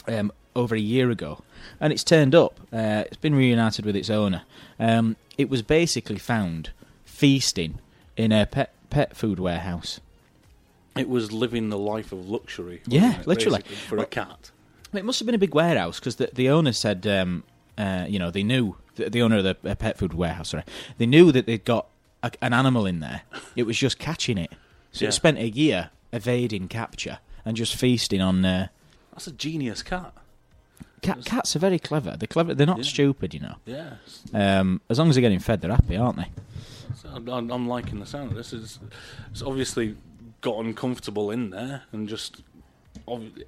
um, 0.07 0.31
over 0.55 0.73
a 0.75 0.79
year 0.79 1.11
ago, 1.11 1.43
and 1.79 1.93
it's 1.93 2.03
turned 2.03 2.33
up. 2.33 2.59
Uh, 2.71 3.03
it's 3.05 3.17
been 3.17 3.35
reunited 3.35 3.85
with 3.85 3.95
its 3.95 4.09
owner. 4.09 4.41
Um, 4.79 5.15
it 5.37 5.47
was 5.49 5.61
basically 5.61 6.17
found 6.17 6.71
feasting 7.05 7.79
in 8.17 8.31
a 8.31 8.45
pet 8.47 8.73
pet 8.89 9.15
food 9.15 9.39
warehouse. 9.39 9.99
It 10.97 11.07
was 11.09 11.31
living 11.31 11.69
the 11.69 11.77
life 11.77 12.11
of 12.11 12.27
luxury. 12.29 12.81
Yeah, 12.87 13.19
it, 13.19 13.27
literally. 13.27 13.61
for 13.61 13.97
Well- 13.97 14.05
a 14.05 14.07
cat. 14.07 14.51
It 14.93 15.05
must 15.05 15.19
have 15.19 15.25
been 15.25 15.33
a 15.33 15.39
big 15.39 15.55
warehouse 15.55 15.99
because 15.99 16.17
the, 16.17 16.29
the 16.31 16.49
owner 16.49 16.71
said, 16.71 17.07
um, 17.07 17.43
uh, 17.79 18.05
you 18.07 18.19
know, 18.19 18.29
they 18.29 18.43
knew 18.43 18.75
the, 18.95 19.09
the 19.09 19.23
owner 19.23 19.37
of 19.37 19.43
the 19.43 19.57
uh, 19.67 19.73
pet 19.73 19.97
food 19.97 20.13
warehouse. 20.13 20.49
Sorry, 20.49 20.63
they 20.99 21.07
knew 21.07 21.31
that 21.31 21.47
they'd 21.47 21.65
got 21.65 21.87
a, 22.23 22.31
an 22.41 22.53
animal 22.53 22.85
in 22.87 22.99
there. 22.99 23.21
It 23.55 23.63
was 23.63 23.77
just 23.77 23.99
catching 23.99 24.37
it. 24.39 24.51
So 24.91 25.05
Yeah. 25.05 25.09
it 25.09 25.11
spent 25.11 25.37
a 25.37 25.49
year 25.49 25.89
evading 26.11 26.67
capture 26.69 27.19
and 27.45 27.55
just 27.57 27.75
feasting 27.75 28.21
on. 28.21 28.43
Uh, 28.45 28.67
That's 29.11 29.27
a 29.27 29.31
genius 29.31 29.83
cat. 29.83 30.13
cat, 31.01 31.23
cats 31.25 31.55
are 31.55 31.59
very 31.59 31.79
clever. 31.79 32.15
They're 32.17 32.27
clever. 32.27 32.53
They're 32.55 32.65
not 32.67 32.77
Yeah. 32.79 32.83
stupid, 32.83 33.33
you 33.33 33.39
know. 33.41 33.55
Yeah. 33.65 33.95
Um, 34.33 34.81
as 34.89 34.97
long 34.99 35.09
as 35.09 35.15
they're 35.15 35.21
getting 35.21 35.39
fed, 35.39 35.61
they're 35.61 35.71
happy, 35.71 35.97
aren't 35.97 36.17
they? 36.17 36.27
So 36.95 37.09
I'm, 37.09 37.51
I'm 37.51 37.67
liking 37.67 37.99
the 37.99 38.05
sound 38.05 38.31
of 38.31 38.37
this. 38.37 38.53
It's, 38.53 38.79
it's 39.31 39.41
obviously 39.41 39.95
gotten 40.41 40.73
comfortable 40.73 41.31
in 41.31 41.49
there 41.49 41.83
and 41.91 42.07
just 42.07 42.41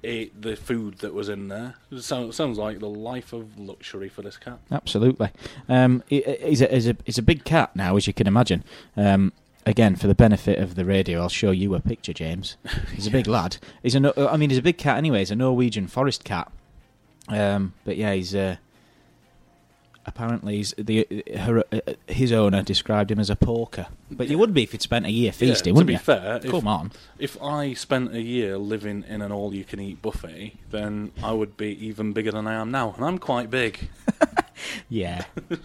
ate 0.04 0.40
the 0.40 0.56
food 0.56 0.98
that 0.98 1.14
was 1.14 1.28
in 1.28 1.48
there. 1.48 1.74
It 1.90 2.02
sounds, 2.02 2.38
like 2.58 2.78
the 2.78 2.88
life 2.88 3.32
of 3.32 3.58
luxury 3.58 4.08
for 4.08 4.22
this 4.22 4.36
cat. 4.36 4.58
Absolutely. 4.70 5.30
Um, 5.68 6.02
he's, 6.08 6.60
a, 6.60 6.66
he's, 6.68 6.88
a, 6.88 6.96
he's 7.04 7.18
a 7.18 7.22
big 7.22 7.44
cat 7.44 7.74
now, 7.74 7.96
as 7.96 8.06
you 8.06 8.12
can 8.12 8.26
imagine. 8.26 8.64
Um, 8.96 9.32
again, 9.64 9.96
for 9.96 10.06
the 10.06 10.14
benefit 10.14 10.58
of 10.58 10.74
the 10.74 10.84
radio, 10.84 11.20
I'll 11.20 11.28
show 11.28 11.50
you 11.50 11.74
a 11.74 11.80
picture, 11.80 12.12
James. 12.12 12.56
He's 12.94 13.06
a 13.06 13.10
big 13.10 13.26
lad. 13.26 13.58
He's 13.82 13.94
a, 13.94 14.30
I 14.30 14.36
mean, 14.36 14.50
he's 14.50 14.58
a 14.58 14.62
big 14.62 14.78
cat 14.78 14.96
anyway. 14.96 15.18
He's 15.18 15.30
a 15.30 15.36
Norwegian 15.36 15.88
forest 15.88 16.24
cat. 16.24 16.50
Um, 17.28 17.74
but 17.84 17.96
yeah, 17.96 18.12
he's 18.12 18.34
uh, 18.34 18.56
apparently 20.06 20.64
the 20.78 21.24
her, 21.36 21.64
uh, 21.72 21.80
his 22.06 22.32
owner 22.32 22.62
described 22.62 23.10
him 23.10 23.18
as 23.18 23.30
a 23.30 23.36
porker. 23.36 23.86
But 24.10 24.28
you 24.28 24.38
would 24.38 24.54
be 24.54 24.62
if 24.62 24.72
you'd 24.72 24.82
spent 24.82 25.06
a 25.06 25.10
year 25.10 25.32
feasting, 25.32 25.48
yeah, 25.48 25.62
to 25.62 25.72
wouldn't 25.72 25.86
be 25.88 25.92
you? 25.94 25.98
fair, 25.98 26.40
come 26.40 26.54
if, 26.54 26.66
on. 26.66 26.92
If 27.18 27.42
I 27.42 27.74
spent 27.74 28.14
a 28.14 28.22
year 28.22 28.56
living 28.56 29.04
in 29.08 29.20
an 29.20 29.32
all-you-can-eat 29.32 30.00
buffet, 30.00 30.54
then 30.70 31.12
I 31.22 31.32
would 31.32 31.56
be 31.56 31.86
even 31.86 32.12
bigger 32.12 32.30
than 32.30 32.46
I 32.46 32.54
am 32.54 32.70
now, 32.70 32.94
and 32.96 33.04
I'm 33.04 33.18
quite 33.18 33.50
big. 33.50 33.88
Yeah. 34.88 35.24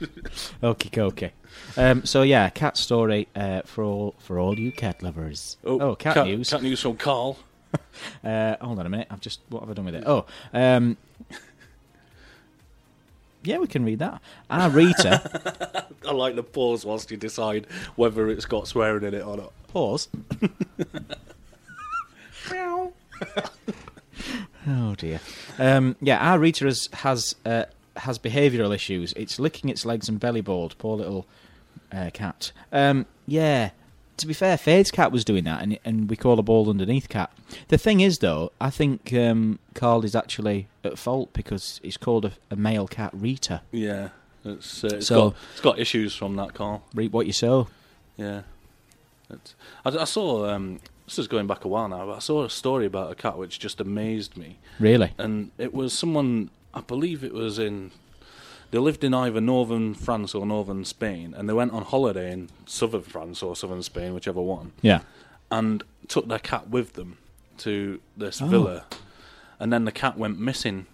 okay, 0.63 1.01
okay. 1.01 1.33
Um, 1.77 2.05
so 2.05 2.21
yeah, 2.21 2.49
cat 2.49 2.77
story 2.77 3.27
uh, 3.35 3.61
for 3.65 3.83
all 3.83 4.15
for 4.19 4.39
all 4.39 4.57
you 4.59 4.71
cat 4.71 5.01
lovers. 5.01 5.57
Oh, 5.63 5.95
cat, 5.95 6.15
cat- 6.15 6.27
news. 6.27 6.49
cat 6.49 6.63
news 6.63 6.81
from 6.81 6.97
Carl. 6.97 7.37
uh, 8.23 8.57
hold 8.61 8.79
on 8.79 8.85
a 8.85 8.89
minute. 8.89 9.07
I've 9.09 9.21
just 9.21 9.41
what 9.49 9.61
have 9.61 9.69
I 9.69 9.73
done 9.73 9.85
with 9.85 9.95
it? 9.95 10.03
Oh, 10.05 10.25
um, 10.53 10.97
yeah, 13.43 13.57
we 13.57 13.67
can 13.67 13.83
read 13.83 13.99
that. 13.99 14.21
Our 14.49 14.69
Rita. 14.69 15.87
I 16.07 16.11
like 16.11 16.35
the 16.35 16.43
pause 16.43 16.85
whilst 16.85 17.11
you 17.11 17.17
decide 17.17 17.67
whether 17.95 18.29
it's 18.29 18.45
got 18.45 18.67
swearing 18.67 19.03
in 19.03 19.13
it 19.13 19.21
or 19.25 19.37
not. 19.37 19.53
Pause. 19.67 20.09
oh 24.67 24.95
dear. 24.97 25.19
Um, 25.57 25.95
yeah, 26.01 26.17
our 26.17 26.39
Rita 26.39 26.65
has 26.65 26.89
has 26.93 27.35
uh, 27.45 27.65
has 27.97 28.19
behavioural 28.19 28.73
issues. 28.73 29.13
It's 29.13 29.39
licking 29.39 29.69
its 29.69 29.85
legs 29.85 30.09
and 30.09 30.19
belly 30.19 30.41
bald. 30.41 30.77
Poor 30.77 30.97
little 30.97 31.27
uh, 31.91 32.09
cat. 32.13 32.51
Um, 32.71 33.05
yeah. 33.27 33.71
To 34.21 34.27
be 34.27 34.33
fair, 34.33 34.55
Faith's 34.57 34.91
cat 34.91 35.11
was 35.11 35.25
doing 35.25 35.43
that, 35.45 35.61
and 35.63 35.77
and 35.83 36.09
we 36.09 36.15
call 36.15 36.37
a 36.39 36.43
ball 36.43 36.69
underneath 36.69 37.09
cat. 37.09 37.31
The 37.69 37.77
thing 37.77 38.01
is, 38.01 38.19
though, 38.19 38.51
I 38.61 38.69
think 38.69 39.11
um, 39.13 39.57
Carl 39.73 40.05
is 40.05 40.15
actually 40.15 40.67
at 40.83 40.97
fault 40.99 41.33
because 41.33 41.79
he's 41.83 41.97
called 41.97 42.25
a, 42.25 42.33
a 42.51 42.55
male 42.55 42.87
cat 42.87 43.09
Rita. 43.13 43.61
Yeah, 43.71 44.09
it's 44.45 44.83
uh, 44.83 44.89
it's 44.93 45.07
So- 45.07 45.29
got 45.31 45.35
it's 45.53 45.61
got 45.61 45.79
issues 45.79 46.15
from 46.15 46.35
that 46.35 46.53
call. 46.53 46.83
Reap 46.93 47.11
what 47.11 47.25
you 47.25 47.33
sow. 47.33 47.67
Yeah, 48.15 48.41
it's, 49.29 49.55
I, 49.85 49.89
I 49.89 50.03
saw 50.05 50.47
um, 50.49 50.79
this 51.05 51.17
is 51.17 51.27
going 51.27 51.47
back 51.47 51.65
a 51.65 51.67
while 51.67 51.87
now, 51.89 52.05
but 52.05 52.17
I 52.17 52.19
saw 52.19 52.43
a 52.43 52.49
story 52.49 52.85
about 52.85 53.11
a 53.11 53.15
cat 53.15 53.37
which 53.39 53.57
just 53.57 53.81
amazed 53.81 54.37
me. 54.37 54.57
Really? 54.79 55.13
and 55.17 55.49
it 55.57 55.73
was 55.73 55.93
someone 55.93 56.51
I 56.75 56.81
believe 56.81 57.23
it 57.23 57.33
was 57.33 57.57
in. 57.57 57.89
They 58.71 58.77
lived 58.79 59.03
in 59.03 59.13
either 59.13 59.41
northern 59.41 59.93
France 59.93 60.33
or 60.33 60.45
northern 60.45 60.85
Spain, 60.85 61.33
and 61.37 61.47
they 61.49 61.53
went 61.53 61.73
on 61.73 61.83
holiday 61.83 62.31
in 62.31 62.49
southern 62.65 63.01
France 63.03 63.43
or 63.43 63.55
southern 63.55 63.83
Spain, 63.83 64.13
whichever 64.13 64.41
one. 64.41 64.71
Yeah. 64.81 65.01
and 65.53 65.83
took 66.07 66.27
their 66.29 66.39
cat 66.39 66.69
with 66.69 66.93
them 66.93 67.17
to 67.57 67.99
this 68.15 68.41
Oh. 68.41 68.47
villa, 68.47 68.85
and 69.59 69.71
then 69.73 69.83
the 69.83 69.91
cat 69.91 70.17
went 70.17 70.39
missing, 70.39 70.85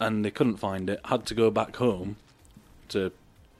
and 0.00 0.24
they 0.24 0.30
couldn't 0.32 0.56
find 0.56 0.90
it. 0.90 0.98
Had 1.04 1.24
to 1.26 1.34
go 1.34 1.50
back 1.52 1.76
home 1.76 2.16
to 2.88 3.12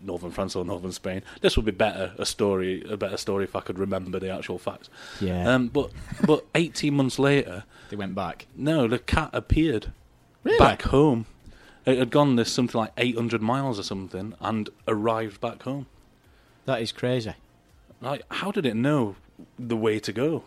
northern 0.02 0.32
France 0.32 0.54
or 0.56 0.64
northern 0.64 0.90
Spain. 0.92 1.22
This 1.40 1.56
would 1.56 1.64
be 1.64 1.70
better 1.72 2.12
a 2.18 2.26
story, 2.26 2.82
a 2.90 2.96
better 2.96 3.16
story 3.16 3.44
if 3.44 3.54
I 3.54 3.60
could 3.60 3.78
remember 3.78 4.18
the 4.18 4.28
actual 4.30 4.58
facts. 4.58 4.90
Yeah. 5.20 5.48
Um, 5.54 5.68
but 5.68 5.90
but 6.26 6.44
eighteen 6.56 6.94
months 6.94 7.18
later, 7.20 7.62
They 7.90 7.96
went 7.96 8.14
back. 8.16 8.46
no, 8.56 8.88
the 8.88 8.98
cat 8.98 9.30
appeared 9.32 9.92
Really? 10.42 10.58
back 10.58 10.82
home. 10.82 11.26
It 11.86 11.98
had 11.98 12.10
gone 12.10 12.36
this 12.36 12.52
something 12.52 12.78
like 12.78 12.92
eight 12.98 13.14
hundred 13.16 13.40
miles 13.42 13.78
or 13.78 13.82
something, 13.84 14.34
and 14.40 14.68
arrived 14.88 15.40
back 15.40 15.62
home. 15.62 15.86
That 16.64 16.82
is 16.82 16.90
crazy. 16.92 17.34
Like, 18.00 18.22
how 18.30 18.50
did 18.50 18.66
it 18.66 18.74
know 18.74 19.16
the 19.58 19.76
way 19.76 19.98
to 20.00 20.12
go? 20.12 20.42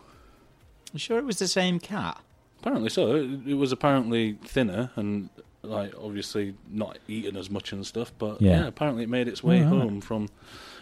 You 0.94 1.00
sure 1.00 1.18
it 1.18 1.26
was 1.26 1.40
the 1.40 1.48
same 1.48 1.80
cat? 1.80 2.22
Apparently 2.60 2.90
so. 2.90 3.16
It, 3.16 3.48
it 3.48 3.54
was 3.56 3.72
apparently 3.72 4.34
thinner 4.44 4.92
and 4.96 5.30
like 5.62 5.94
obviously 6.02 6.56
not 6.70 6.98
eating 7.08 7.36
as 7.38 7.50
much 7.50 7.72
and 7.72 7.86
stuff. 7.86 8.12
But 8.20 8.42
Yeah. 8.42 8.62
yeah, 8.62 8.68
apparently 8.68 9.04
it 9.04 9.10
made 9.10 9.28
its 9.28 9.44
way 9.44 9.62
right. 9.62 9.68
home 9.70 10.02
from 10.02 10.30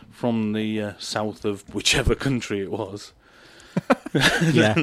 from 0.10 0.54
the 0.54 0.82
uh, 0.82 0.94
south 0.98 1.46
of 1.46 1.64
whichever 1.74 2.16
country 2.16 2.62
it 2.62 2.72
was. 2.72 3.14
Yeah. 4.54 4.74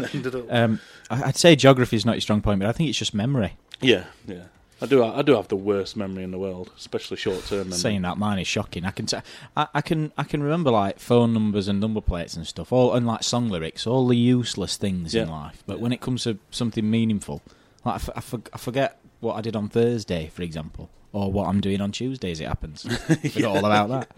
Um, 0.51 0.81
I'd 1.11 1.37
say 1.37 1.57
geography 1.57 1.97
is 1.97 2.07
not 2.07 2.13
your 2.13 2.21
strong 2.21 2.41
point, 2.43 2.61
but 2.61 2.69
I 2.69 2.73
think 2.73 2.89
it's 2.89 2.99
just 2.99 3.13
memory. 3.15 3.55
yeah, 3.81 4.05
yeah. 4.27 4.45
I 4.85 4.87
do. 4.87 5.03
I 5.03 5.23
do 5.23 5.35
have 5.37 5.49
the 5.49 5.57
worst 5.57 5.97
memory 5.97 6.23
in 6.25 6.31
the 6.31 6.39
world, 6.39 6.71
especially 6.77 7.17
short 7.17 7.45
term 7.47 7.59
memory. 7.69 7.79
Saying 7.79 8.03
that, 8.03 8.19
mine 8.19 8.39
is 8.39 8.47
shocking. 8.47 8.85
I 8.85 8.91
can, 8.91 9.07
t- 9.07 9.17
I, 9.57 9.67
I 9.75 9.81
can, 9.81 10.13
I 10.19 10.25
can 10.25 10.43
remember 10.43 10.71
like 10.71 10.99
phone 10.99 11.33
numbers 11.33 11.69
and 11.69 11.81
number 11.81 12.01
plates 12.01 12.35
and 12.37 12.47
stuff, 12.47 12.73
all 12.73 12.93
and 12.95 13.07
like 13.07 13.23
song 13.23 13.49
lyrics, 13.49 13.87
all 13.87 14.07
the 14.07 14.17
useless 14.17 14.77
things 14.77 15.15
in 15.15 15.29
life. 15.31 15.63
But 15.67 15.81
when 15.81 15.93
it 15.93 16.01
comes 16.01 16.25
to 16.25 16.39
something 16.51 16.89
meaningful, 16.91 17.41
like 17.85 17.95
I, 17.95 17.97
f- 17.97 18.11
I, 18.17 18.21
for- 18.21 18.43
I 18.53 18.59
forget 18.59 19.01
what 19.21 19.35
I 19.37 19.41
did 19.41 19.57
on 19.57 19.69
Thursday, 19.71 20.31
for 20.35 20.43
example, 20.43 20.91
or 21.13 21.33
what 21.33 21.49
I'm 21.49 21.61
doing 21.63 21.81
on 21.81 21.91
Tuesday 21.93 22.31
as 22.31 22.41
it 22.41 22.47
happens. 22.49 22.83
Forgot 23.33 23.57
all 23.57 23.65
about 23.65 23.89
that. 23.89 24.11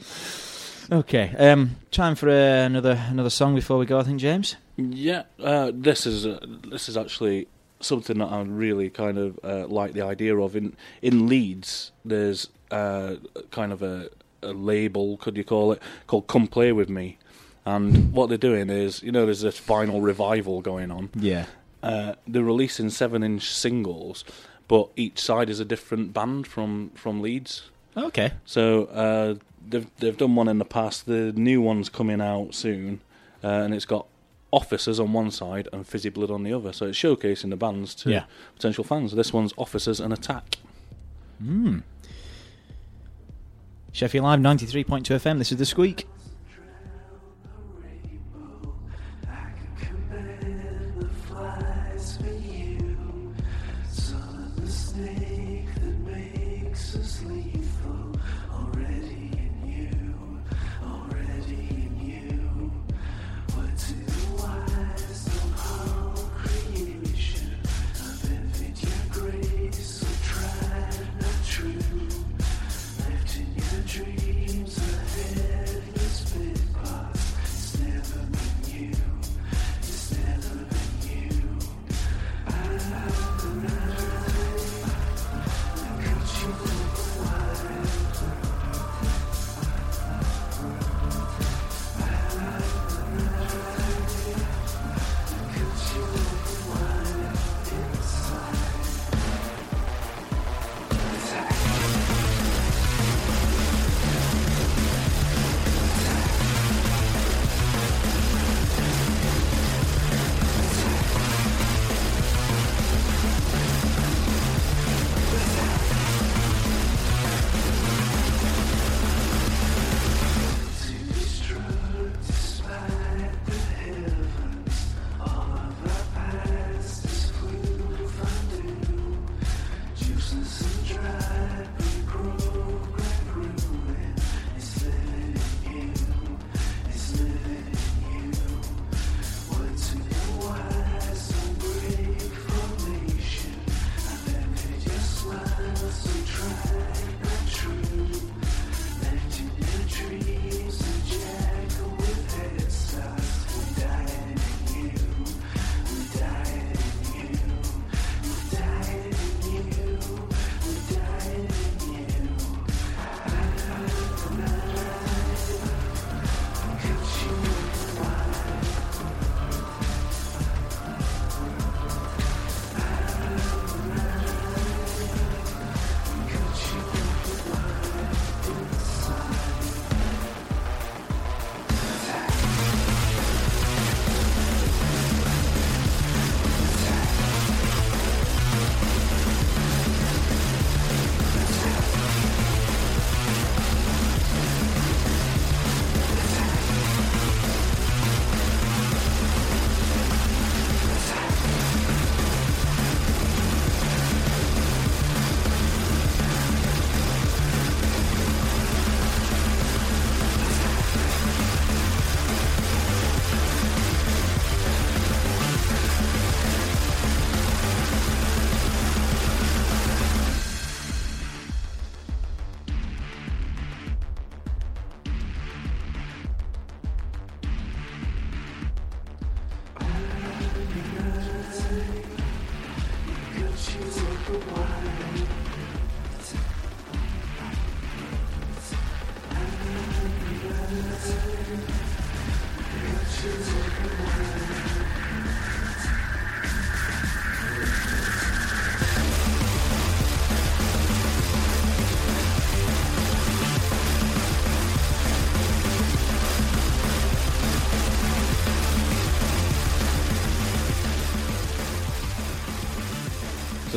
Okay, 0.91 1.35
um, 1.39 1.77
time 1.91 2.15
for 2.15 2.29
uh, 2.29 2.33
another 2.67 3.01
another 3.11 3.31
song 3.31 3.55
before 3.55 3.77
we 3.79 3.87
go. 3.87 3.99
I 3.99 4.03
think 4.05 4.21
James. 4.21 4.57
Yeah, 4.77 5.23
uh, 5.43 5.73
this 5.75 6.07
is 6.07 6.27
uh, 6.27 6.39
this 6.69 6.89
is 6.89 6.97
actually 6.97 7.49
something 7.87 8.19
that 8.19 8.27
I 8.27 8.43
really 8.43 8.91
kind 8.91 9.19
of 9.19 9.39
uh, 9.43 9.67
like 9.67 9.93
the 9.93 10.03
idea 10.03 10.37
of. 10.37 10.57
In 10.57 10.77
in 11.03 11.29
Leeds, 11.29 11.93
there's 12.05 12.49
uh, 12.71 13.17
kind 13.51 13.73
of 13.73 13.83
a, 13.83 14.11
a 14.43 14.53
label, 14.53 15.17
could 15.17 15.37
you 15.37 15.45
call 15.45 15.73
it, 15.73 15.83
called 16.07 16.27
"Come 16.27 16.47
Play 16.47 16.73
with 16.73 16.89
Me," 16.89 17.19
and 17.65 18.13
what 18.13 18.29
they're 18.29 18.39
doing 18.39 18.71
is, 18.71 19.03
you 19.03 19.13
know, 19.13 19.25
there's 19.25 19.41
this 19.41 19.61
vinyl 19.61 20.03
revival 20.03 20.61
going 20.61 20.91
on. 20.91 21.11
Yeah. 21.15 21.47
Uh, 21.83 22.15
they're 22.27 22.43
releasing 22.43 22.91
seven-inch 22.91 23.49
singles, 23.49 24.25
but 24.67 24.89
each 24.97 25.21
side 25.21 25.49
is 25.49 25.61
a 25.61 25.65
different 25.65 26.13
band 26.13 26.47
from 26.47 26.91
from 26.95 27.21
Leeds. 27.21 27.71
Okay. 27.97 28.33
So 28.45 28.85
uh, 28.87 29.35
they've 29.69 29.89
they've 29.99 30.17
done 30.17 30.35
one 30.35 30.49
in 30.49 30.59
the 30.59 30.65
past. 30.65 31.07
The 31.07 31.33
new 31.33 31.61
one's 31.61 31.89
coming 31.89 32.21
out 32.21 32.55
soon, 32.55 33.01
uh, 33.45 33.49
and 33.49 33.75
it's 33.75 33.85
got 33.87 34.07
officers 34.53 34.99
on 35.01 35.13
one 35.13 35.31
side 35.31 35.69
and 35.73 35.87
fizzy 35.87 36.09
blood 36.09 36.31
on 36.31 36.43
the 36.45 36.53
other. 36.53 36.73
So 36.73 36.87
it's 36.87 36.99
showcasing 36.99 37.51
the 37.51 37.57
bands 37.57 37.95
to 37.97 38.11
Yeah. 38.11 38.25
potential 38.55 38.85
fans. 38.85 39.13
This 39.13 39.33
one's 39.33 39.53
officers 39.59 40.01
and 40.01 40.13
attack. 40.13 40.59
Hmm. 41.39 41.81
Sheffield 43.93 44.25
Live 44.25 44.41
ninety 44.41 44.67
three 44.67 44.85
point 44.85 45.07
two 45.07 45.15
FM. 45.15 45.39
This 45.39 45.51
is 45.53 45.59
the 45.59 45.67
Squeak. 45.67 46.07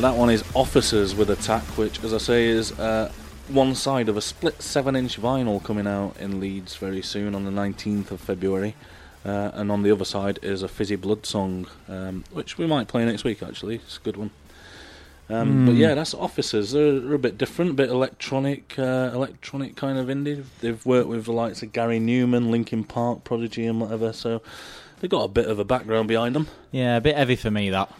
So 0.00 0.06
that 0.10 0.16
one 0.16 0.30
is 0.30 0.42
Officers 0.54 1.14
with 1.14 1.28
Attack, 1.28 1.62
which, 1.76 2.02
as 2.02 2.14
I 2.14 2.16
say, 2.16 2.46
is 2.46 2.72
uh, 2.78 3.12
one 3.48 3.74
side 3.74 4.08
of 4.08 4.16
a 4.16 4.22
split 4.22 4.62
7 4.62 4.96
inch 4.96 5.20
vinyl 5.20 5.62
coming 5.62 5.86
out 5.86 6.16
in 6.18 6.40
Leeds 6.40 6.74
very 6.76 7.02
soon 7.02 7.34
on 7.34 7.44
the 7.44 7.50
19th 7.50 8.10
of 8.10 8.18
February. 8.18 8.74
Uh, 9.26 9.50
and 9.52 9.70
on 9.70 9.82
the 9.82 9.90
other 9.90 10.06
side 10.06 10.38
is 10.42 10.62
a 10.62 10.68
Fizzy 10.68 10.96
Blood 10.96 11.26
song, 11.26 11.66
um, 11.86 12.24
which 12.32 12.56
we 12.56 12.66
might 12.66 12.88
play 12.88 13.04
next 13.04 13.24
week 13.24 13.42
actually. 13.42 13.74
It's 13.74 13.98
a 13.98 14.00
good 14.00 14.16
one. 14.16 14.30
Um, 15.28 15.66
But 15.66 15.72
Hmm. 15.72 15.80
yeah, 15.82 15.92
that's 15.94 16.14
Officers. 16.14 16.72
They're, 16.72 16.98
they're 16.98 17.12
a 17.12 17.18
bit 17.18 17.36
different, 17.36 17.72
a 17.72 17.74
bit 17.74 17.90
electronic, 17.90 18.78
uh, 18.78 19.10
electronic 19.12 19.76
kind 19.76 19.98
of 19.98 20.06
indie. 20.06 20.42
They've 20.62 20.86
worked 20.86 21.08
with 21.10 21.26
the 21.26 21.32
likes 21.32 21.62
of 21.62 21.74
Gary 21.74 22.00
Numan, 22.00 22.48
Linkin 22.48 22.84
Park, 22.84 23.22
Prodigy, 23.22 23.66
and 23.66 23.82
whatever. 23.82 24.14
So 24.14 24.40
they've 25.00 25.10
got 25.10 25.24
a 25.24 25.28
bit 25.28 25.44
of 25.46 25.58
a 25.58 25.64
background 25.64 26.08
behind 26.08 26.34
them. 26.34 26.48
Yeah, 26.70 26.96
a 26.96 27.02
bit 27.02 27.16
heavy 27.18 27.36
for 27.36 27.50
me 27.50 27.68
that. 27.68 27.92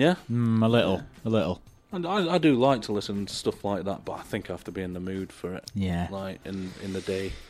Yeah, 0.00 0.14
Mm, 0.30 0.64
a 0.64 0.68
little, 0.68 1.02
a 1.24 1.28
little. 1.28 1.60
and 1.92 2.06
I, 2.06 2.34
I 2.34 2.38
do 2.38 2.54
like 2.54 2.82
to 2.82 2.92
listen 2.92 3.26
to 3.26 3.34
stuff 3.34 3.64
like 3.64 3.84
that, 3.84 4.04
but 4.04 4.12
I 4.12 4.22
think 4.22 4.48
I 4.48 4.52
have 4.54 4.64
to 4.64 4.72
be 4.72 4.82
in 4.82 4.92
the 4.94 5.00
mood 5.00 5.32
for 5.32 5.54
it. 5.54 5.70
Yeah. 5.74 6.08
like 6.10 6.38
in 6.44 6.72
in 6.82 6.92
the 6.92 7.00
day. 7.02 7.32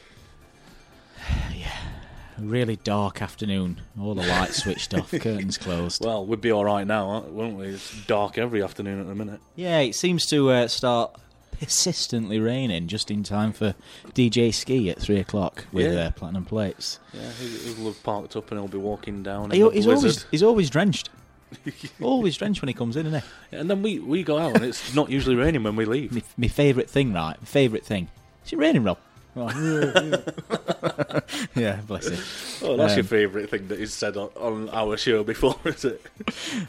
A 2.39 2.43
really 2.43 2.77
dark 2.77 3.21
afternoon. 3.21 3.81
All 4.01 4.15
the 4.15 4.27
lights 4.27 4.57
switched 4.63 4.95
off, 4.95 5.11
curtains 5.11 5.59
closed. 5.59 6.03
Well, 6.05 6.25
we'd 6.25 6.41
be 6.41 6.51
all 6.53 6.65
right 6.65 6.87
now, 6.87 7.09
aren't- 7.11 7.33
wouldn't 7.33 7.59
we? 7.59 7.67
It's 7.67 8.07
dark 8.07 8.39
every 8.39 8.63
afternoon 8.63 8.99
at 9.01 9.07
the 9.07 9.15
minute. 9.15 9.41
Yeah, 9.57 9.81
it 9.81 9.95
seems 9.95 10.25
to 10.27 10.49
uh, 10.51 10.69
start 10.69 11.15
persistently 11.61 12.39
raining 12.41 12.87
just 12.89 13.11
in 13.11 13.23
time 13.23 13.53
for 13.53 13.75
DJ 14.15 14.55
Ski 14.55 14.89
at 14.89 14.99
three 14.99 15.19
o'clock 15.19 15.67
with 15.73 15.93
Yeah. 15.93 16.07
uh, 16.07 16.11
platinum 16.13 16.47
plates. 16.47 16.99
Yeah, 17.13 17.31
he- 17.33 17.75
he'll 17.75 17.87
have 17.93 18.03
parked 18.03 18.35
up 18.37 18.51
and 18.51 18.59
he'll 18.59 18.69
be 18.69 18.79
walking 18.79 19.23
down. 19.23 19.51
He, 19.51 19.61
the 19.61 19.69
he's 19.69 19.85
blizzard. 19.85 19.99
always 20.09 20.27
he's 20.31 20.43
always 20.43 20.71
drenched. 20.71 21.11
always 22.01 22.37
drenched 22.37 22.63
when 22.63 22.69
he 22.69 22.75
comes 22.75 22.97
in, 22.97 23.07
isn't 23.07 23.23
he? 23.51 23.57
And 23.57 23.71
then 23.71 23.83
we, 23.83 23.99
we 23.99 24.23
go 24.23 24.39
out 24.39 24.57
and 24.57 24.65
it's 24.65 24.95
not 24.95 25.11
usually 25.11 25.37
raining 25.37 25.63
when 25.63 25.77
we 25.77 25.85
leave. 25.85 26.13
My, 26.13 26.23
my 26.37 26.49
favourite 26.49 26.91
thing, 26.91 27.13
right? 27.13 27.37
My 27.41 27.47
favourite 27.47 27.85
thing. 27.85 28.09
Is 28.47 28.53
it 28.53 28.59
raining, 28.59 28.85
Rob? 28.85 28.99
Right. 29.35 29.55
yeah, 31.55 31.81
bless 31.87 32.09
him. 32.09 32.19
Oh, 32.69 32.77
that's 32.77 32.95
your 32.97 33.05
Um, 33.05 33.07
favourite 33.07 33.51
thing 33.51 33.69
that 33.69 33.79
he's 33.79 33.95
said 33.95 34.17
on, 34.17 34.31
on 34.37 34.69
our 34.71 34.97
show 34.97 35.23
before, 35.23 35.57
is 35.65 35.85
it? 35.85 36.05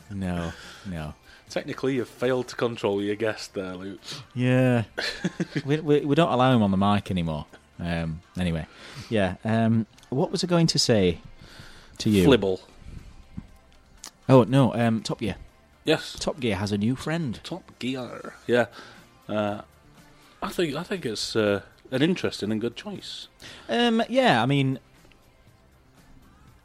No, 0.09 0.51
no. 0.85 1.13
Technically, 1.49 1.95
you've 1.95 2.07
failed 2.07 2.47
to 2.49 2.55
control 2.55 3.01
your 3.01 3.15
guest 3.15 3.55
there, 3.55 3.75
Luke. 3.75 3.99
Yeah, 4.33 4.83
we, 5.65 5.81
we 5.81 5.99
we 6.01 6.15
don't 6.15 6.31
allow 6.31 6.53
him 6.55 6.63
on 6.63 6.71
the 6.71 6.77
mic 6.77 7.11
anymore. 7.11 7.45
Um, 7.77 8.21
anyway, 8.39 8.67
yeah. 9.09 9.35
Um, 9.43 9.85
what 10.09 10.31
was 10.31 10.45
I 10.45 10.47
going 10.47 10.67
to 10.67 10.79
say 10.79 11.19
to 11.97 12.09
you? 12.09 12.25
Flibble. 12.25 12.61
Oh 14.31 14.43
no, 14.43 14.73
um, 14.73 15.01
Top 15.01 15.19
Gear. 15.19 15.35
Yes. 15.83 16.15
Top 16.19 16.39
Gear 16.39 16.55
has 16.55 16.71
a 16.71 16.77
new 16.77 16.95
friend. 16.95 17.39
Top 17.43 17.77
Gear. 17.79 18.33
Yeah. 18.47 18.67
Uh, 19.27 19.61
I 20.41 20.49
think 20.49 20.75
I 20.75 20.83
think 20.83 21.05
it's 21.05 21.35
uh, 21.35 21.61
an 21.91 22.01
interesting 22.01 22.51
and 22.51 22.61
good 22.61 22.75
choice. 22.75 23.27
Um, 23.67 24.01
yeah, 24.09 24.41
I 24.41 24.45
mean, 24.45 24.79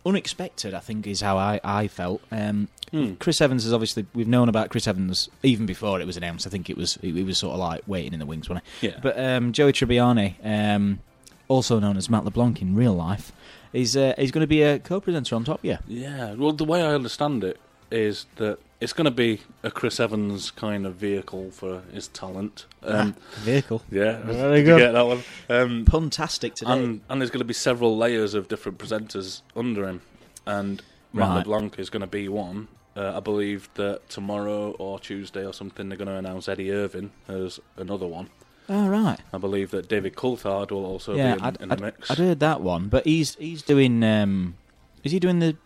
unexpected. 0.04 0.74
I 0.74 0.80
think 0.80 1.06
is 1.06 1.20
how 1.20 1.36
I 1.36 1.60
I 1.64 1.88
felt. 1.88 2.22
Um, 2.30 2.68
Hmm. 2.92 3.14
Chris 3.14 3.40
Evans 3.40 3.66
is 3.66 3.72
obviously 3.72 4.06
we've 4.14 4.28
known 4.28 4.48
about 4.48 4.70
Chris 4.70 4.86
Evans 4.86 5.28
even 5.42 5.66
before 5.66 6.00
it 6.00 6.06
was 6.06 6.16
announced. 6.16 6.46
I 6.46 6.50
think 6.50 6.70
it 6.70 6.76
was 6.76 6.98
it, 7.02 7.24
was 7.26 7.36
sort 7.38 7.54
of 7.54 7.58
like 7.58 7.82
waiting 7.88 8.12
in 8.12 8.20
the 8.20 8.26
wings, 8.26 8.48
wasn't 8.48 8.64
it? 8.80 8.86
Yeah. 8.90 8.98
But 9.02 9.18
um, 9.18 9.52
Joey 9.52 9.72
Tribbiani, 9.72 10.34
um, 10.44 11.00
also 11.48 11.78
known 11.78 11.96
as 11.96 12.08
Matt 12.10 12.24
LeBlanc 12.24 12.60
in 12.62 12.74
real 12.74 12.94
life, 12.94 13.32
is 13.72 13.96
uh, 13.96 14.14
is 14.18 14.30
going 14.30 14.42
to 14.42 14.46
be 14.48 14.62
a 14.62 14.78
co-presenter 14.78 15.34
on 15.36 15.44
Top 15.44 15.62
Gear. 15.62 15.80
Yeah. 15.86 16.34
Well, 16.34 16.52
the 16.52 16.64
way 16.64 16.82
I 16.82 16.94
understand 16.94 17.44
it 17.44 17.58
is 17.90 18.26
that 18.36 18.58
it's 18.80 18.92
going 18.92 19.04
to 19.06 19.10
be 19.10 19.40
a 19.62 19.70
Chris 19.70 20.00
Evans 20.00 20.50
kind 20.50 20.84
of 20.86 20.96
vehicle 20.96 21.50
for 21.50 21.82
his 21.92 22.08
talent. 22.08 22.66
Um, 22.82 23.14
Vehicle. 23.36 23.82
yeah. 23.90 24.20
Very 24.22 24.58
you 24.58 24.64
good. 24.64 24.78
get 24.78 24.92
that 24.92 25.06
one? 25.06 25.22
Um, 25.48 25.84
Puntastic 25.86 26.54
today. 26.54 26.72
and, 26.72 27.00
and 27.08 27.20
there's 27.20 27.30
going 27.30 27.38
to 27.40 27.44
be 27.46 27.54
several 27.54 27.96
layers 27.96 28.34
of 28.34 28.48
different 28.48 28.78
presenters 28.78 29.42
under 29.54 29.86
him, 29.88 30.02
and 30.46 30.82
Matt 31.12 31.28
Right. 31.28 31.36
LeBlanc 31.38 31.78
is 31.78 31.88
going 31.90 32.00
to 32.02 32.06
be 32.06 32.28
one. 32.28 32.68
Uh, 32.96 33.12
I 33.16 33.20
believe 33.20 33.68
that 33.74 34.08
tomorrow 34.08 34.70
or 34.72 34.98
Tuesday 34.98 35.44
or 35.44 35.52
something 35.52 35.88
they're 35.88 35.98
going 35.98 36.08
to 36.08 36.14
announce 36.14 36.48
Eddie 36.48 36.72
Irvine 36.72 37.10
as 37.28 37.60
another 37.76 38.06
one. 38.06 38.30
Oh 38.68 38.88
right. 38.88 39.18
I 39.32 39.38
believe 39.38 39.70
that 39.70 39.88
David 39.88 40.14
Coulthard 40.16 40.70
will 40.70 40.84
also 40.86 41.14
yeah, 41.14 41.34
be 41.34 41.38
in, 41.40 41.44
I'd, 41.44 41.56
in 41.62 41.68
the 41.68 41.72
I'd- 41.74 41.82
mix. 41.82 42.10
I'd 42.10 42.18
heard 42.18 42.40
that 42.40 42.60
one, 42.60 42.88
but 42.88 43.04
he's 43.04 43.34
he's 43.36 43.62
doing. 43.62 44.02
Um, 44.02 44.56
is 45.04 45.12
he 45.12 45.18
doing 45.20 45.38
the 45.38 45.56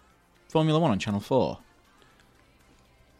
Formula 0.49 0.79
One 0.79 0.91
on 0.91 0.99
Channel 0.99 1.21
Four? 1.21 1.59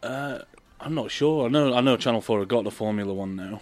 Uh, 0.03 0.39
I'm 0.79 0.95
not 0.95 1.11
sure. 1.11 1.45
I 1.45 1.49
know. 1.49 1.73
I 1.73 1.81
know 1.81 1.97
Channel 1.97 2.21
Four 2.21 2.39
have 2.39 2.47
got 2.47 2.63
the 2.63 2.71
Formula 2.71 3.13
One 3.13 3.35
now, 3.35 3.61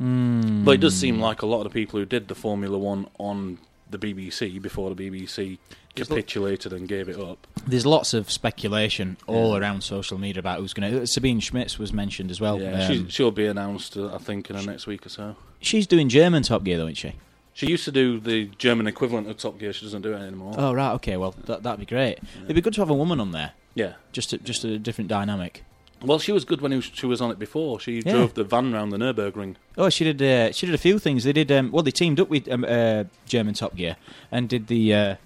Mm. 0.00 0.64
but 0.64 0.72
it 0.72 0.80
does 0.80 0.94
seem 0.96 1.20
like 1.20 1.42
a 1.42 1.46
lot 1.46 1.58
of 1.58 1.64
the 1.64 1.70
people 1.70 1.98
who 2.00 2.06
did 2.06 2.28
the 2.28 2.34
Formula 2.34 2.78
One 2.78 3.06
on 3.18 3.58
the 3.90 3.98
BBC 3.98 4.60
before 4.60 4.94
the 4.94 5.10
BBC 5.10 5.58
capitulated 5.94 6.72
and 6.72 6.88
gave 6.88 7.08
it 7.08 7.18
up. 7.18 7.46
There's 7.66 7.86
lots 7.86 8.14
of 8.14 8.30
speculation 8.30 9.16
all 9.26 9.52
Yeah. 9.52 9.58
around 9.60 9.82
social 9.82 10.18
media 10.18 10.40
about 10.40 10.58
who's 10.60 10.72
going 10.72 10.90
to. 10.90 11.06
Sabine 11.06 11.40
Schmitz 11.40 11.78
was 11.78 11.92
mentioned 11.92 12.30
as 12.30 12.40
well. 12.40 12.60
Yeah, 12.60 12.86
Um, 12.86 12.92
she, 13.06 13.10
she'll 13.10 13.30
be 13.30 13.46
announced, 13.46 13.96
uh, 13.96 14.14
I 14.14 14.18
think, 14.18 14.50
in 14.50 14.56
the 14.56 14.62
next 14.64 14.86
week 14.86 15.04
or 15.06 15.08
so. 15.10 15.36
she's 15.60 15.86
doing 15.86 16.08
German 16.08 16.42
Top 16.42 16.64
Gear, 16.64 16.76
though, 16.78 16.84
isn't 16.84 16.96
she? 16.96 17.12
She 17.54 17.66
used 17.66 17.84
to 17.84 17.92
do 17.92 18.18
the 18.18 18.46
German 18.58 18.86
equivalent 18.86 19.28
of 19.28 19.36
Top 19.36 19.58
Gear. 19.58 19.72
She 19.74 19.84
doesn't 19.84 20.02
do 20.02 20.14
it 20.14 20.18
anymore. 20.20 20.54
Oh 20.56 20.72
right, 20.72 20.92
okay. 20.94 21.18
Well, 21.18 21.34
that 21.44 21.62
that'd 21.62 21.80
be 21.80 21.84
great. 21.86 22.18
It'd 22.44 22.54
be 22.56 22.62
good 22.62 22.72
to 22.74 22.80
have 22.80 22.88
a 22.90 22.94
woman 22.94 23.20
on 23.20 23.32
there. 23.32 23.52
Yeah. 23.74 23.94
Just 24.12 24.32
a, 24.32 24.38
just 24.38 24.64
a 24.64 24.78
different 24.78 25.08
dynamic. 25.08 25.62
Well, 26.02 26.18
she 26.18 26.32
was 26.32 26.44
good 26.46 26.60
when 26.62 26.80
she 26.80 27.06
was 27.06 27.20
on 27.20 27.30
it 27.30 27.38
before. 27.38 27.78
She 27.78 27.96
Yeah. 28.04 28.12
drove 28.12 28.34
the 28.34 28.42
van 28.44 28.72
round 28.72 28.90
the 28.90 28.96
Nurburgring. 28.96 29.56
Oh, 29.78 29.88
she 29.90 30.02
did. 30.10 30.20
Uh, 30.22 30.50
she 30.52 30.64
did 30.66 30.74
a 30.74 30.78
few 30.78 30.98
things. 30.98 31.24
They 31.24 31.32
did. 31.34 31.52
Um, 31.52 31.70
well, 31.70 31.82
they 31.82 31.90
teamed 31.92 32.18
up 32.18 32.28
with 32.30 32.50
um, 32.50 32.64
uh, 32.66 33.04
German 33.26 33.52
Top 33.54 33.76
Gear 33.76 33.96
and 34.30 34.48
did 34.48 34.66
the. 34.68 34.94
Uh, 34.94 35.16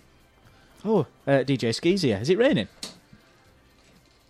oh, 0.87 1.07
uh, 1.27 1.31
DJ 1.45 1.75
Skeezier. 1.75 2.19
Is 2.21 2.31
it 2.31 2.39
raining? 2.39 2.69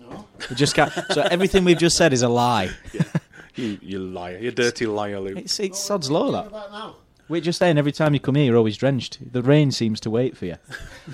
No. 0.00 0.26
Just 0.54 0.74
can't, 0.74 0.92
so 1.10 1.22
everything 1.22 1.64
we've 1.64 1.78
just 1.78 1.96
said 1.96 2.12
is 2.12 2.22
a 2.22 2.28
lie. 2.28 2.70
You, 3.58 3.78
you 3.80 3.98
liar. 3.98 4.36
You 4.36 4.50
dirty 4.50 4.84
liar, 4.84 5.18
Luke. 5.18 5.38
It's 5.38 5.58
it's 5.60 5.78
sod's 5.78 6.10
law 6.10 6.30
that. 6.30 6.92
We're 7.26 7.40
just 7.40 7.58
saying 7.58 7.78
every 7.78 7.90
time 7.90 8.12
you 8.12 8.20
come 8.20 8.34
here, 8.34 8.44
you're 8.44 8.56
always 8.58 8.76
drenched. 8.76 9.32
The 9.32 9.40
rain 9.40 9.72
seems 9.72 9.98
to 10.00 10.10
wait 10.10 10.36
for 10.36 10.44
you. 10.44 10.56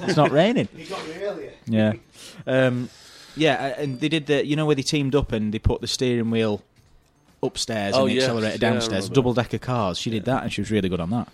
It's 0.00 0.16
not 0.16 0.32
raining. 0.32 0.66
You 0.76 0.86
got 0.86 1.06
me 1.06 1.14
earlier. 1.22 1.52
Yeah, 1.66 1.92
um, 2.44 2.90
yeah, 3.36 3.74
uh, 3.78 3.80
and 3.82 4.00
they 4.00 4.08
did 4.08 4.26
the. 4.26 4.44
You 4.44 4.56
know 4.56 4.66
where 4.66 4.74
they 4.74 4.82
teamed 4.82 5.14
up 5.14 5.30
and 5.30 5.54
they 5.54 5.60
put 5.60 5.82
the 5.82 5.86
steering 5.86 6.32
wheel 6.32 6.62
upstairs 7.44 7.94
Oh, 7.94 8.00
and 8.06 8.10
the 8.10 8.14
yes, 8.14 8.24
accelerator 8.24 8.58
downstairs, 8.58 9.04
remember. 9.04 9.14
double 9.14 9.34
decker 9.34 9.58
cars. 9.58 9.96
She 9.98 10.10
did 10.10 10.24
that, 10.24 10.42
and 10.42 10.52
she 10.52 10.62
was 10.62 10.72
really 10.72 10.88
good 10.88 10.98
on 10.98 11.10
that. 11.10 11.28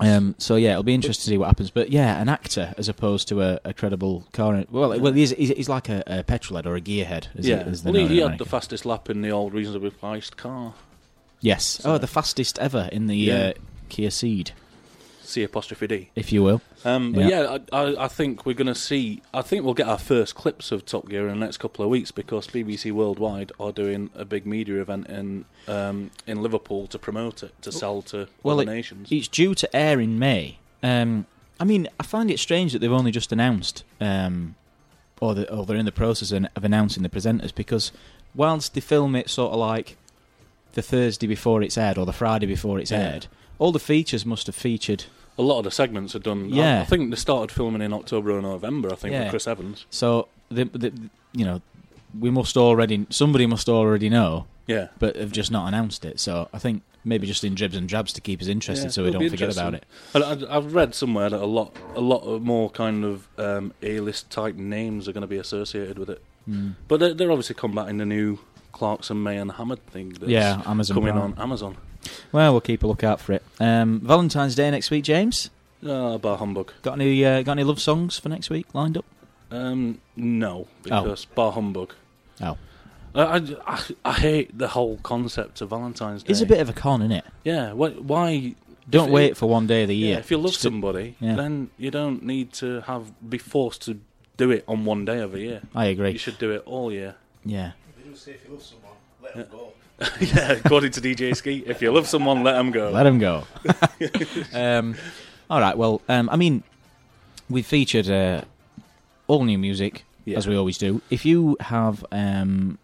Um, 0.00 0.34
so 0.38 0.56
yeah, 0.56 0.72
it'll 0.72 0.82
be 0.82 0.94
interesting 0.94 1.24
to 1.24 1.30
see 1.30 1.38
what 1.38 1.46
happens. 1.46 1.70
But 1.70 1.90
yeah, 1.90 2.20
an 2.20 2.28
actor 2.28 2.74
as 2.76 2.88
opposed 2.88 3.28
to 3.28 3.40
a, 3.42 3.60
a 3.64 3.72
credible 3.72 4.24
car. 4.32 4.64
Well, 4.70 4.98
well, 5.00 5.12
he's, 5.12 5.30
he's, 5.30 5.50
he's 5.50 5.68
like 5.68 5.88
a, 5.88 6.02
a 6.06 6.22
petrol 6.22 6.56
head 6.56 6.66
or 6.66 6.76
a 6.76 6.80
gearhead. 6.80 7.28
Yeah. 7.34 7.60
it, 7.68 7.80
well, 7.84 7.94
he, 7.94 8.06
he 8.08 8.18
had 8.18 8.38
the 8.38 8.44
fastest 8.44 8.84
lap 8.84 9.08
in 9.08 9.22
the 9.22 9.30
old 9.30 9.54
reasonably 9.54 9.90
priced 9.90 10.36
car. 10.36 10.74
yes. 11.40 11.80
Oh, 11.84 11.98
the 11.98 12.06
fastest 12.06 12.58
ever 12.58 12.88
in 12.92 13.06
the 13.06 13.16
Yeah. 13.16 13.34
uh, 13.34 13.52
Kia 13.88 14.08
Ceed, 14.10 14.50
C 15.26 15.42
apostrophe 15.42 15.86
D. 15.86 16.10
if 16.14 16.32
you 16.32 16.42
will. 16.42 16.60
Um, 16.84 17.12
but 17.12 17.24
Yeah. 17.24 17.42
yeah, 17.42 17.58
I, 17.72 18.04
I, 18.04 18.08
think 18.08 18.46
we're 18.46 18.54
going 18.54 18.66
to 18.68 18.74
see. 18.74 19.22
I 19.34 19.42
think 19.42 19.64
we'll 19.64 19.74
get 19.74 19.88
our 19.88 19.98
first 19.98 20.34
clips 20.34 20.70
of 20.72 20.86
Top 20.86 21.08
Gear 21.08 21.28
in 21.28 21.38
the 21.38 21.44
next 21.44 21.58
couple 21.58 21.84
of 21.84 21.90
weeks 21.90 22.10
because 22.10 22.46
BBC 22.46 22.92
Worldwide 22.92 23.52
are 23.58 23.72
doing 23.72 24.10
a 24.14 24.24
big 24.24 24.46
media 24.46 24.80
event 24.80 25.08
in 25.08 25.44
um, 25.68 26.10
in 26.26 26.42
Liverpool 26.42 26.86
to 26.88 26.98
promote 26.98 27.42
it 27.42 27.52
to 27.62 27.72
sell 27.72 28.02
to 28.02 28.28
well, 28.42 28.60
other 28.60 28.70
it- 28.70 28.74
nations. 28.74 29.08
It's 29.10 29.28
due 29.28 29.54
to 29.56 29.76
air 29.76 30.00
in 30.00 30.18
May. 30.18 30.58
Um, 30.82 31.26
I 31.58 31.64
mean, 31.64 31.88
I 31.98 32.02
find 32.02 32.30
it 32.30 32.38
strange 32.38 32.72
that 32.72 32.80
they've 32.80 32.92
only 32.92 33.10
just 33.10 33.32
announced, 33.32 33.82
um, 34.00 34.54
or, 35.20 35.34
the, 35.34 35.50
or 35.52 35.64
they're 35.64 35.76
in 35.78 35.86
the 35.86 35.92
process 35.92 36.30
of 36.32 36.46
of 36.54 36.64
announcing 36.64 37.02
the 37.02 37.08
presenters, 37.08 37.54
because 37.54 37.92
whilst 38.34 38.74
they 38.74 38.80
film 38.80 39.16
it 39.16 39.30
sort 39.30 39.52
of 39.52 39.58
like 39.58 39.96
the 40.74 40.82
Thursday 40.82 41.26
before 41.26 41.62
it's 41.62 41.78
aired 41.78 41.96
or 41.96 42.04
the 42.04 42.12
Friday 42.12 42.44
before 42.46 42.78
it's 42.78 42.90
Yeah. 42.90 42.98
aired, 43.12 43.26
all 43.58 43.72
the 43.72 43.78
features 43.80 44.26
must 44.26 44.46
have 44.46 44.54
featured. 44.54 45.04
A 45.38 45.42
lot 45.42 45.58
of 45.58 45.64
the 45.64 45.70
segments 45.70 46.14
are 46.14 46.18
done. 46.20 46.48
Yeah. 46.48 46.80
I, 46.80 46.84
think 46.84 47.10
they 47.10 47.16
started 47.16 47.52
filming 47.54 47.82
in 47.82 47.92
October 47.92 48.30
or 48.30 48.40
November. 48.42 48.90
I 48.92 48.96
think 48.96 49.12
Yeah. 49.12 49.20
with 49.24 49.30
Chris 49.30 49.46
Evans. 49.46 49.86
So, 49.90 50.28
the, 50.50 50.64
the, 50.64 50.92
you 51.32 51.44
know, 51.44 51.60
we 52.18 52.30
must 52.30 52.56
already, 52.56 53.06
somebody 53.10 53.46
must 53.46 53.68
already 53.68 54.08
know, 54.08 54.46
Yeah. 54.66 54.88
but 54.98 55.16
have 55.16 55.32
just 55.32 55.50
not 55.50 55.68
announced 55.68 56.04
it. 56.04 56.18
So 56.20 56.48
I 56.54 56.58
think 56.58 56.82
maybe 57.04 57.26
just 57.26 57.44
in 57.44 57.54
dribs 57.54 57.76
and 57.76 57.88
drabs 57.88 58.12
to 58.14 58.20
keep 58.20 58.40
us 58.40 58.48
interested, 58.48 58.86
Yeah, 58.86 58.90
so 58.90 59.02
we 59.02 59.08
it'll 59.08 59.20
don't 59.20 59.30
be 59.30 59.36
forget 59.36 59.52
about 59.52 59.74
it. 59.74 59.84
And 60.14 60.24
I, 60.24 60.56
I've 60.56 60.74
read 60.74 60.94
somewhere 60.94 61.28
that 61.30 61.40
a 61.40 61.46
lot, 61.46 61.76
a 61.94 62.00
lot 62.00 62.22
of 62.22 62.42
more 62.42 62.70
kind 62.70 63.04
of 63.04 63.28
um, 63.38 63.72
A-list 63.82 64.30
type 64.30 64.54
names 64.56 65.06
are 65.08 65.12
going 65.12 65.22
to 65.22 65.26
be 65.28 65.36
associated 65.36 65.98
with 65.98 66.08
it. 66.10 66.22
Mm. 66.48 66.74
But 66.88 67.00
they're, 67.00 67.14
they're 67.14 67.30
obviously 67.30 67.54
combating 67.56 67.98
the 67.98 68.06
new 68.06 68.38
Clarkson, 68.72 69.22
May, 69.22 69.36
and 69.38 69.52
Hammond 69.52 69.84
thing. 69.86 70.10
That's 70.10 70.30
Yeah, 70.30 70.62
Amazon 70.66 70.94
coming 70.96 71.12
Prime. 71.12 71.34
on 71.34 71.38
Amazon. 71.38 71.76
Well, 72.32 72.52
we'll 72.52 72.60
keep 72.60 72.82
a 72.82 72.86
lookout 72.86 73.20
for 73.20 73.32
it. 73.32 73.42
Um, 73.60 74.00
Valentine's 74.00 74.54
Day 74.54 74.70
next 74.70 74.90
week, 74.90 75.04
James. 75.04 75.50
Ah, 75.86 76.18
bar 76.18 76.38
humbug. 76.38 76.72
Got 76.82 76.94
any 77.00 77.24
uh, 77.24 77.42
got 77.42 77.52
any 77.52 77.64
love 77.64 77.80
songs 77.80 78.18
for 78.18 78.28
next 78.28 78.50
week 78.50 78.66
lined 78.74 78.96
up? 78.96 79.04
Um, 79.50 80.00
no, 80.16 80.66
because 80.82 81.24
bar 81.26 81.52
humbug. 81.52 81.94
Oh, 82.42 82.56
I, 83.14 83.22
I, 83.22 83.40
I, 83.66 83.80
I 84.04 84.12
hate 84.12 84.58
the 84.58 84.68
whole 84.68 84.98
concept 85.02 85.60
of 85.60 85.70
Valentine's 85.70 86.22
Day. 86.22 86.30
It's 86.32 86.40
a 86.40 86.46
bit 86.46 86.60
of 86.60 86.68
a 86.68 86.72
con, 86.72 87.00
isn't 87.02 87.12
it? 87.12 87.24
Yeah. 87.44 87.72
Why? 87.72 87.90
why 87.90 88.54
Don't 88.90 89.08
if- 89.08 89.12
wait 89.14 89.36
for 89.36 89.48
one 89.48 89.66
day 89.66 89.82
of 89.82 89.88
the 89.88 89.96
Yeah, 89.96 90.08
year. 90.08 90.18
if 90.18 90.30
you 90.30 90.36
love 90.38 90.50
Just 90.52 90.62
do- 90.62 90.68
somebody, 90.70 91.16
Yeah. 91.20 91.36
then 91.36 91.70
you 91.78 91.90
don't 91.90 92.22
need 92.24 92.52
to 92.54 92.80
have 92.82 93.12
be 93.28 93.38
forced 93.38 93.82
to 93.82 94.00
do 94.36 94.50
it 94.50 94.64
on 94.68 94.84
one 94.84 95.04
day 95.04 95.20
of 95.20 95.34
a 95.34 95.40
year. 95.40 95.62
I 95.74 95.86
agree. 95.86 96.10
You 96.12 96.18
should 96.18 96.38
do 96.38 96.50
it 96.50 96.62
all 96.66 96.92
year. 96.92 97.14
Yeah. 97.44 97.72
yeah, 100.20 100.52
according 100.52 100.90
to 100.92 101.00
DJ 101.00 101.34
Ski, 101.34 101.64
if 101.66 101.80
you 101.80 101.90
love 101.92 102.06
someone, 102.06 102.42
let 102.42 102.52
them 102.52 102.70
go. 102.70 102.90
Let 102.90 103.04
them 103.04 103.18
go. 103.18 103.44
um, 104.54 104.94
all 105.48 105.60
right. 105.60 105.76
Well, 105.76 106.02
um, 106.08 106.28
I 106.30 106.36
mean, 106.36 106.62
we've 107.48 107.66
featured 107.66 108.08
uh, 108.10 108.42
all 109.26 109.44
new 109.44 109.58
music 109.58 110.04
Yeah. 110.24 110.36
as 110.36 110.46
we 110.46 110.56
always 110.56 110.76
do. 110.78 111.00
If 111.08 111.24
you 111.24 111.56
have 111.60 112.04
um, 112.12 112.78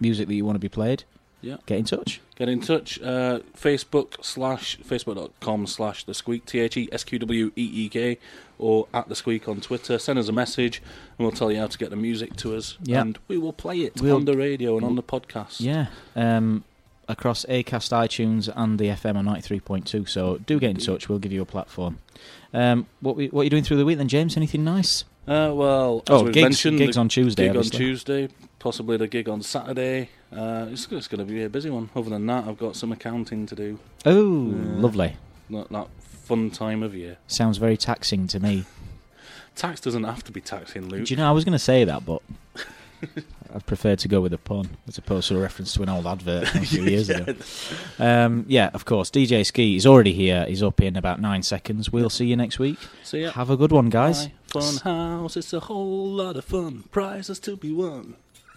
music 0.00 0.28
that 0.28 0.34
you 0.34 0.44
want 0.46 0.56
to 0.56 0.60
be 0.60 0.68
played, 0.70 1.04
Yeah. 1.40 1.56
get 1.66 1.78
in 1.78 1.84
touch. 1.84 2.20
Get 2.36 2.48
in 2.48 2.60
touch. 2.60 3.00
Uh, 3.00 3.40
Facebook 3.56 4.24
slash 4.24 4.78
facebook.com 4.80 5.66
slash 5.66 6.04
the 6.04 6.14
squeak 6.14 6.46
T 6.46 6.58
H 6.60 6.76
E 6.76 6.88
S 6.92 7.04
Q 7.04 7.18
W 7.20 7.52
E 7.56 7.84
E 7.84 7.88
K 7.88 8.18
or 8.58 8.88
at 8.92 9.08
the 9.08 9.14
squeak 9.14 9.48
on 9.48 9.60
Twitter. 9.60 9.98
Send 9.98 10.18
us 10.18 10.28
a 10.28 10.32
message 10.32 10.82
and 11.18 11.26
we'll 11.26 11.30
tell 11.36 11.50
you 11.52 11.58
how 11.58 11.66
to 11.68 11.78
get 11.78 11.90
the 11.90 11.96
music 11.96 12.34
to 12.36 12.56
us. 12.56 12.76
Yeah. 12.82 13.02
And 13.02 13.18
we 13.28 13.38
will 13.38 13.52
play 13.52 13.78
it 13.80 14.00
We'll- 14.00 14.16
on 14.16 14.24
the 14.24 14.36
radio 14.36 14.76
and 14.76 14.84
on 14.84 14.96
the 14.96 15.02
podcast. 15.02 15.60
Yeah. 15.60 15.86
Um, 16.16 16.64
across 17.08 17.44
Acast, 17.46 17.90
iTunes, 17.92 18.52
and 18.54 18.78
the 18.78 18.86
FM 18.88 19.16
on 19.16 19.24
ninety 19.24 19.40
three 19.42 19.60
point 19.60 19.86
two. 19.86 20.04
So 20.06 20.38
do 20.38 20.58
get 20.58 20.70
in 20.70 20.76
touch. 20.78 21.08
We'll 21.08 21.18
give 21.20 21.32
you 21.32 21.42
a 21.42 21.46
platform. 21.46 21.98
Um, 22.52 22.86
what 23.00 23.14
we, 23.16 23.28
what 23.28 23.42
are 23.42 23.44
you 23.44 23.50
doing 23.50 23.64
through 23.64 23.76
the 23.78 23.84
week 23.84 23.98
then, 23.98 24.08
James? 24.08 24.36
Anything 24.36 24.64
nice? 24.64 25.04
Uh, 25.26 25.52
well, 25.54 26.02
as 26.08 26.22
Oh, 26.22 26.24
gigs- 26.24 26.42
mentioned, 26.42 26.78
gigs 26.78 26.96
on 26.96 27.08
Tuesday, 27.10 27.44
Gig 27.48 27.56
obviously. 27.56 27.76
on 27.76 27.80
Tuesday, 27.90 28.28
possibly 28.58 28.96
the 28.96 29.08
gig 29.08 29.28
on 29.28 29.42
Saturday. 29.42 30.10
Uh, 30.32 30.66
it's, 30.70 30.86
it's 30.90 31.08
going 31.08 31.24
to 31.26 31.32
be 31.32 31.42
a 31.44 31.48
busy 31.48 31.70
one. 31.70 31.90
Other 31.96 32.10
than 32.10 32.26
that, 32.26 32.46
I've 32.46 32.58
got 32.58 32.76
some 32.76 32.92
accounting 32.92 33.46
to 33.46 33.54
do. 33.54 33.78
Oh, 34.04 34.50
Yeah. 34.50 34.80
lovely. 34.80 35.16
Not 35.48 35.70
that 35.70 35.88
fun 36.24 36.50
time 36.50 36.82
of 36.82 36.94
year. 36.94 37.16
Sounds 37.26 37.56
very 37.58 37.76
taxing 37.76 38.26
to 38.28 38.40
me. 38.40 38.64
Tax 39.56 39.80
doesn't 39.80 40.04
have 40.04 40.22
to 40.24 40.32
be 40.32 40.40
taxing, 40.40 40.88
Luke. 40.88 41.06
Do 41.06 41.12
you 41.14 41.16
know, 41.16 41.28
I 41.28 41.32
was 41.32 41.44
going 41.44 41.52
to 41.54 41.58
say 41.58 41.82
that, 41.84 42.04
but 42.04 42.22
I'd 43.54 43.64
prefer 43.66 43.96
to 43.96 44.08
go 44.08 44.20
with 44.20 44.32
a 44.32 44.38
pun 44.38 44.68
as 44.86 44.98
opposed 44.98 45.28
to 45.28 45.36
a 45.36 45.40
reference 45.40 45.72
to 45.74 45.82
an 45.82 45.88
old 45.88 46.06
advert 46.06 46.48
from 46.48 46.62
a 46.62 46.66
few 46.66 46.82
years 46.84 47.08
ago. 47.08 47.34
Um, 47.98 48.44
yeah, 48.48 48.70
of 48.74 48.84
course. 48.84 49.10
DJ 49.10 49.44
Ski 49.46 49.74
is 49.76 49.86
already 49.86 50.12
here. 50.12 50.44
He's 50.46 50.62
up 50.62 50.80
in 50.80 50.96
about 50.96 51.20
nine 51.20 51.42
seconds. 51.42 51.90
We'll 51.90 52.10
see 52.10 52.26
you 52.26 52.36
next 52.36 52.58
week. 52.58 52.78
See 53.02 53.22
ya. 53.22 53.30
Have 53.32 53.50
a 53.50 53.56
good 53.56 53.72
one, 53.72 53.88
guys. 53.88 54.26
Bye. 54.26 54.32
Fun 54.60 54.76
house, 54.84 55.36
it's 55.36 55.52
a 55.52 55.60
whole 55.60 56.08
lot 56.08 56.36
of 56.36 56.44
fun. 56.44 56.84
Prizes 56.90 57.38
to 57.40 57.56
be 57.56 57.72
won. 57.72 58.14